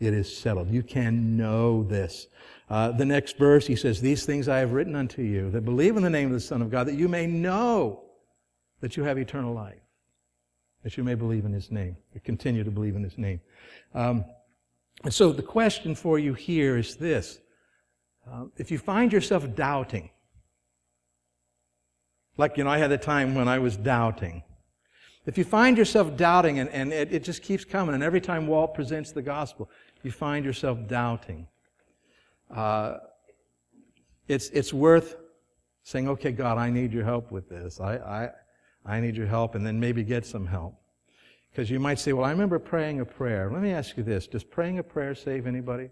It 0.03 0.15
is 0.15 0.35
settled. 0.37 0.71
You 0.71 0.83
can 0.83 1.37
know 1.37 1.83
this. 1.83 2.27
Uh, 2.69 2.93
the 2.93 3.05
next 3.05 3.39
verse, 3.39 3.67
he 3.67 3.77
says, 3.77 4.01
These 4.01 4.27
things 4.27 4.49
I 4.49 4.59
have 4.59 4.73
written 4.73 4.97
unto 4.97 5.23
you 5.23 5.51
that 5.51 5.63
believe 5.63 5.97
in 5.97 6.03
the 6.03 6.11
name 6.11 6.29
of 6.29 6.33
the 6.33 6.41
Son 6.41 6.63
of 6.63 6.71
God, 6.71 6.87
that 6.89 6.95
you 6.95 7.09
may 7.09 7.27
know 7.27 8.05
that 8.81 8.97
you 8.97 9.05
have 9.05 9.19
eternal 9.19 9.55
life 9.55 9.83
that 10.83 10.97
you 10.97 11.05
may 11.05 11.15
believe 11.15 11.45
in 11.45 11.53
his 11.53 11.71
name, 11.71 11.97
continue 12.25 12.65
to 12.65 12.71
believe 12.71 12.97
in 12.97 13.05
his 13.05 13.17
name. 13.17 13.41
Um, 13.95 14.25
and 15.05 15.15
so 15.15 15.33
the 15.33 15.43
question 15.43 15.95
for 15.95 16.19
you 16.19 16.35
here 16.35 16.77
is 16.77 16.97
this. 16.97 17.39
Uh, 18.31 18.45
if 18.57 18.71
you 18.71 18.79
find 18.79 19.13
yourself 19.13 19.55
doubting, 19.55 20.11
like, 22.37 22.57
you 22.57 22.65
know, 22.65 22.71
I 22.71 22.79
had 22.79 22.93
a 22.93 22.99
time 22.99 23.35
when 23.35 23.49
I 23.49 23.59
was 23.59 23.77
doubting. 23.77 24.43
If 25.27 25.39
you 25.39 25.45
find 25.45 25.77
yourself 25.77 26.17
doubting 26.17 26.59
and, 26.59 26.71
and 26.71 26.93
it, 26.93 27.13
it 27.13 27.25
just 27.25 27.43
keeps 27.43 27.65
coming, 27.65 27.95
and 27.95 28.03
every 28.03 28.21
time 28.21 28.47
Walt 28.47 28.75
presents 28.75 29.13
the 29.13 29.23
gospel, 29.23 29.71
you 30.05 30.11
find 30.11 30.45
yourself 30.45 30.79
doubting, 30.87 31.47
uh, 32.51 32.99
it's, 34.29 34.49
it's 34.51 34.73
worth 34.73 35.17
saying, 35.83 36.09
okay, 36.09 36.33
God, 36.33 36.59
I 36.59 36.71
need 36.71 36.93
your 36.93 37.05
help 37.05 37.33
with 37.33 37.49
this. 37.49 37.81
I, 37.81 37.97
I, 37.97 38.31
I 38.85 39.01
need 39.01 39.17
your 39.17 39.27
help, 39.27 39.55
and 39.55 39.67
then 39.67 39.81
maybe 39.81 40.05
get 40.05 40.25
some 40.25 40.47
help. 40.47 40.75
Because 41.51 41.71
you 41.71 41.79
might 41.79 41.99
say, 41.99 42.13
well, 42.13 42.25
I 42.25 42.31
remember 42.31 42.59
praying 42.59 43.01
a 43.01 43.05
prayer. 43.05 43.51
Let 43.53 43.63
me 43.63 43.73
ask 43.73 43.97
you 43.97 44.03
this. 44.03 44.27
Does 44.27 44.45
praying 44.45 44.79
a 44.79 44.83
prayer 44.83 45.15
save 45.15 45.47
anybody? 45.47 45.91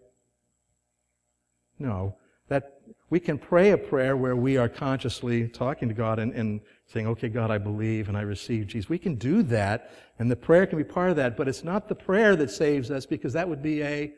No. 1.79 2.17
That 2.51 2.81
we 3.09 3.19
can 3.19 3.39
pray 3.39 3.71
a 3.71 3.79
prayer 3.79 4.17
where 4.17 4.37
we 4.37 4.57
are 4.59 4.69
consciously 4.69 5.49
talking 5.49 5.89
to 5.89 5.95
God 5.95 6.19
and, 6.19 6.33
and 6.33 6.61
saying, 6.87 7.07
okay, 7.07 7.29
God, 7.29 7.51
I 7.51 7.59
believe 7.59 8.09
and 8.09 8.17
I 8.17 8.21
receive 8.21 8.67
Jesus. 8.67 8.91
We 8.91 8.99
can 8.99 9.15
do 9.15 9.43
that, 9.45 9.93
and 10.19 10.31
the 10.31 10.37
prayer 10.37 10.67
can 10.67 10.77
be 10.77 10.85
part 10.85 11.11
of 11.11 11.17
that, 11.17 11.37
but 11.37 11.49
it's 11.49 11.65
not 11.65 11.89
the 11.89 11.95
prayer 11.95 12.37
that 12.37 12.51
saves 12.51 12.91
us 12.91 13.07
because 13.07 13.33
that 13.33 13.49
would 13.49 13.63
be 13.63 13.83
a 13.83 14.13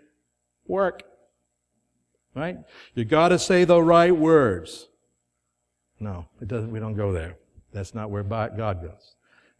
work. 0.66 1.04
Right? 2.34 2.58
You 2.94 3.04
gotta 3.04 3.38
say 3.38 3.64
the 3.64 3.82
right 3.82 4.14
words. 4.14 4.88
No, 6.00 6.26
it 6.40 6.48
doesn't, 6.48 6.72
we 6.72 6.80
don't 6.80 6.96
go 6.96 7.12
there. 7.12 7.36
That's 7.72 7.94
not 7.94 8.10
where 8.10 8.24
God 8.24 8.56
goes. 8.58 9.14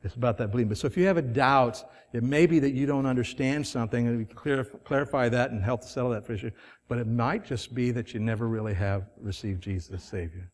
It's 0.05 0.17
about 0.17 0.37
that 0.39 0.51
belief. 0.51 0.69
But 0.69 0.79
so 0.79 0.87
if 0.87 0.97
you 0.97 1.07
have 1.07 1.17
a 1.17 1.23
doubt, 1.23 1.85
it 2.13 2.23
may 2.23 2.47
be 2.47 2.59
that 2.59 2.73
you 2.73 2.87
don't 2.87 3.07
understand 3.07 3.67
something, 3.67 4.07
and 4.09 4.19
we 4.19 4.25
can 4.25 4.65
clarify 4.85 5.29
that 5.29 5.53
and 5.53 5.63
help 5.63 5.85
settle 5.85 6.11
that 6.11 6.29
issue. 6.29 6.51
But 6.89 6.99
it 6.99 7.07
might 7.07 7.45
just 7.45 7.75
be 7.75 7.91
that 7.93 8.13
you 8.13 8.21
never 8.21 8.49
really 8.49 8.75
have 8.75 9.09
received 9.21 9.63
Jesus 9.63 9.95
as 9.95 10.03
Savior. 10.03 10.51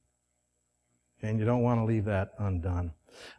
And 1.23 1.39
you 1.39 1.45
don't 1.45 1.63
want 1.63 1.81
to 1.81 1.85
leave 1.85 2.05
that 2.05 2.33
undone. 2.39 2.93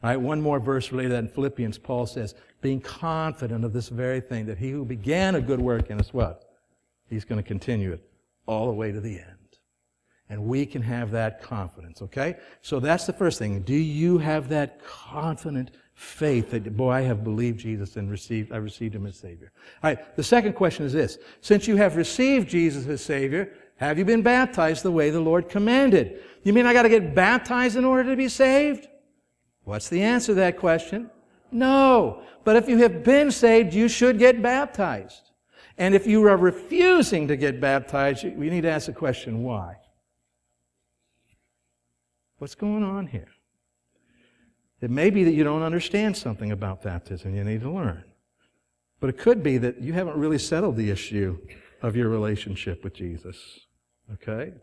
All 0.03 0.09
right, 0.09 0.17
one 0.17 0.41
more 0.41 0.59
verse 0.59 0.91
related 0.91 1.09
to 1.09 1.15
that 1.15 1.23
in 1.25 1.29
Philippians, 1.29 1.77
Paul 1.77 2.05
says, 2.07 2.33
being 2.61 2.81
confident 2.81 3.63
of 3.63 3.71
this 3.71 3.87
very 3.87 4.19
thing, 4.19 4.47
that 4.47 4.57
he 4.57 4.71
who 4.71 4.83
began 4.83 5.35
a 5.35 5.41
good 5.41 5.61
work 5.61 5.89
in 5.89 5.99
us, 5.99 6.13
what? 6.13 6.43
He's 7.07 7.23
going 7.23 7.41
to 7.41 7.47
continue 7.47 7.93
it 7.93 8.03
all 8.47 8.65
the 8.65 8.73
way 8.73 8.91
to 8.91 8.99
the 8.99 9.19
end. 9.19 9.35
And 10.27 10.43
we 10.43 10.65
can 10.65 10.81
have 10.81 11.11
that 11.11 11.41
confidence, 11.41 12.01
okay? 12.01 12.35
So 12.61 12.79
that's 12.79 13.05
the 13.05 13.13
first 13.13 13.39
thing. 13.39 13.61
Do 13.61 13.73
you 13.73 14.17
have 14.17 14.49
that 14.49 14.83
confident 14.83 15.71
faith 15.99 16.51
that, 16.51 16.77
boy, 16.77 16.91
I 16.91 17.01
have 17.01 17.25
believed 17.25 17.59
Jesus 17.59 17.97
and 17.97 18.09
received, 18.09 18.53
I 18.53 18.57
received 18.57 18.95
him 18.95 19.05
as 19.05 19.17
Savior? 19.17 19.51
All 19.83 19.89
right, 19.89 20.15
the 20.15 20.23
second 20.23 20.53
question 20.53 20.85
is 20.85 20.93
this. 20.93 21.17
Since 21.41 21.67
you 21.67 21.75
have 21.75 21.97
received 21.97 22.47
Jesus 22.47 22.87
as 22.87 23.01
Savior, 23.01 23.51
have 23.75 23.97
you 23.97 24.05
been 24.05 24.21
baptized 24.21 24.83
the 24.83 24.91
way 24.91 25.09
the 25.09 25.19
Lord 25.19 25.49
commanded? 25.49 26.23
You 26.43 26.53
mean 26.53 26.65
I 26.65 26.71
got 26.71 26.83
to 26.83 26.89
get 26.89 27.13
baptized 27.13 27.75
in 27.75 27.83
order 27.83 28.09
to 28.09 28.15
be 28.15 28.29
saved? 28.29 28.87
What's 29.65 29.89
the 29.89 30.01
answer 30.01 30.27
to 30.27 30.35
that 30.35 30.57
question? 30.57 31.09
No. 31.51 32.21
But 32.45 32.55
if 32.55 32.69
you 32.69 32.77
have 32.77 33.03
been 33.03 33.29
saved, 33.29 33.73
you 33.73 33.89
should 33.89 34.19
get 34.19 34.41
baptized. 34.41 35.31
And 35.77 35.93
if 35.93 36.07
you 36.07 36.25
are 36.27 36.37
refusing 36.37 37.27
to 37.27 37.35
get 37.35 37.59
baptized, 37.59 38.23
we 38.23 38.49
need 38.49 38.61
to 38.61 38.71
ask 38.71 38.85
the 38.85 38.93
question, 38.93 39.43
why? 39.43 39.75
What's 42.37 42.55
going 42.55 42.83
on 42.83 43.07
here? 43.07 43.27
It 44.81 44.89
may 44.89 45.09
be 45.09 45.23
that 45.23 45.33
you 45.33 45.43
don't 45.43 45.61
understand 45.61 46.15
something 46.15 46.51
about 46.51 46.81
baptism 46.81 47.35
you 47.35 47.43
need 47.43 47.61
to 47.61 47.71
learn. 47.71 48.03
But 48.99 49.09
it 49.09 49.17
could 49.17 49.43
be 49.43 49.57
that 49.57 49.81
you 49.81 49.93
haven't 49.93 50.17
really 50.17 50.37
settled 50.37 50.75
the 50.75 50.89
issue 50.89 51.37
of 51.81 51.95
your 51.95 52.09
relationship 52.09 52.83
with 52.83 52.93
Jesus. 52.93 53.37
Okay? 54.13 54.53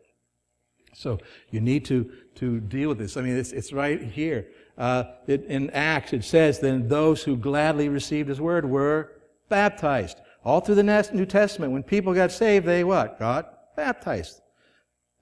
So 0.95 1.19
you 1.51 1.61
need 1.61 1.85
to, 1.87 2.11
to 2.37 2.61
deal 2.61 2.89
with 2.89 2.99
this. 2.99 3.17
I 3.17 3.23
mean, 3.23 3.37
it's, 3.37 3.53
it's 3.53 3.73
right 3.73 4.03
here. 4.03 4.49
Uh, 4.79 5.05
it, 5.27 5.45
in 5.45 5.71
Acts, 5.71 6.13
it 6.13 6.25
says, 6.25 6.61
then 6.61 6.89
those 6.89 7.23
who 7.23 7.37
gladly 7.37 7.89
received 7.89 8.29
his 8.29 8.41
word 8.41 8.69
were 8.69 9.13
baptized. 9.49 10.19
All 10.45 10.61
through 10.61 10.77
the 10.77 11.11
New 11.13 11.27
Testament, 11.27 11.73
when 11.73 11.83
people 11.83 12.15
got 12.15 12.33
saved, 12.33 12.67
they 12.67 12.85
what? 12.85 13.19
Got 13.19 13.75
baptized. 13.77 14.41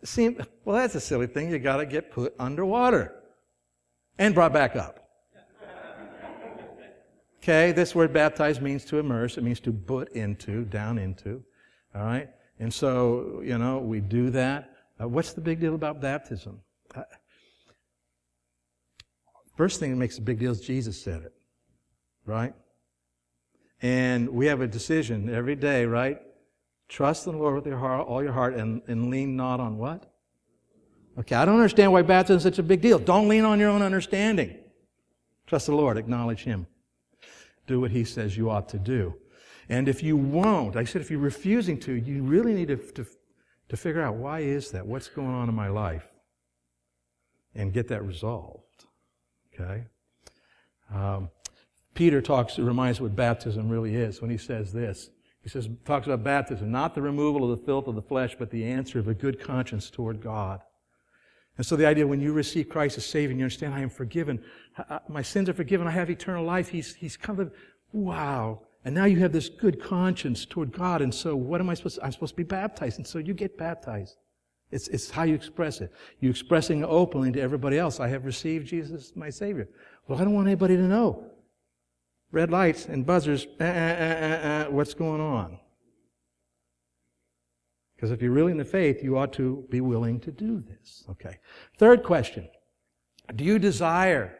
Seem, 0.04 0.40
well, 0.64 0.76
that's 0.76 0.94
a 0.94 1.00
silly 1.00 1.26
thing. 1.26 1.50
You 1.50 1.59
got 1.59 1.78
to 1.78 1.87
get 1.87 2.11
put 2.11 2.35
underwater 2.38 3.23
and 4.18 4.35
brought 4.35 4.53
back 4.53 4.77
up. 4.77 5.00
Okay, 7.42 7.72
this 7.72 7.94
word 7.94 8.12
baptize 8.12 8.59
means 8.59 8.87
to 8.87 8.98
immerse. 8.98 9.37
It 9.37 9.44
means 9.44 9.61
to 9.61 9.72
put 9.72 10.11
into, 10.12 10.64
down 10.64 10.96
into. 10.96 11.44
All 11.94 12.03
right? 12.03 12.31
And 12.59 12.72
so, 12.72 13.42
you 13.44 13.59
know, 13.59 13.81
we 13.81 14.00
do 14.00 14.31
that. 14.31 14.70
Uh, 14.98 15.09
what's 15.09 15.35
the 15.35 15.42
big 15.42 15.61
deal 15.61 15.74
about 15.74 16.00
baptism? 16.00 16.61
Uh, 16.94 17.03
first 19.59 19.79
thing 19.79 19.90
that 19.90 19.96
makes 19.96 20.16
a 20.16 20.22
big 20.22 20.38
deal 20.38 20.53
is 20.53 20.62
Jesus 20.62 21.03
said 21.03 21.20
it. 21.22 21.35
Right? 22.24 22.55
And 23.83 24.31
we 24.31 24.46
have 24.46 24.62
a 24.62 24.66
decision 24.66 25.29
every 25.29 25.57
day, 25.57 25.85
right? 25.85 26.18
Trust 26.88 27.27
in 27.27 27.35
the 27.35 27.38
Lord 27.38 27.57
with 27.57 27.66
your 27.66 27.77
heart, 27.77 28.07
all 28.07 28.22
your 28.22 28.33
heart 28.33 28.55
and, 28.55 28.81
and 28.87 29.11
lean 29.11 29.37
not 29.37 29.61
on 29.61 29.77
what? 29.77 30.13
Okay, 31.18 31.37
I 31.37 31.44
don't 31.44 31.55
understand 31.55 31.92
why 31.92 32.03
baptism 32.03 32.38
is 32.38 32.42
such 32.42 32.59
a 32.59 32.62
big 32.62 32.81
deal. 32.81 32.98
Don't 32.98 33.29
lean 33.29 33.44
on 33.44 33.61
your 33.61 33.70
own 33.70 33.83
understanding. 33.83 34.57
Trust 35.46 35.66
the 35.66 35.74
Lord, 35.74 35.96
acknowledge 35.96 36.44
Him. 36.44 36.66
Do 37.66 37.81
what 37.81 37.92
He 37.92 38.05
says 38.05 38.37
you 38.37 38.50
ought 38.50 38.68
to 38.70 38.79
do. 38.79 39.14
And 39.68 39.88
if 39.88 40.03
you 40.03 40.16
won't, 40.16 40.77
I 40.77 40.85
said 40.85 41.00
if 41.00 41.11
you're 41.11 41.20
refusing 41.20 41.79
to, 41.81 41.92
you 41.92 42.22
really 42.22 42.53
need 42.53 42.68
to, 42.68 42.77
to, 42.77 43.07
to 43.68 43.77
figure 43.77 44.03
out 44.03 44.16
why 44.16 44.40
is 44.40 44.70
that? 44.72 44.87
What's 44.87 45.09
going 45.09 45.29
on 45.29 45.48
in 45.48 45.55
my 45.55 45.68
life? 45.68 46.07
And 47.55 47.72
get 47.72 47.88
that 47.88 48.05
resolved. 48.05 48.85
Okay? 49.55 49.85
Um, 50.92 51.31
Peter 51.94 52.20
talks, 52.20 52.59
reminds 52.59 53.00
what 53.00 53.14
baptism 53.14 53.68
really 53.68 53.94
is 53.94 54.20
when 54.20 54.31
he 54.31 54.37
says 54.37 54.72
this. 54.72 55.11
He 55.42 55.48
says, 55.48 55.68
talks 55.85 56.07
about 56.07 56.24
baptism, 56.24 56.70
not 56.70 56.94
the 56.94 57.03
removal 57.03 57.50
of 57.50 57.59
the 57.59 57.64
filth 57.64 57.87
of 57.87 57.94
the 57.94 58.03
flesh, 58.03 58.35
but 58.38 58.50
the 58.50 58.64
answer 58.64 58.98
of 58.98 59.09
a 59.09 59.14
good 59.14 59.38
conscience 59.38 59.90
toward 59.90 60.20
God. 60.20 60.61
And 61.56 61.64
so 61.64 61.76
the 61.76 61.86
idea 61.86 62.06
when 62.06 62.20
you 62.20 62.32
receive 62.32 62.68
Christ 62.68 62.98
as 62.98 63.06
Savior 63.06 63.36
you 63.36 63.44
understand 63.44 63.74
I 63.74 63.80
am 63.80 63.90
forgiven, 63.90 64.42
my 65.08 65.22
sins 65.22 65.48
are 65.48 65.54
forgiven, 65.54 65.86
I 65.86 65.92
have 65.92 66.10
eternal 66.10 66.44
life, 66.44 66.68
He's, 66.68 66.94
he's 66.94 67.16
come 67.16 67.36
to, 67.36 67.50
wow. 67.92 68.62
And 68.84 68.94
now 68.94 69.04
you 69.04 69.20
have 69.20 69.32
this 69.32 69.48
good 69.48 69.82
conscience 69.82 70.44
toward 70.44 70.72
God. 70.72 71.00
And 71.00 71.14
so 71.14 71.37
what 71.37 71.60
am 71.60 71.70
I 71.70 71.74
supposed 71.74 71.96
to, 71.96 72.04
I'm 72.04 72.12
supposed 72.12 72.33
to 72.33 72.37
be 72.37 72.42
baptized. 72.42 72.98
And 72.98 73.06
so 73.06 73.18
you 73.18 73.33
get 73.33 73.56
baptized. 73.56 74.16
It's, 74.70 74.88
it's 74.88 75.10
how 75.10 75.22
you 75.22 75.35
express 75.35 75.81
it. 75.81 75.92
You're 76.20 76.33
expressing 76.33 76.85
openly 76.85 77.31
to 77.33 77.40
everybody 77.40 77.79
else, 77.79 78.00
I 78.00 78.08
have 78.08 78.24
received 78.24 78.66
Jesus 78.66 79.12
my 79.14 79.31
Savior. 79.31 79.68
Well, 80.06 80.20
I 80.20 80.24
don't 80.24 80.35
want 80.35 80.48
anybody 80.48 80.76
to 80.76 80.83
know 80.83 81.31
red 82.35 82.50
lights 82.50 82.87
and 82.87 83.06
buzzers, 83.06 83.46
uh, 83.60 83.64
uh, 83.64 83.66
uh, 83.66 84.64
what's 84.64 84.92
going 84.92 85.20
on? 85.20 85.58
Because 88.05 88.13
if 88.13 88.21
you're 88.21 88.33
really 88.33 88.52
in 88.52 88.59
the 88.59 88.67
faith, 88.67 89.02
you 89.02 89.17
ought 89.17 89.33
to 89.33 89.65
be 89.71 89.81
willing 89.81 90.21
to 90.21 90.31
do 90.31 90.61
this. 90.61 91.05
Okay. 91.09 91.38
Third 91.79 92.02
question. 92.02 92.46
Do 93.35 93.44
you 93.44 93.59
desire, 93.59 94.37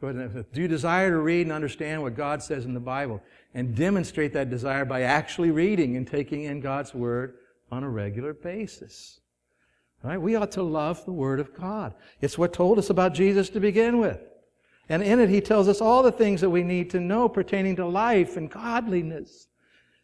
go 0.00 0.08
ahead, 0.08 0.46
do 0.52 0.60
you 0.60 0.66
desire 0.66 1.10
to 1.10 1.18
read 1.18 1.42
and 1.42 1.52
understand 1.52 2.02
what 2.02 2.16
God 2.16 2.42
says 2.42 2.64
in 2.64 2.74
the 2.74 2.80
Bible 2.80 3.22
and 3.54 3.76
demonstrate 3.76 4.32
that 4.32 4.50
desire 4.50 4.84
by 4.84 5.02
actually 5.02 5.52
reading 5.52 5.96
and 5.96 6.04
taking 6.04 6.42
in 6.42 6.60
God's 6.60 6.92
Word 6.92 7.36
on 7.70 7.84
a 7.84 7.88
regular 7.88 8.34
basis? 8.34 9.20
Right? 10.02 10.20
We 10.20 10.34
ought 10.34 10.50
to 10.52 10.62
love 10.64 11.04
the 11.04 11.12
Word 11.12 11.38
of 11.38 11.54
God. 11.54 11.94
It's 12.20 12.36
what 12.36 12.52
told 12.52 12.76
us 12.76 12.90
about 12.90 13.14
Jesus 13.14 13.50
to 13.50 13.60
begin 13.60 14.00
with. 14.00 14.18
And 14.88 15.00
in 15.00 15.20
it, 15.20 15.28
He 15.28 15.40
tells 15.40 15.68
us 15.68 15.80
all 15.80 16.02
the 16.02 16.10
things 16.10 16.40
that 16.40 16.50
we 16.50 16.64
need 16.64 16.90
to 16.90 16.98
know 16.98 17.28
pertaining 17.28 17.76
to 17.76 17.86
life 17.86 18.36
and 18.36 18.50
godliness. 18.50 19.46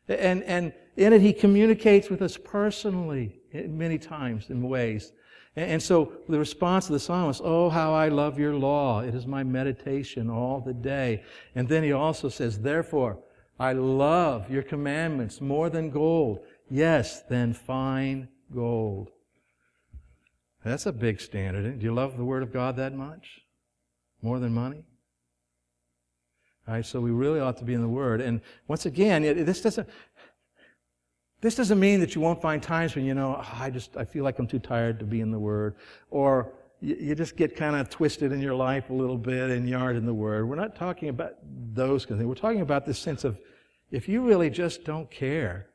And, 0.06 0.44
and 0.44 0.72
in 0.96 1.12
it, 1.12 1.20
He 1.20 1.32
communicates 1.32 2.08
with 2.08 2.22
us 2.22 2.36
personally 2.36 3.40
many 3.52 3.98
times 3.98 4.50
in 4.50 4.62
ways. 4.68 5.12
And, 5.56 5.82
so 5.82 6.12
the 6.28 6.38
response 6.38 6.86
of 6.86 6.92
the 6.92 7.00
psalmist, 7.00 7.40
Oh, 7.42 7.70
how 7.70 7.94
I 7.94 8.08
love 8.08 8.38
your 8.38 8.54
law. 8.54 9.00
It 9.00 9.14
is 9.14 9.26
my 9.26 9.42
meditation 9.42 10.28
all 10.28 10.60
the 10.60 10.74
day. 10.74 11.24
And 11.54 11.66
then 11.66 11.82
he 11.82 11.92
also 11.92 12.28
says, 12.28 12.60
Therefore, 12.60 13.18
I 13.58 13.72
love 13.72 14.50
your 14.50 14.62
commandments 14.62 15.40
more 15.40 15.70
than 15.70 15.88
gold. 15.88 16.40
Yes, 16.68 17.22
than 17.22 17.54
fine 17.54 18.28
gold. 18.54 19.10
That's 20.62 20.84
a 20.84 20.92
big 20.92 21.20
standard. 21.20 21.78
Do 21.78 21.84
you 21.84 21.94
love 21.94 22.18
the 22.18 22.24
Word 22.24 22.42
of 22.42 22.52
God 22.52 22.76
that 22.76 22.92
much? 22.92 23.40
More 24.20 24.38
than 24.38 24.52
money? 24.52 24.84
All 26.68 26.74
right, 26.74 26.84
so 26.84 27.00
we 27.00 27.12
really 27.12 27.38
ought 27.38 27.56
to 27.58 27.64
be 27.64 27.72
in 27.72 27.80
the 27.80 27.88
Word. 27.88 28.20
And 28.20 28.40
once 28.66 28.84
again, 28.84 29.22
this 29.22 29.62
doesn't, 29.62 29.88
this 31.46 31.54
doesn't 31.54 31.78
mean 31.78 32.00
that 32.00 32.14
you 32.14 32.20
won't 32.20 32.42
find 32.42 32.60
times 32.60 32.96
when 32.96 33.04
you 33.04 33.14
know, 33.14 33.36
oh, 33.38 33.56
I 33.58 33.70
just, 33.70 33.96
I 33.96 34.04
feel 34.04 34.24
like 34.24 34.38
I'm 34.40 34.48
too 34.48 34.58
tired 34.58 34.98
to 34.98 35.04
be 35.04 35.20
in 35.20 35.30
the 35.30 35.38
Word. 35.38 35.76
Or 36.10 36.52
you, 36.80 37.14
just 37.14 37.36
get 37.36 37.56
kind 37.56 37.76
of 37.76 37.88
twisted 37.88 38.32
in 38.32 38.40
your 38.40 38.54
life 38.54 38.90
a 38.90 38.92
little 38.92 39.16
bit 39.16 39.50
and 39.50 39.68
you 39.68 39.78
aren't 39.78 39.96
in 39.96 40.06
the 40.06 40.14
Word. 40.14 40.48
We're 40.48 40.56
not 40.56 40.74
talking 40.74 41.08
about 41.08 41.34
those 41.72 42.04
kind 42.04 42.14
of 42.14 42.18
things. 42.18 42.28
We're 42.28 42.48
talking 42.48 42.62
about 42.62 42.84
this 42.84 42.98
sense 42.98 43.22
of, 43.22 43.40
if 43.92 44.08
you 44.08 44.22
really 44.22 44.50
just 44.50 44.84
don't 44.84 45.08
care, 45.08 45.68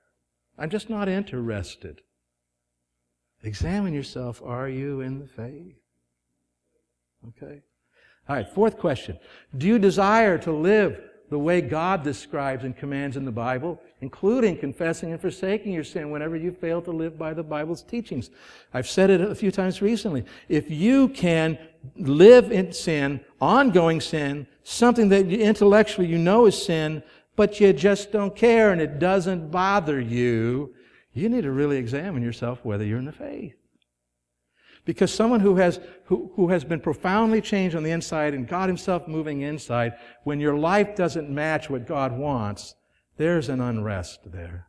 I'm 0.58 0.70
just 0.70 0.90
not 0.90 1.08
interested. 1.08 2.02
Examine 3.42 3.94
yourself. 3.94 4.42
Are 4.44 4.68
you 4.68 5.00
in 5.00 5.20
the 5.20 5.28
faith? 5.28 5.78
Okay. 7.30 7.62
All 8.28 8.36
right, 8.36 8.48
fourth 8.48 8.78
question. 8.78 9.18
Do 9.58 9.68
you 9.68 9.80
desire 9.80 10.38
to 10.40 10.52
live 10.52 11.02
the 11.32 11.40
way 11.40 11.62
God 11.62 12.04
describes 12.04 12.66
and 12.66 12.76
commands 12.76 13.16
in 13.16 13.24
the 13.24 13.32
Bible, 13.32 13.82
including 14.02 14.58
confessing 14.58 15.14
and 15.14 15.20
forsaking 15.20 15.72
your 15.72 15.86
sin 15.86 16.12
whenever 16.12 16.36
you 16.36 16.52
fail 16.52 16.82
to 16.82 16.92
live 16.92 17.18
by 17.18 17.34
the 17.34 17.42
Bible's 17.42 17.82
teachings? 17.82 18.30
I've 18.74 18.88
said 18.88 19.10
it 19.10 19.22
a 19.22 19.34
few 19.34 19.50
times 19.50 19.82
recently. 19.82 20.26
If 20.50 20.70
you 20.70 21.08
can 21.08 21.58
live 21.96 22.52
in 22.52 22.74
sin, 22.74 23.22
ongoing 23.40 24.02
sin, 24.02 24.46
something 24.64 25.08
that 25.08 25.26
intellectually 25.32 26.10
you 26.10 26.18
know 26.18 26.48
is 26.48 26.62
sin, 26.62 27.02
but 27.38 27.62
you 27.62 27.72
just 27.72 28.12
don't 28.12 28.36
care 28.36 28.74
and 28.74 28.82
it 28.82 29.00
doesn't 29.00 29.52
bother 29.52 30.02
you, 30.02 30.76
you 31.14 31.30
need 31.30 31.44
to 31.44 31.52
really 31.52 31.78
examine 31.78 32.22
yourself 32.22 32.66
whether 32.66 32.84
you're 32.84 33.00
in 33.00 33.06
the 33.06 33.12
faith. 33.14 33.61
Because 34.84 35.14
someone 35.14 35.42
who 35.42 35.58
has, 35.58 35.80
who, 36.06 36.32
who 36.36 36.50
has 36.50 36.64
been 36.64 36.80
profoundly 36.80 37.42
changed 37.42 37.76
on 37.76 37.84
the 37.84 37.92
inside 37.92 38.34
and 38.34 38.48
God 38.48 38.68
Himself 38.68 39.08
moving 39.08 39.42
inside, 39.42 39.94
when 40.24 40.40
your 40.40 40.58
life 40.58 40.96
doesn't 40.96 41.30
match 41.30 41.70
what 41.70 41.86
God 41.86 42.18
wants, 42.18 42.76
there's 43.18 43.50
an 43.50 43.62
unrest 43.62 44.32
there. 44.32 44.68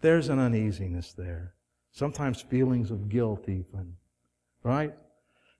There's 0.00 0.28
an 0.28 0.38
uneasiness 0.38 1.12
there. 1.12 1.54
Sometimes 1.92 2.40
feelings 2.40 2.90
of 2.90 3.08
guilt 3.08 3.48
even. 3.48 3.96
Right? 4.62 4.94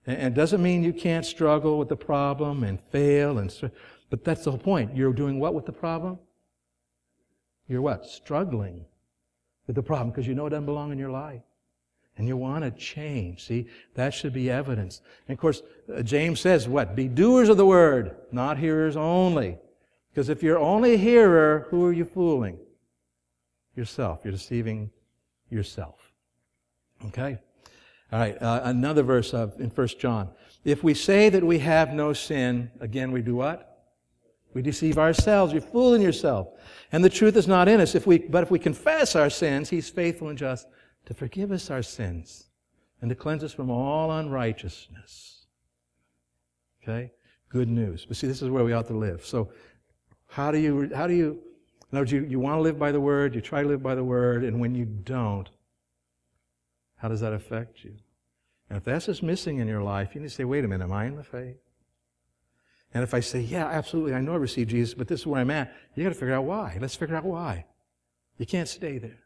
And 0.07 0.27
it 0.27 0.33
doesn't 0.33 0.63
mean 0.63 0.83
you 0.83 0.93
can't 0.93 1.25
struggle 1.25 1.77
with 1.77 1.89
the 1.89 1.97
problem 1.97 2.63
and 2.63 2.79
fail 2.79 3.37
and, 3.37 3.53
but 4.09 4.23
that's 4.23 4.45
the 4.45 4.51
whole 4.51 4.59
point. 4.59 4.95
You're 4.95 5.13
doing 5.13 5.39
what 5.39 5.53
with 5.53 5.65
the 5.65 5.73
problem? 5.73 6.19
You're 7.67 7.81
what? 7.81 8.05
Struggling 8.05 8.85
with 9.67 9.75
the 9.75 9.83
problem 9.83 10.11
because 10.11 10.25
you 10.25 10.33
know 10.33 10.47
it 10.47 10.51
doesn't 10.51 10.65
belong 10.65 10.91
in 10.91 10.97
your 10.97 11.11
life. 11.11 11.41
And 12.17 12.27
you 12.27 12.35
want 12.35 12.63
to 12.63 12.71
change. 12.71 13.45
See, 13.45 13.67
that 13.93 14.13
should 14.13 14.33
be 14.33 14.49
evidence. 14.49 15.01
And 15.27 15.35
of 15.35 15.39
course, 15.39 15.61
uh, 15.95 16.01
James 16.01 16.39
says 16.39 16.67
what? 16.67 16.95
Be 16.95 17.07
doers 17.07 17.47
of 17.47 17.57
the 17.57 17.65
word, 17.65 18.15
not 18.31 18.57
hearers 18.57 18.97
only. 18.97 19.57
Because 20.09 20.29
if 20.29 20.41
you're 20.41 20.57
only 20.57 20.95
a 20.95 20.97
hearer, 20.97 21.67
who 21.69 21.85
are 21.85 21.93
you 21.93 22.05
fooling? 22.05 22.57
Yourself. 23.75 24.21
You're 24.23 24.31
deceiving 24.31 24.89
yourself. 25.51 26.11
Okay? 27.05 27.37
All 28.11 28.19
right, 28.19 28.41
uh, 28.41 28.61
another 28.63 29.03
verse 29.03 29.33
of, 29.33 29.59
in 29.59 29.69
1 29.69 29.87
John. 29.99 30.29
If 30.65 30.83
we 30.83 30.93
say 30.93 31.29
that 31.29 31.43
we 31.43 31.59
have 31.59 31.93
no 31.93 32.13
sin, 32.13 32.71
again, 32.79 33.11
we 33.11 33.21
do 33.21 33.35
what? 33.35 33.67
We 34.53 34.61
deceive 34.61 34.97
ourselves. 34.97 35.53
You're 35.53 35.61
fooling 35.61 36.01
yourself. 36.01 36.47
And 36.91 37.03
the 37.03 37.09
truth 37.09 37.35
is 37.35 37.47
not 37.47 37.67
in 37.67 37.79
us. 37.79 37.93
If 37.93 38.07
we, 38.07 38.17
but 38.17 38.43
if 38.43 38.49
we 38.49 38.59
confess 38.59 39.15
our 39.15 39.29
sins, 39.29 39.69
He's 39.69 39.89
faithful 39.89 40.29
and 40.29 40.37
just 40.37 40.67
to 41.07 41.13
forgive 41.13 41.53
us 41.53 41.71
our 41.71 41.81
sins 41.81 42.49
and 43.01 43.09
to 43.09 43.15
cleanse 43.15 43.41
us 43.41 43.53
from 43.53 43.69
all 43.69 44.11
unrighteousness. 44.11 45.45
Okay? 46.83 47.11
Good 47.47 47.69
news. 47.69 48.05
But 48.05 48.17
see, 48.17 48.27
this 48.27 48.41
is 48.41 48.49
where 48.49 48.65
we 48.65 48.73
ought 48.73 48.87
to 48.87 48.97
live. 48.97 49.25
So, 49.25 49.49
how 50.27 50.51
do 50.51 50.57
you, 50.57 50.91
how 50.93 51.07
do 51.07 51.13
you, 51.13 51.39
in 51.93 51.97
other 51.97 52.13
you, 52.13 52.25
you 52.25 52.39
want 52.41 52.57
to 52.57 52.61
live 52.61 52.77
by 52.77 52.91
the 52.91 52.99
Word, 52.99 53.33
you 53.33 53.39
try 53.39 53.61
to 53.61 53.67
live 53.69 53.81
by 53.81 53.95
the 53.95 54.03
Word, 54.03 54.43
and 54.43 54.59
when 54.59 54.75
you 54.75 54.83
don't, 54.83 55.49
how 56.97 57.07
does 57.07 57.21
that 57.21 57.31
affect 57.31 57.85
you? 57.85 57.93
And 58.69 58.75
if 58.75 58.83
that's 58.83 59.05
just 59.05 59.23
missing 59.23 59.59
in 59.59 59.67
your 59.69 59.81
life, 59.81 60.13
you 60.13 60.19
need 60.19 60.27
to 60.27 60.35
say, 60.35 60.43
wait 60.43 60.65
a 60.65 60.67
minute, 60.67 60.83
am 60.83 60.91
I 60.91 61.05
in 61.05 61.15
the 61.15 61.23
faith? 61.23 61.55
And 62.93 63.01
if 63.01 63.13
I 63.13 63.21
say, 63.21 63.39
yeah, 63.39 63.67
absolutely, 63.67 64.13
I 64.13 64.19
know 64.19 64.33
I 64.33 64.37
received 64.37 64.71
Jesus, 64.71 64.93
but 64.93 65.07
this 65.07 65.21
is 65.21 65.27
where 65.27 65.39
I'm 65.39 65.51
at, 65.51 65.73
you 65.95 66.03
got 66.03 66.09
to 66.09 66.15
figure 66.15 66.33
out 66.33 66.43
why. 66.43 66.77
Let's 66.81 66.95
figure 66.95 67.15
out 67.15 67.23
why. 67.23 67.63
You 68.37 68.45
can't 68.45 68.67
stay 68.67 68.97
there. 68.97 69.23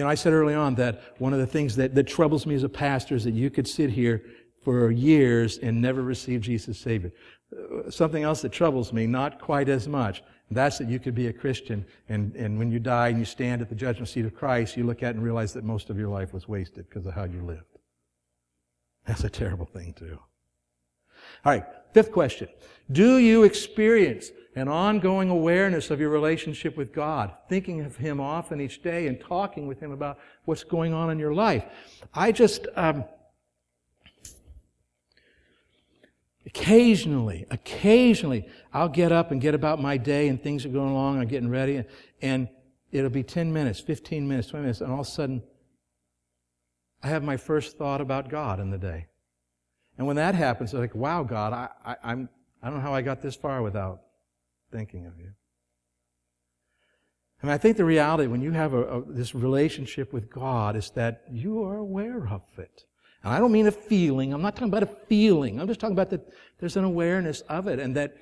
You 0.00 0.04
know, 0.04 0.10
I 0.10 0.14
said 0.14 0.32
early 0.32 0.54
on 0.54 0.76
that 0.76 1.02
one 1.18 1.34
of 1.34 1.40
the 1.40 1.46
things 1.46 1.76
that, 1.76 1.94
that 1.94 2.04
troubles 2.04 2.46
me 2.46 2.54
as 2.54 2.62
a 2.62 2.70
pastor 2.70 3.16
is 3.16 3.24
that 3.24 3.34
you 3.34 3.50
could 3.50 3.68
sit 3.68 3.90
here 3.90 4.24
for 4.64 4.90
years 4.90 5.58
and 5.58 5.78
never 5.78 6.00
receive 6.00 6.40
Jesus 6.40 6.80
Savior. 6.80 7.12
Uh, 7.52 7.90
something 7.90 8.22
else 8.22 8.40
that 8.40 8.50
troubles 8.50 8.94
me, 8.94 9.06
not 9.06 9.38
quite 9.38 9.68
as 9.68 9.86
much, 9.86 10.22
that's 10.50 10.78
that 10.78 10.88
you 10.88 10.98
could 10.98 11.14
be 11.14 11.26
a 11.26 11.34
Christian 11.34 11.84
and, 12.08 12.34
and 12.34 12.58
when 12.58 12.72
you 12.72 12.78
die 12.78 13.08
and 13.08 13.18
you 13.18 13.26
stand 13.26 13.60
at 13.60 13.68
the 13.68 13.74
judgment 13.74 14.08
seat 14.08 14.24
of 14.24 14.34
Christ, 14.34 14.74
you 14.74 14.84
look 14.84 15.02
at 15.02 15.16
and 15.16 15.22
realize 15.22 15.52
that 15.52 15.64
most 15.64 15.90
of 15.90 15.98
your 15.98 16.08
life 16.08 16.32
was 16.32 16.48
wasted 16.48 16.88
because 16.88 17.04
of 17.04 17.12
how 17.12 17.24
you 17.24 17.42
lived. 17.42 17.78
That's 19.06 19.24
a 19.24 19.28
terrible 19.28 19.66
thing 19.66 19.92
too. 19.92 20.18
All 21.44 21.52
right, 21.52 21.66
fifth 21.92 22.10
question. 22.10 22.48
Do 22.90 23.18
you 23.18 23.42
experience 23.42 24.30
an 24.54 24.68
ongoing 24.68 25.30
awareness 25.30 25.90
of 25.90 26.00
your 26.00 26.10
relationship 26.10 26.76
with 26.76 26.92
God, 26.92 27.32
thinking 27.48 27.82
of 27.82 27.96
Him 27.96 28.20
often 28.20 28.60
each 28.60 28.82
day 28.82 29.06
and 29.06 29.20
talking 29.20 29.66
with 29.66 29.80
Him 29.80 29.92
about 29.92 30.18
what's 30.44 30.64
going 30.64 30.92
on 30.92 31.10
in 31.10 31.18
your 31.18 31.32
life? 31.32 31.64
I 32.12 32.32
just, 32.32 32.66
um, 32.74 33.04
occasionally, 36.46 37.46
occasionally, 37.50 38.48
I'll 38.72 38.88
get 38.88 39.12
up 39.12 39.30
and 39.30 39.40
get 39.40 39.54
about 39.54 39.80
my 39.80 39.96
day 39.96 40.26
and 40.28 40.42
things 40.42 40.66
are 40.66 40.70
going 40.70 40.90
along, 40.90 41.20
I'm 41.20 41.28
getting 41.28 41.50
ready, 41.50 41.84
and 42.20 42.48
it'll 42.90 43.10
be 43.10 43.22
10 43.22 43.52
minutes, 43.52 43.78
15 43.78 44.26
minutes, 44.26 44.48
20 44.48 44.62
minutes, 44.62 44.80
and 44.80 44.90
all 44.90 45.00
of 45.00 45.06
a 45.06 45.10
sudden, 45.10 45.42
I 47.02 47.08
have 47.08 47.22
my 47.22 47.36
first 47.36 47.78
thought 47.78 48.00
about 48.00 48.28
God 48.28 48.58
in 48.58 48.70
the 48.70 48.78
day. 48.78 49.06
And 49.96 50.06
when 50.06 50.16
that 50.16 50.34
happens, 50.34 50.74
I'm 50.74 50.80
like, 50.80 50.94
wow, 50.94 51.22
God, 51.22 51.52
I, 51.52 51.68
I, 51.84 51.96
I'm, 52.02 52.28
I 52.62 52.66
don't 52.66 52.78
know 52.78 52.82
how 52.82 52.94
I 52.94 53.02
got 53.02 53.22
this 53.22 53.36
far 53.36 53.62
without 53.62 54.02
thinking 54.70 55.06
of 55.06 55.18
you. 55.18 55.32
And 57.42 57.50
I 57.50 57.58
think 57.58 57.76
the 57.76 57.84
reality 57.84 58.26
when 58.26 58.42
you 58.42 58.52
have 58.52 58.74
a, 58.74 58.98
a, 58.98 59.04
this 59.06 59.34
relationship 59.34 60.12
with 60.12 60.30
God 60.30 60.76
is 60.76 60.90
that 60.90 61.22
you 61.30 61.62
are 61.64 61.76
aware 61.76 62.28
of 62.28 62.42
it. 62.58 62.84
And 63.22 63.32
I 63.32 63.38
don't 63.38 63.52
mean 63.52 63.66
a 63.66 63.72
feeling. 63.72 64.32
I'm 64.32 64.42
not 64.42 64.56
talking 64.56 64.68
about 64.68 64.82
a 64.82 64.94
feeling. 65.08 65.60
I'm 65.60 65.66
just 65.66 65.80
talking 65.80 65.94
about 65.94 66.10
that 66.10 66.28
there's 66.58 66.76
an 66.76 66.84
awareness 66.84 67.40
of 67.42 67.66
it 67.66 67.78
and 67.78 67.96
that 67.96 68.16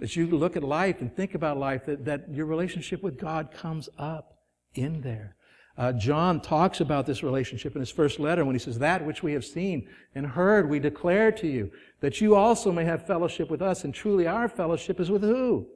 as 0.00 0.16
you 0.16 0.26
look 0.26 0.56
at 0.56 0.62
life 0.62 1.00
and 1.00 1.14
think 1.14 1.34
about 1.34 1.58
life, 1.58 1.86
that, 1.86 2.04
that 2.06 2.30
your 2.30 2.46
relationship 2.46 3.02
with 3.02 3.18
God 3.18 3.50
comes 3.52 3.88
up 3.98 4.38
in 4.74 5.02
there. 5.02 5.36
Uh, 5.76 5.92
John 5.92 6.40
talks 6.40 6.80
about 6.80 7.06
this 7.06 7.22
relationship 7.22 7.74
in 7.74 7.80
his 7.80 7.90
first 7.90 8.20
letter 8.20 8.44
when 8.44 8.54
he 8.54 8.58
says, 8.58 8.78
That 8.78 9.06
which 9.06 9.22
we 9.22 9.32
have 9.32 9.44
seen 9.44 9.88
and 10.14 10.26
heard, 10.26 10.68
we 10.68 10.78
declare 10.78 11.32
to 11.32 11.46
you, 11.46 11.70
that 12.00 12.20
you 12.20 12.34
also 12.34 12.70
may 12.70 12.84
have 12.84 13.06
fellowship 13.06 13.50
with 13.50 13.62
us. 13.62 13.84
And 13.84 13.94
truly, 13.94 14.26
our 14.26 14.48
fellowship 14.48 15.00
is 15.00 15.10
with 15.10 15.22
who? 15.22 15.66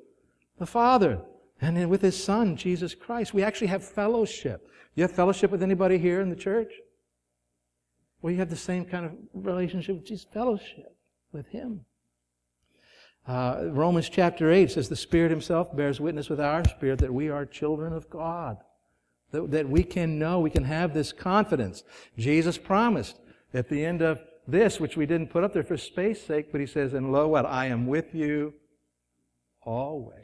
The 0.58 0.66
Father. 0.66 1.20
And 1.60 1.88
with 1.88 2.02
his 2.02 2.22
Son, 2.22 2.56
Jesus 2.56 2.94
Christ. 2.94 3.32
We 3.32 3.42
actually 3.42 3.68
have 3.68 3.82
fellowship. 3.82 4.68
You 4.94 5.02
have 5.02 5.12
fellowship 5.12 5.50
with 5.50 5.62
anybody 5.62 5.96
here 5.96 6.20
in 6.20 6.28
the 6.28 6.36
church? 6.36 6.72
Well, 8.20 8.32
you 8.32 8.38
have 8.38 8.50
the 8.50 8.56
same 8.56 8.84
kind 8.84 9.06
of 9.06 9.16
relationship 9.32 9.96
with 9.96 10.04
Jesus, 10.04 10.26
fellowship 10.30 10.94
with 11.32 11.48
him. 11.48 11.86
Uh, 13.26 13.68
Romans 13.70 14.10
chapter 14.10 14.52
8 14.52 14.70
says, 14.70 14.90
The 14.90 14.96
Spirit 14.96 15.30
Himself 15.30 15.74
bears 15.74 16.00
witness 16.00 16.28
with 16.28 16.40
our 16.40 16.64
spirit 16.64 16.98
that 16.98 17.12
we 17.12 17.30
are 17.30 17.46
children 17.46 17.94
of 17.94 18.10
God 18.10 18.58
that, 19.32 19.50
that 19.50 19.68
we 19.68 19.82
can 19.82 20.18
know, 20.18 20.40
we 20.40 20.50
can 20.50 20.64
have 20.64 20.94
this 20.94 21.12
confidence. 21.12 21.84
Jesus 22.16 22.58
promised 22.58 23.20
at 23.52 23.68
the 23.68 23.84
end 23.84 24.02
of 24.02 24.22
this, 24.46 24.78
which 24.78 24.96
we 24.96 25.06
didn't 25.06 25.28
put 25.28 25.44
up 25.44 25.52
there 25.52 25.62
for 25.62 25.76
space 25.76 26.22
sake, 26.22 26.52
but 26.52 26.60
he 26.60 26.66
says, 26.66 26.94
and 26.94 27.12
lo, 27.12 27.28
what? 27.28 27.46
I 27.46 27.66
am 27.66 27.86
with 27.86 28.14
you 28.14 28.54
always. 29.62 30.22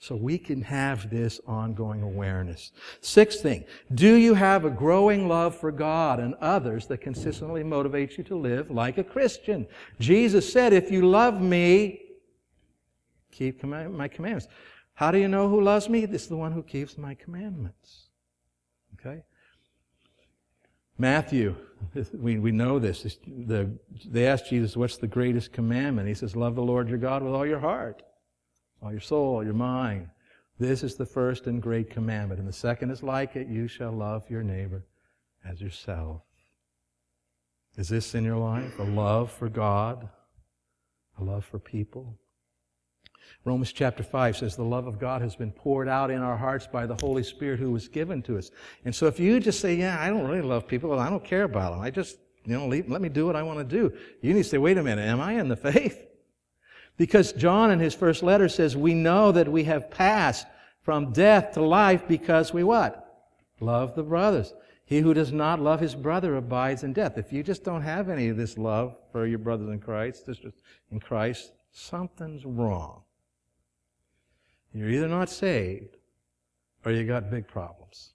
So 0.00 0.14
we 0.14 0.38
can 0.38 0.62
have 0.62 1.10
this 1.10 1.40
ongoing 1.46 2.02
awareness. 2.02 2.70
Sixth 3.00 3.42
thing, 3.42 3.64
do 3.92 4.14
you 4.14 4.34
have 4.34 4.64
a 4.64 4.70
growing 4.70 5.26
love 5.26 5.58
for 5.58 5.72
God 5.72 6.20
and 6.20 6.34
others 6.34 6.86
that 6.86 6.98
consistently 6.98 7.64
motivates 7.64 8.16
you 8.16 8.22
to 8.24 8.36
live 8.36 8.70
like 8.70 8.96
a 8.96 9.04
Christian? 9.04 9.66
Jesus 9.98 10.50
said, 10.50 10.72
if 10.72 10.90
you 10.90 11.06
love 11.06 11.40
me, 11.40 12.00
keep 13.32 13.62
my 13.64 14.06
commandments. 14.08 14.46
How 14.98 15.10
do 15.10 15.18
you 15.18 15.28
know 15.28 15.48
who 15.48 15.60
loves 15.60 15.88
me? 15.88 16.06
This 16.06 16.22
is 16.22 16.28
the 16.28 16.36
one 16.36 16.52
who 16.52 16.62
keeps 16.62 16.98
my 16.98 17.14
commandments. 17.14 18.08
Okay? 18.94 19.22
Matthew, 20.98 21.54
we, 22.12 22.38
we 22.38 22.50
know 22.50 22.78
this. 22.78 23.16
The, 23.26 23.70
they 24.06 24.26
asked 24.26 24.50
Jesus, 24.50 24.76
What's 24.76 24.96
the 24.96 25.06
greatest 25.06 25.52
commandment? 25.52 26.08
He 26.08 26.14
says, 26.14 26.34
Love 26.34 26.56
the 26.56 26.62
Lord 26.62 26.88
your 26.88 26.98
God 26.98 27.22
with 27.22 27.32
all 27.32 27.46
your 27.46 27.60
heart 27.60 28.02
all 28.82 28.92
your 28.92 29.00
soul, 29.00 29.36
all 29.36 29.44
your 29.44 29.54
mind. 29.54 30.08
This 30.58 30.82
is 30.82 30.96
the 30.96 31.06
first 31.06 31.46
and 31.46 31.62
great 31.62 31.90
commandment. 31.90 32.40
And 32.40 32.48
the 32.48 32.52
second 32.52 32.90
is 32.90 33.02
like 33.02 33.36
it 33.36 33.48
you 33.48 33.68
shall 33.68 33.92
love 33.92 34.28
your 34.28 34.42
neighbor 34.42 34.84
as 35.44 35.60
yourself. 35.60 36.22
Is 37.76 37.88
this 37.88 38.14
in 38.14 38.24
your 38.24 38.36
life? 38.36 38.78
A 38.78 38.84
love 38.84 39.30
for 39.30 39.48
God? 39.48 40.08
A 41.18 41.24
love 41.24 41.44
for 41.44 41.58
people? 41.58 42.18
Romans 43.44 43.72
chapter 43.72 44.02
5 44.02 44.36
says 44.36 44.56
the 44.56 44.62
love 44.62 44.86
of 44.86 44.98
God 44.98 45.22
has 45.22 45.36
been 45.36 45.52
poured 45.52 45.88
out 45.88 46.10
in 46.10 46.22
our 46.22 46.36
hearts 46.36 46.66
by 46.66 46.86
the 46.86 46.96
Holy 46.96 47.22
Spirit 47.22 47.60
who 47.60 47.70
was 47.70 47.88
given 47.88 48.22
to 48.22 48.38
us. 48.38 48.50
And 48.84 48.94
so 48.94 49.06
if 49.06 49.18
you 49.18 49.40
just 49.40 49.60
say, 49.60 49.74
yeah, 49.74 49.98
I 50.00 50.10
don't 50.10 50.26
really 50.26 50.42
love 50.42 50.66
people, 50.66 50.98
I 50.98 51.10
don't 51.10 51.24
care 51.24 51.44
about 51.44 51.72
them, 51.72 51.80
I 51.80 51.90
just, 51.90 52.18
you 52.44 52.54
know, 52.54 52.66
leave, 52.66 52.88
let 52.88 53.00
me 53.00 53.08
do 53.08 53.26
what 53.26 53.36
I 53.36 53.42
want 53.42 53.58
to 53.58 53.64
do. 53.64 53.94
You 54.20 54.34
need 54.34 54.42
to 54.42 54.48
say, 54.48 54.58
wait 54.58 54.78
a 54.78 54.82
minute, 54.82 55.02
am 55.02 55.20
I 55.20 55.32
in 55.34 55.48
the 55.48 55.56
faith? 55.56 56.06
Because 56.96 57.32
John 57.32 57.70
in 57.70 57.78
his 57.78 57.94
first 57.94 58.22
letter 58.22 58.48
says, 58.48 58.76
we 58.76 58.92
know 58.92 59.32
that 59.32 59.48
we 59.48 59.64
have 59.64 59.90
passed 59.90 60.46
from 60.80 61.12
death 61.12 61.52
to 61.52 61.62
life 61.62 62.08
because 62.08 62.52
we 62.52 62.64
what? 62.64 63.04
Love 63.60 63.94
the 63.94 64.02
brothers. 64.02 64.52
He 64.84 65.00
who 65.00 65.12
does 65.12 65.32
not 65.32 65.60
love 65.60 65.80
his 65.80 65.94
brother 65.94 66.36
abides 66.36 66.82
in 66.82 66.94
death. 66.94 67.18
If 67.18 67.30
you 67.30 67.42
just 67.42 67.62
don't 67.62 67.82
have 67.82 68.08
any 68.08 68.28
of 68.28 68.38
this 68.38 68.56
love 68.56 68.96
for 69.12 69.26
your 69.26 69.38
brothers 69.38 69.68
in 69.68 69.80
Christ, 69.80 70.24
sisters 70.24 70.54
in 70.90 70.98
Christ, 70.98 71.52
something's 71.72 72.46
wrong. 72.46 73.02
You're 74.72 74.90
either 74.90 75.08
not 75.08 75.30
saved 75.30 75.96
or 76.84 76.92
you 76.92 77.04
got 77.04 77.30
big 77.30 77.48
problems. 77.48 78.14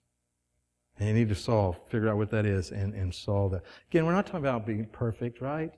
And 0.98 1.08
you 1.08 1.14
need 1.14 1.28
to 1.28 1.34
solve, 1.34 1.76
figure 1.88 2.08
out 2.08 2.16
what 2.16 2.30
that 2.30 2.46
is 2.46 2.70
and, 2.70 2.94
and 2.94 3.12
solve 3.12 3.52
that. 3.52 3.62
Again, 3.90 4.06
we're 4.06 4.12
not 4.12 4.26
talking 4.26 4.40
about 4.40 4.64
being 4.64 4.86
perfect, 4.86 5.40
right? 5.40 5.72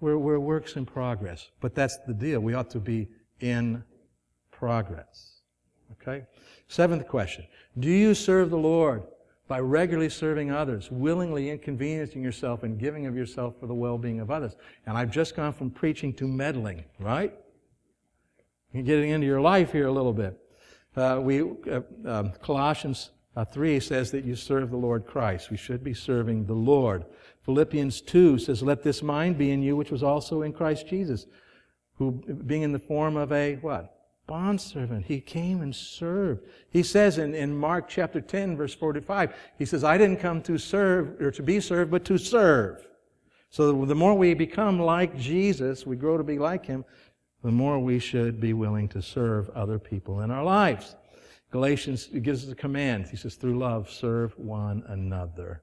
We're, 0.00 0.18
we're 0.18 0.40
works 0.40 0.74
in 0.76 0.84
progress. 0.84 1.50
But 1.60 1.74
that's 1.74 1.96
the 2.06 2.14
deal. 2.14 2.40
We 2.40 2.54
ought 2.54 2.70
to 2.70 2.80
be 2.80 3.08
in 3.38 3.84
progress. 4.50 5.42
Okay? 5.92 6.24
Seventh 6.68 7.06
question. 7.06 7.46
Do 7.78 7.88
you 7.88 8.14
serve 8.14 8.50
the 8.50 8.58
Lord 8.58 9.04
by 9.46 9.60
regularly 9.60 10.08
serving 10.08 10.50
others, 10.50 10.90
willingly 10.90 11.50
inconveniencing 11.50 12.22
yourself 12.22 12.62
and 12.62 12.78
giving 12.78 13.06
of 13.06 13.16
yourself 13.16 13.58
for 13.58 13.66
the 13.66 13.74
well-being 13.74 14.20
of 14.20 14.30
others? 14.30 14.56
And 14.86 14.98
I've 14.98 15.10
just 15.10 15.36
gone 15.36 15.52
from 15.52 15.70
preaching 15.70 16.12
to 16.14 16.26
meddling, 16.26 16.84
right? 16.98 17.32
Getting 18.72 19.10
into 19.10 19.26
your 19.26 19.40
life 19.40 19.72
here 19.72 19.88
a 19.88 19.92
little 19.92 20.12
bit. 20.12 20.38
Uh, 20.96 21.18
we, 21.20 21.42
uh, 21.42 21.80
um, 22.04 22.32
Colossians 22.40 23.10
uh, 23.34 23.44
3 23.44 23.80
says 23.80 24.10
that 24.12 24.24
you 24.24 24.36
serve 24.36 24.70
the 24.70 24.76
Lord 24.76 25.06
Christ. 25.06 25.50
We 25.50 25.56
should 25.56 25.82
be 25.82 25.94
serving 25.94 26.46
the 26.46 26.54
Lord. 26.54 27.04
Philippians 27.42 28.00
2 28.00 28.38
says, 28.38 28.62
Let 28.62 28.82
this 28.82 29.02
mind 29.02 29.38
be 29.38 29.50
in 29.50 29.62
you, 29.62 29.76
which 29.76 29.90
was 29.90 30.02
also 30.02 30.42
in 30.42 30.52
Christ 30.52 30.86
Jesus, 30.86 31.26
who, 31.96 32.22
being 32.46 32.62
in 32.62 32.72
the 32.72 32.78
form 32.78 33.16
of 33.16 33.32
a 33.32 33.56
what? 33.56 33.96
Bondservant. 34.26 35.06
He 35.06 35.20
came 35.20 35.62
and 35.62 35.74
served. 35.74 36.44
He 36.70 36.84
says 36.84 37.18
in, 37.18 37.34
in 37.34 37.56
Mark 37.56 37.88
chapter 37.88 38.20
10, 38.20 38.56
verse 38.56 38.74
45, 38.74 39.34
he 39.58 39.64
says, 39.64 39.82
I 39.82 39.98
didn't 39.98 40.18
come 40.18 40.42
to 40.42 40.58
serve, 40.58 41.20
or 41.20 41.32
to 41.32 41.42
be 41.42 41.58
served, 41.58 41.90
but 41.90 42.04
to 42.04 42.18
serve. 42.18 42.86
So 43.50 43.84
the 43.84 43.96
more 43.96 44.14
we 44.14 44.34
become 44.34 44.78
like 44.78 45.18
Jesus, 45.18 45.84
we 45.84 45.96
grow 45.96 46.16
to 46.16 46.22
be 46.22 46.38
like 46.38 46.66
Him, 46.66 46.84
the 47.42 47.50
more 47.50 47.78
we 47.78 47.98
should 47.98 48.40
be 48.40 48.52
willing 48.52 48.88
to 48.88 49.00
serve 49.00 49.48
other 49.50 49.78
people 49.78 50.20
in 50.20 50.30
our 50.30 50.44
lives. 50.44 50.96
Galatians 51.50 52.06
gives 52.06 52.44
us 52.44 52.52
a 52.52 52.54
command. 52.54 53.06
He 53.06 53.16
says, 53.16 53.34
through 53.34 53.58
love, 53.58 53.90
serve 53.90 54.38
one 54.38 54.84
another. 54.86 55.62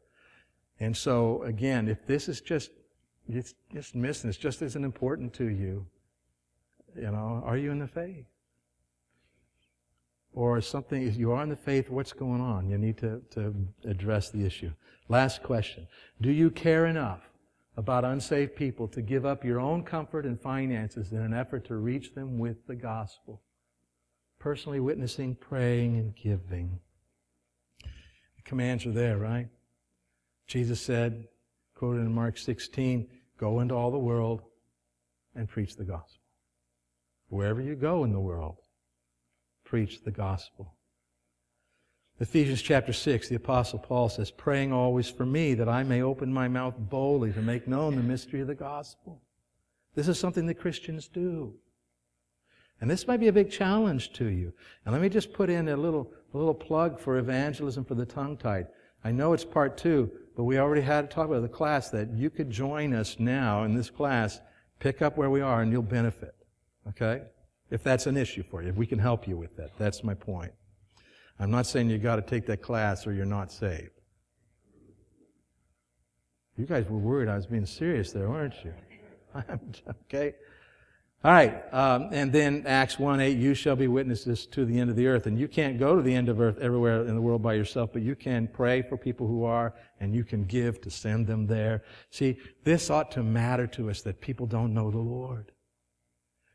And 0.79 0.95
so, 0.95 1.43
again, 1.43 1.87
if 1.87 2.05
this 2.05 2.27
is 2.27 2.41
just, 2.41 2.71
it's 3.29 3.53
just 3.73 3.95
missing, 3.95 4.29
it's 4.29 4.37
just 4.37 4.61
isn't 4.61 4.83
important 4.83 5.33
to 5.35 5.45
you, 5.45 5.85
you 6.95 7.11
know, 7.11 7.41
are 7.45 7.57
you 7.57 7.71
in 7.71 7.79
the 7.79 7.87
faith? 7.87 8.25
Or 10.33 10.61
something, 10.61 11.07
if 11.07 11.15
you 11.15 11.31
are 11.31 11.41
in 11.41 11.49
the 11.49 11.55
faith, 11.55 11.89
what's 11.89 12.13
going 12.13 12.41
on? 12.41 12.69
You 12.69 12.77
need 12.77 12.97
to, 12.97 13.21
to 13.31 13.55
address 13.85 14.29
the 14.29 14.45
issue. 14.45 14.71
Last 15.09 15.41
question. 15.41 15.87
Do 16.21 16.31
you 16.31 16.51
care 16.51 16.85
enough 16.85 17.31
about 17.77 18.03
unsaved 18.03 18.55
people 18.55 18.87
to 18.87 19.01
give 19.01 19.25
up 19.25 19.45
your 19.45 19.59
own 19.59 19.83
comfort 19.83 20.25
and 20.25 20.41
finances 20.41 21.11
in 21.11 21.19
an 21.19 21.33
effort 21.33 21.65
to 21.67 21.75
reach 21.75 22.15
them 22.15 22.39
with 22.39 22.65
the 22.67 22.75
gospel? 22.75 23.43
Personally 24.39 24.79
witnessing, 24.79 25.35
praying, 25.35 25.95
and 25.97 26.15
giving. 26.15 26.79
The 27.83 28.43
commands 28.43 28.85
are 28.85 28.91
there, 28.91 29.17
right? 29.17 29.47
Jesus 30.47 30.81
said, 30.81 31.25
quoted 31.75 31.99
in 31.99 32.13
Mark 32.13 32.37
16, 32.37 33.07
go 33.39 33.59
into 33.59 33.75
all 33.75 33.91
the 33.91 33.97
world 33.99 34.41
and 35.35 35.47
preach 35.47 35.75
the 35.75 35.85
gospel. 35.85 36.23
Wherever 37.29 37.61
you 37.61 37.75
go 37.75 38.03
in 38.03 38.11
the 38.11 38.19
world, 38.19 38.57
preach 39.63 40.03
the 40.03 40.11
gospel. 40.11 40.76
Ephesians 42.19 42.63
chapter 42.63 42.93
6, 42.93 43.29
the 43.29 43.35
apostle 43.35 43.77
Paul 43.77 44.09
says, 44.09 44.31
praying 44.31 44.73
always 44.73 45.07
for 45.07 45.25
me 45.25 45.53
that 45.53 45.69
I 45.69 45.83
may 45.83 46.01
open 46.01 46.33
my 46.33 46.47
mouth 46.47 46.73
boldly 46.77 47.31
to 47.33 47.41
make 47.41 47.67
known 47.67 47.95
the 47.95 48.01
mystery 48.01 48.41
of 48.41 48.47
the 48.47 48.55
gospel. 48.55 49.21
This 49.93 50.07
is 50.07 50.19
something 50.19 50.47
that 50.47 50.55
Christians 50.55 51.07
do. 51.07 51.53
And 52.81 52.89
this 52.89 53.07
might 53.07 53.19
be 53.19 53.27
a 53.27 53.33
big 53.33 53.51
challenge 53.51 54.13
to 54.13 54.25
you. 54.25 54.53
And 54.83 54.93
let 54.93 55.01
me 55.01 55.09
just 55.09 55.31
put 55.31 55.49
in 55.49 55.69
a 55.69 55.77
little, 55.77 56.11
a 56.33 56.37
little 56.37 56.55
plug 56.55 56.99
for 56.99 57.17
evangelism 57.17 57.83
for 57.83 57.95
the 57.95 58.05
tongue-tied. 58.05 58.67
I 59.03 59.11
know 59.11 59.33
it's 59.33 59.45
part 59.45 59.77
two, 59.77 60.11
but 60.35 60.43
we 60.43 60.57
already 60.57 60.81
had 60.81 61.09
to 61.09 61.15
talk 61.15 61.27
about 61.27 61.43
the 61.43 61.47
class 61.47 61.89
that 61.91 62.11
you 62.13 62.31
could 62.31 62.49
join 62.49 62.93
us 62.93 63.17
now 63.19 63.63
in 63.63 63.75
this 63.75 63.91
class, 63.91 64.39
pick 64.79 65.03
up 65.03 65.17
where 65.17 65.29
we 65.29 65.41
are, 65.41 65.61
and 65.61 65.71
you'll 65.71 65.83
benefit. 65.83 66.35
Okay? 66.89 67.23
If 67.69 67.83
that's 67.83 68.07
an 68.07 68.17
issue 68.17 68.43
for 68.43 68.63
you, 68.63 68.69
if 68.69 68.75
we 68.75 68.87
can 68.87 68.99
help 68.99 69.27
you 69.27 69.37
with 69.37 69.55
that. 69.57 69.77
That's 69.77 70.03
my 70.03 70.15
point. 70.15 70.53
I'm 71.39 71.51
not 71.51 71.67
saying 71.67 71.89
you 71.89 71.97
got 71.97 72.15
to 72.15 72.21
take 72.21 72.45
that 72.47 72.61
class 72.61 73.05
or 73.05 73.13
you're 73.13 73.25
not 73.25 73.51
saved. 73.51 73.91
You 76.57 76.65
guys 76.65 76.89
were 76.89 76.97
worried 76.97 77.29
I 77.29 77.35
was 77.35 77.45
being 77.45 77.67
serious 77.67 78.11
there, 78.11 78.29
weren't 78.29 78.55
you? 78.63 78.73
okay? 80.05 80.33
All 81.23 81.31
right, 81.31 81.73
um, 81.73 82.09
and 82.11 82.31
then 82.31 82.63
Acts 82.67 82.99
1 82.99 83.19
8, 83.19 83.37
you 83.37 83.53
shall 83.53 83.75
be 83.75 83.87
witnesses 83.87 84.45
to 84.47 84.65
the 84.65 84.79
end 84.79 84.89
of 84.89 84.95
the 84.95 85.07
earth. 85.07 85.25
And 85.25 85.37
you 85.37 85.47
can't 85.47 85.79
go 85.79 85.95
to 85.95 86.01
the 86.01 86.13
end 86.13 86.29
of 86.29 86.39
earth 86.39 86.57
everywhere 86.59 87.01
in 87.05 87.15
the 87.15 87.21
world 87.21 87.41
by 87.41 87.53
yourself, 87.53 87.91
but 87.91 88.01
you 88.01 88.15
can 88.15 88.47
pray 88.47 88.81
for 88.81 88.97
people 88.97 89.27
who 89.27 89.43
are, 89.43 89.73
and 89.99 90.15
you 90.15 90.23
can 90.23 90.45
give 90.45 90.79
to 90.81 90.91
send 90.91 91.27
them 91.27 91.47
there. 91.47 91.83
See, 92.11 92.37
this 92.63 92.89
ought 92.89 93.11
to 93.11 93.23
matter 93.23 93.65
to 93.67 93.89
us 93.89 94.01
that 94.03 94.21
people 94.21 94.45
don't 94.45 94.73
know 94.73 94.91
the 94.91 94.99
Lord. 94.99 95.51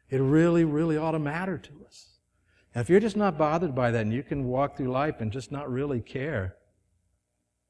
It 0.08 0.20
really, 0.20 0.64
really 0.64 0.96
ought 0.96 1.12
to 1.12 1.18
matter 1.18 1.58
to 1.58 1.72
us. 1.84 2.11
And 2.74 2.82
if 2.82 2.88
you're 2.88 3.00
just 3.00 3.16
not 3.16 3.36
bothered 3.36 3.74
by 3.74 3.90
that 3.90 4.00
and 4.00 4.12
you 4.12 4.22
can 4.22 4.44
walk 4.44 4.76
through 4.76 4.90
life 4.90 5.20
and 5.20 5.30
just 5.30 5.52
not 5.52 5.70
really 5.70 6.00
care, 6.00 6.56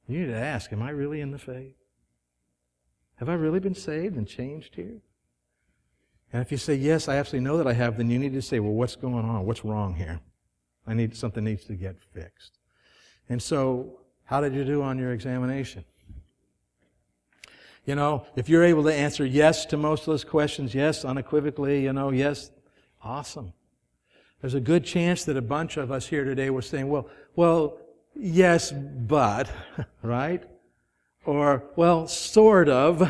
you 0.07 0.21
need 0.21 0.27
to 0.27 0.37
ask, 0.37 0.73
am 0.73 0.83
I 0.83 0.91
really 0.91 1.21
in 1.21 1.31
the 1.31 1.39
faith? 1.39 1.77
Have 3.17 3.29
I 3.29 3.35
really 3.35 3.61
been 3.61 3.75
saved 3.75 4.17
and 4.17 4.27
changed 4.27 4.75
here? 4.75 5.01
And 6.33 6.41
if 6.41 6.51
you 6.51 6.59
say, 6.59 6.75
yes, 6.75 7.09
I 7.09 7.17
absolutely 7.17 7.45
know 7.45 7.59
that 7.59 7.67
I 7.67 7.75
have, 7.75 7.97
then 7.97 8.11
you 8.11 8.19
need 8.19 8.33
to 8.33 8.43
say, 8.43 8.59
well, 8.59 8.73
what's 8.73 8.97
going 8.97 9.25
on? 9.25 9.45
What's 9.45 9.65
wrong 9.65 9.95
here? 9.95 10.21
I 10.87 10.95
need, 10.95 11.17
something 11.17 11.45
needs 11.45 11.65
to 11.67 11.75
get 11.75 12.01
fixed. 12.01 12.59
And 13.29 13.41
so, 13.41 14.01
how 14.25 14.41
did 14.41 14.55
you 14.55 14.65
do 14.65 14.83
on 14.83 14.99
your 14.99 15.13
examination? 15.13 15.85
You 17.85 17.97
know, 17.97 18.27
if 18.37 18.49
you're 18.49 18.65
able 18.65 18.85
to 18.85 18.95
answer 18.95 19.27
yes 19.27 19.67
to 19.67 19.77
most 19.77 20.01
of 20.01 20.07
those 20.07 20.25
questions, 20.25 20.75
yes, 20.75 21.05
unequivocally, 21.05 21.83
you 21.83 21.93
know, 21.93 22.11
yes, 22.11 22.51
awesome. 23.03 23.53
There's 24.43 24.55
a 24.55 24.61
good 24.61 24.85
chance 24.85 25.25
that 25.25 25.37
a 25.37 25.43
bunch 25.43 25.77
of 25.77 25.93
us 25.93 26.09
here 26.09 26.25
today 26.25 26.51
were 26.51 26.63
saying, 26.63 26.89
well, 26.89 27.09
well, 27.37 27.79
yes, 28.15 28.73
but, 28.73 29.49
right? 30.03 30.43
Or, 31.25 31.63
well, 31.77 32.09
sort 32.09 32.69
of, 32.69 33.09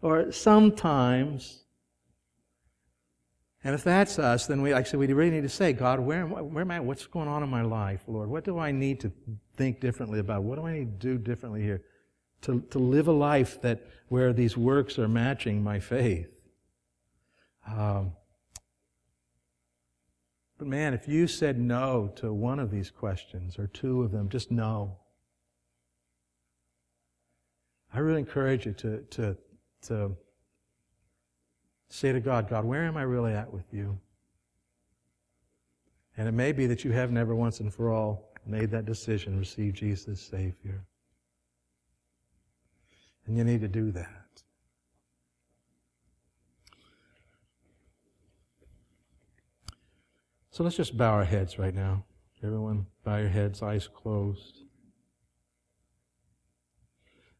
or 0.00 0.32
sometimes. 0.32 1.64
And 3.62 3.74
if 3.74 3.84
that's 3.84 4.18
us, 4.18 4.46
then 4.46 4.62
we 4.62 4.72
actually 4.72 5.06
we 5.06 5.12
really 5.12 5.30
need 5.30 5.42
to 5.42 5.50
say, 5.50 5.74
God, 5.74 6.00
where, 6.00 6.26
where 6.26 6.62
am 6.62 6.70
I? 6.70 6.80
What's 6.80 7.06
going 7.06 7.28
on 7.28 7.42
in 7.42 7.50
my 7.50 7.60
life, 7.60 8.00
Lord? 8.06 8.30
What 8.30 8.44
do 8.44 8.58
I 8.58 8.72
need 8.72 8.98
to 9.00 9.12
think 9.58 9.78
differently 9.78 10.20
about? 10.20 10.42
What 10.42 10.56
do 10.56 10.66
I 10.66 10.72
need 10.72 10.98
to 10.98 11.06
do 11.06 11.18
differently 11.18 11.60
here 11.60 11.82
to, 12.42 12.62
to 12.70 12.78
live 12.78 13.08
a 13.08 13.12
life 13.12 13.60
that 13.60 13.86
where 14.08 14.32
these 14.32 14.56
works 14.56 14.98
are 14.98 15.06
matching 15.06 15.62
my 15.62 15.80
faith? 15.80 16.32
Um, 17.68 18.12
But 20.60 20.68
man, 20.68 20.92
if 20.92 21.08
you 21.08 21.26
said 21.26 21.58
no 21.58 22.12
to 22.16 22.34
one 22.34 22.58
of 22.58 22.70
these 22.70 22.90
questions 22.90 23.58
or 23.58 23.66
two 23.66 24.02
of 24.02 24.10
them, 24.10 24.28
just 24.28 24.50
no. 24.50 24.98
I 27.94 28.00
really 28.00 28.18
encourage 28.18 28.66
you 28.66 28.74
to, 28.74 28.98
to, 29.04 29.38
to 29.86 30.16
say 31.88 32.12
to 32.12 32.20
God, 32.20 32.50
God, 32.50 32.66
where 32.66 32.84
am 32.84 32.98
I 32.98 33.04
really 33.04 33.32
at 33.32 33.50
with 33.50 33.72
you? 33.72 33.98
And 36.18 36.28
it 36.28 36.32
may 36.32 36.52
be 36.52 36.66
that 36.66 36.84
you 36.84 36.92
have 36.92 37.10
never 37.10 37.34
once 37.34 37.60
and 37.60 37.72
for 37.72 37.90
all 37.90 38.34
made 38.44 38.70
that 38.72 38.84
decision, 38.84 39.38
received 39.38 39.78
Jesus 39.78 40.08
as 40.08 40.20
Savior. 40.20 40.84
And 43.24 43.34
you 43.34 43.44
need 43.44 43.62
to 43.62 43.68
do 43.68 43.92
that. 43.92 44.19
So 50.60 50.64
let's 50.64 50.76
just 50.76 50.94
bow 50.94 51.12
our 51.12 51.24
heads 51.24 51.58
right 51.58 51.74
now. 51.74 52.04
Everyone, 52.44 52.84
bow 53.02 53.16
your 53.16 53.30
heads, 53.30 53.62
eyes 53.62 53.88
closed. 53.88 54.58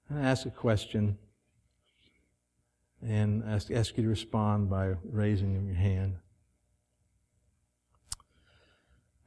And 0.09 0.25
ask 0.25 0.47
a 0.47 0.51
question 0.51 1.19
and 3.03 3.45
ask, 3.45 3.71
ask 3.71 3.95
you 3.99 4.05
to 4.05 4.09
respond 4.09 4.71
by 4.71 4.95
raising 5.05 5.67
your 5.67 5.75
hand. 5.75 6.17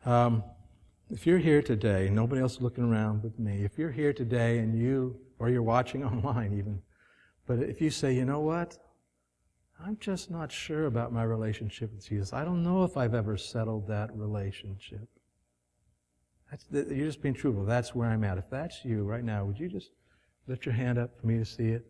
Um, 0.08 0.44
if 1.12 1.28
you're 1.28 1.38
here 1.38 1.62
today, 1.62 2.10
nobody 2.12 2.42
else 2.42 2.60
looking 2.62 2.86
around 2.86 3.22
but 3.22 3.38
me, 3.38 3.64
if 3.64 3.78
you're 3.78 3.92
here 3.92 4.12
today 4.12 4.58
and 4.58 4.76
you, 4.76 5.20
or 5.38 5.50
you're 5.50 5.62
watching 5.62 6.04
online 6.12 6.58
even, 6.58 6.82
but 7.46 7.60
if 7.60 7.80
you 7.80 7.92
say, 7.92 8.12
you 8.16 8.26
know 8.26 8.40
what? 8.40 8.76
I'm 9.80 9.98
just 10.00 10.32
not 10.32 10.52
sure 10.52 10.86
about 10.86 11.12
my 11.12 11.24
relationship 11.24 11.94
with 11.94 12.08
Jesus. 12.08 12.34
I 12.34 12.46
don't 12.46 12.64
know 12.64 12.84
if 12.84 12.98
I've 12.98 13.14
ever 13.14 13.38
settled 13.38 13.88
that 13.88 14.16
relationship. 14.16 15.08
That's, 16.50 16.66
you're 16.72 17.08
just 17.08 17.22
being 17.22 17.34
truthful. 17.34 17.66
That's 17.66 17.96
where 17.96 18.10
I'm 18.10 18.24
at. 18.24 18.38
If 18.38 18.50
that's 18.50 18.86
you 18.86 19.04
right 19.04 19.24
now, 19.24 19.46
would 19.46 19.60
you 19.60 19.68
just 19.68 19.92
lift 20.48 20.66
your 20.66 20.76
hand 20.76 20.98
up 20.98 21.16
for 21.16 21.26
me 21.28 21.38
to 21.38 21.46
see 21.46 21.70
it? 21.70 21.86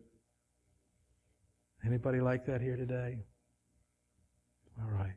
Anybody 1.84 2.20
like 2.20 2.46
that 2.46 2.60
here 2.60 2.76
today? 2.76 3.18
All 4.80 4.90
right. 4.90 5.12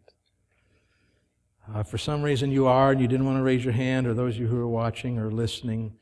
Uh, 1.73 1.83
for 1.83 1.97
some 1.97 2.21
reason 2.21 2.51
you 2.51 2.67
are 2.67 2.91
and 2.91 3.01
you 3.01 3.07
didn't 3.07 3.25
want 3.25 3.37
to 3.37 3.43
raise 3.43 3.63
your 3.63 3.73
hand, 3.73 4.07
or 4.07 4.13
those 4.13 4.35
of 4.35 4.41
you 4.41 4.47
who 4.47 4.59
are 4.59 4.67
watching 4.67 5.17
or 5.17 5.31
listening, 5.31 5.93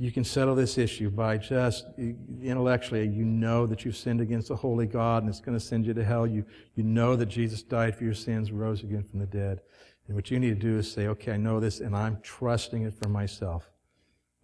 you 0.00 0.12
can 0.12 0.22
settle 0.22 0.54
this 0.54 0.78
issue 0.78 1.10
by 1.10 1.36
just 1.38 1.86
intellectually, 1.98 3.06
you 3.08 3.24
know 3.24 3.66
that 3.66 3.84
you've 3.84 3.96
sinned 3.96 4.20
against 4.20 4.48
the 4.48 4.54
holy 4.56 4.86
God 4.86 5.24
and 5.24 5.28
it's 5.28 5.40
going 5.40 5.58
to 5.58 5.64
send 5.64 5.86
you 5.86 5.92
to 5.94 6.04
hell. 6.04 6.24
You, 6.24 6.44
you 6.76 6.84
know 6.84 7.16
that 7.16 7.26
Jesus 7.26 7.62
died 7.62 7.96
for 7.96 8.04
your 8.04 8.14
sins, 8.14 8.52
rose 8.52 8.84
again 8.84 9.02
from 9.02 9.18
the 9.18 9.26
dead. 9.26 9.60
And 10.06 10.14
what 10.14 10.30
you 10.30 10.38
need 10.38 10.60
to 10.60 10.66
do 10.66 10.78
is 10.78 10.90
say, 10.90 11.08
okay, 11.08 11.32
I 11.32 11.36
know 11.36 11.58
this 11.58 11.80
and 11.80 11.96
I'm 11.96 12.20
trusting 12.22 12.82
it 12.82 12.94
for 12.94 13.08
myself. 13.08 13.72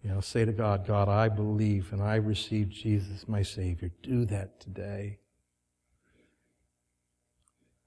You 0.03 0.09
know, 0.09 0.19
say 0.19 0.43
to 0.43 0.51
God, 0.51 0.85
God, 0.85 1.07
I 1.07 1.29
believe 1.29 1.93
and 1.93 2.03
I 2.03 2.15
receive 2.15 2.69
Jesus, 2.69 3.27
my 3.27 3.41
Savior. 3.41 3.91
Do 4.03 4.25
that 4.25 4.59
today. 4.59 5.19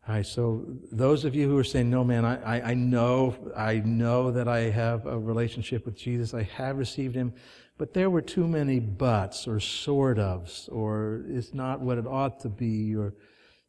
All 0.08 0.14
right, 0.14 0.24
so 0.24 0.64
those 0.90 1.26
of 1.26 1.34
you 1.34 1.50
who 1.50 1.58
are 1.58 1.64
saying, 1.64 1.90
no, 1.90 2.02
man, 2.02 2.24
I, 2.24 2.60
I, 2.60 2.70
I, 2.70 2.74
know, 2.74 3.36
I 3.54 3.80
know 3.80 4.30
that 4.30 4.48
I 4.48 4.70
have 4.70 5.04
a 5.04 5.18
relationship 5.18 5.84
with 5.84 5.98
Jesus. 5.98 6.32
I 6.32 6.44
have 6.44 6.78
received 6.78 7.14
him, 7.14 7.34
but 7.76 7.92
there 7.92 8.08
were 8.08 8.22
too 8.22 8.48
many 8.48 8.80
buts 8.80 9.46
or 9.46 9.60
sort 9.60 10.16
ofs, 10.16 10.66
or 10.72 11.24
it's 11.28 11.52
not 11.52 11.80
what 11.82 11.98
it 11.98 12.06
ought 12.06 12.40
to 12.40 12.48
be, 12.48 12.96
or 12.96 13.12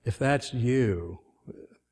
if 0.06 0.18
that's 0.18 0.54
you, 0.54 1.20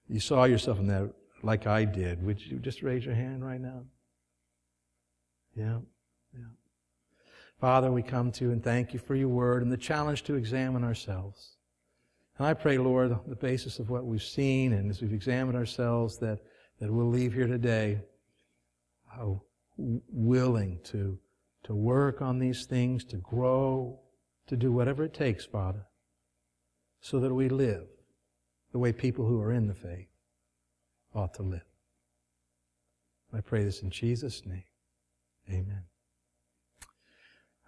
you 0.07 0.21
saw 0.21 0.45
yourself 0.45 0.79
in 0.79 0.87
that 0.87 1.11
like 1.43 1.67
I 1.67 1.83
did, 1.83 2.23
would 2.23 2.41
you 2.41 2.57
just 2.57 2.81
raise 2.81 3.03
your 3.03 3.15
hand 3.15 3.45
right 3.45 3.59
now? 3.59 3.83
Yeah, 5.55 5.79
yeah. 6.33 6.51
Father, 7.59 7.91
we 7.91 8.01
come 8.01 8.31
to 8.31 8.45
you 8.45 8.51
and 8.51 8.63
thank 8.63 8.93
you 8.93 8.99
for 8.99 9.13
your 9.13 9.27
word 9.27 9.61
and 9.61 9.73
the 9.73 9.77
challenge 9.77 10.23
to 10.23 10.35
examine 10.35 10.85
ourselves. 10.85 11.56
And 12.37 12.47
I 12.47 12.53
pray, 12.53 12.77
Lord, 12.77 13.11
on 13.11 13.21
the 13.27 13.35
basis 13.35 13.79
of 13.79 13.89
what 13.89 14.05
we've 14.05 14.21
seen 14.21 14.73
and 14.73 14.91
as 14.91 15.01
we've 15.01 15.13
examined 15.13 15.57
ourselves, 15.57 16.19
that, 16.19 16.39
that 16.79 16.91
we'll 16.91 17.09
leave 17.09 17.33
here 17.33 17.47
today 17.47 17.99
uh, 19.11 19.15
how 19.15 19.41
willing 19.77 20.79
to, 20.83 21.17
to 21.63 21.73
work 21.73 22.21
on 22.21 22.39
these 22.39 22.65
things, 22.65 23.03
to 23.05 23.17
grow, 23.17 23.99
to 24.47 24.55
do 24.55 24.71
whatever 24.71 25.03
it 25.03 25.13
takes, 25.13 25.45
Father, 25.45 25.87
so 27.01 27.19
that 27.19 27.33
we 27.33 27.49
live 27.49 27.87
the 28.71 28.79
way 28.79 28.91
people 28.91 29.25
who 29.25 29.41
are 29.41 29.51
in 29.51 29.67
the 29.67 29.73
faith 29.73 30.07
ought 31.13 31.33
to 31.35 31.43
live. 31.43 31.61
I 33.33 33.41
pray 33.41 33.63
this 33.63 33.81
in 33.81 33.89
Jesus' 33.89 34.45
name. 34.45 34.63
Amen. 35.49 35.83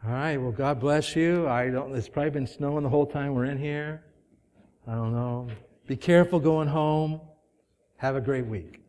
All 0.05 0.11
right. 0.11 0.37
Well, 0.37 0.51
God 0.51 0.79
bless 0.79 1.15
you. 1.15 1.47
I 1.47 1.69
don't. 1.69 1.93
It's 1.95 2.07
probably 2.07 2.31
been 2.31 2.47
snowing 2.47 2.83
the 2.83 2.89
whole 2.89 3.05
time 3.05 3.33
we're 3.33 3.45
in 3.45 3.57
here. 3.57 4.03
I 4.89 4.93
don't 4.93 5.13
know. 5.13 5.47
Be 5.85 5.95
careful 5.95 6.39
going 6.39 6.67
home. 6.67 7.21
Have 7.97 8.15
a 8.15 8.21
great 8.21 8.47
week. 8.47 8.81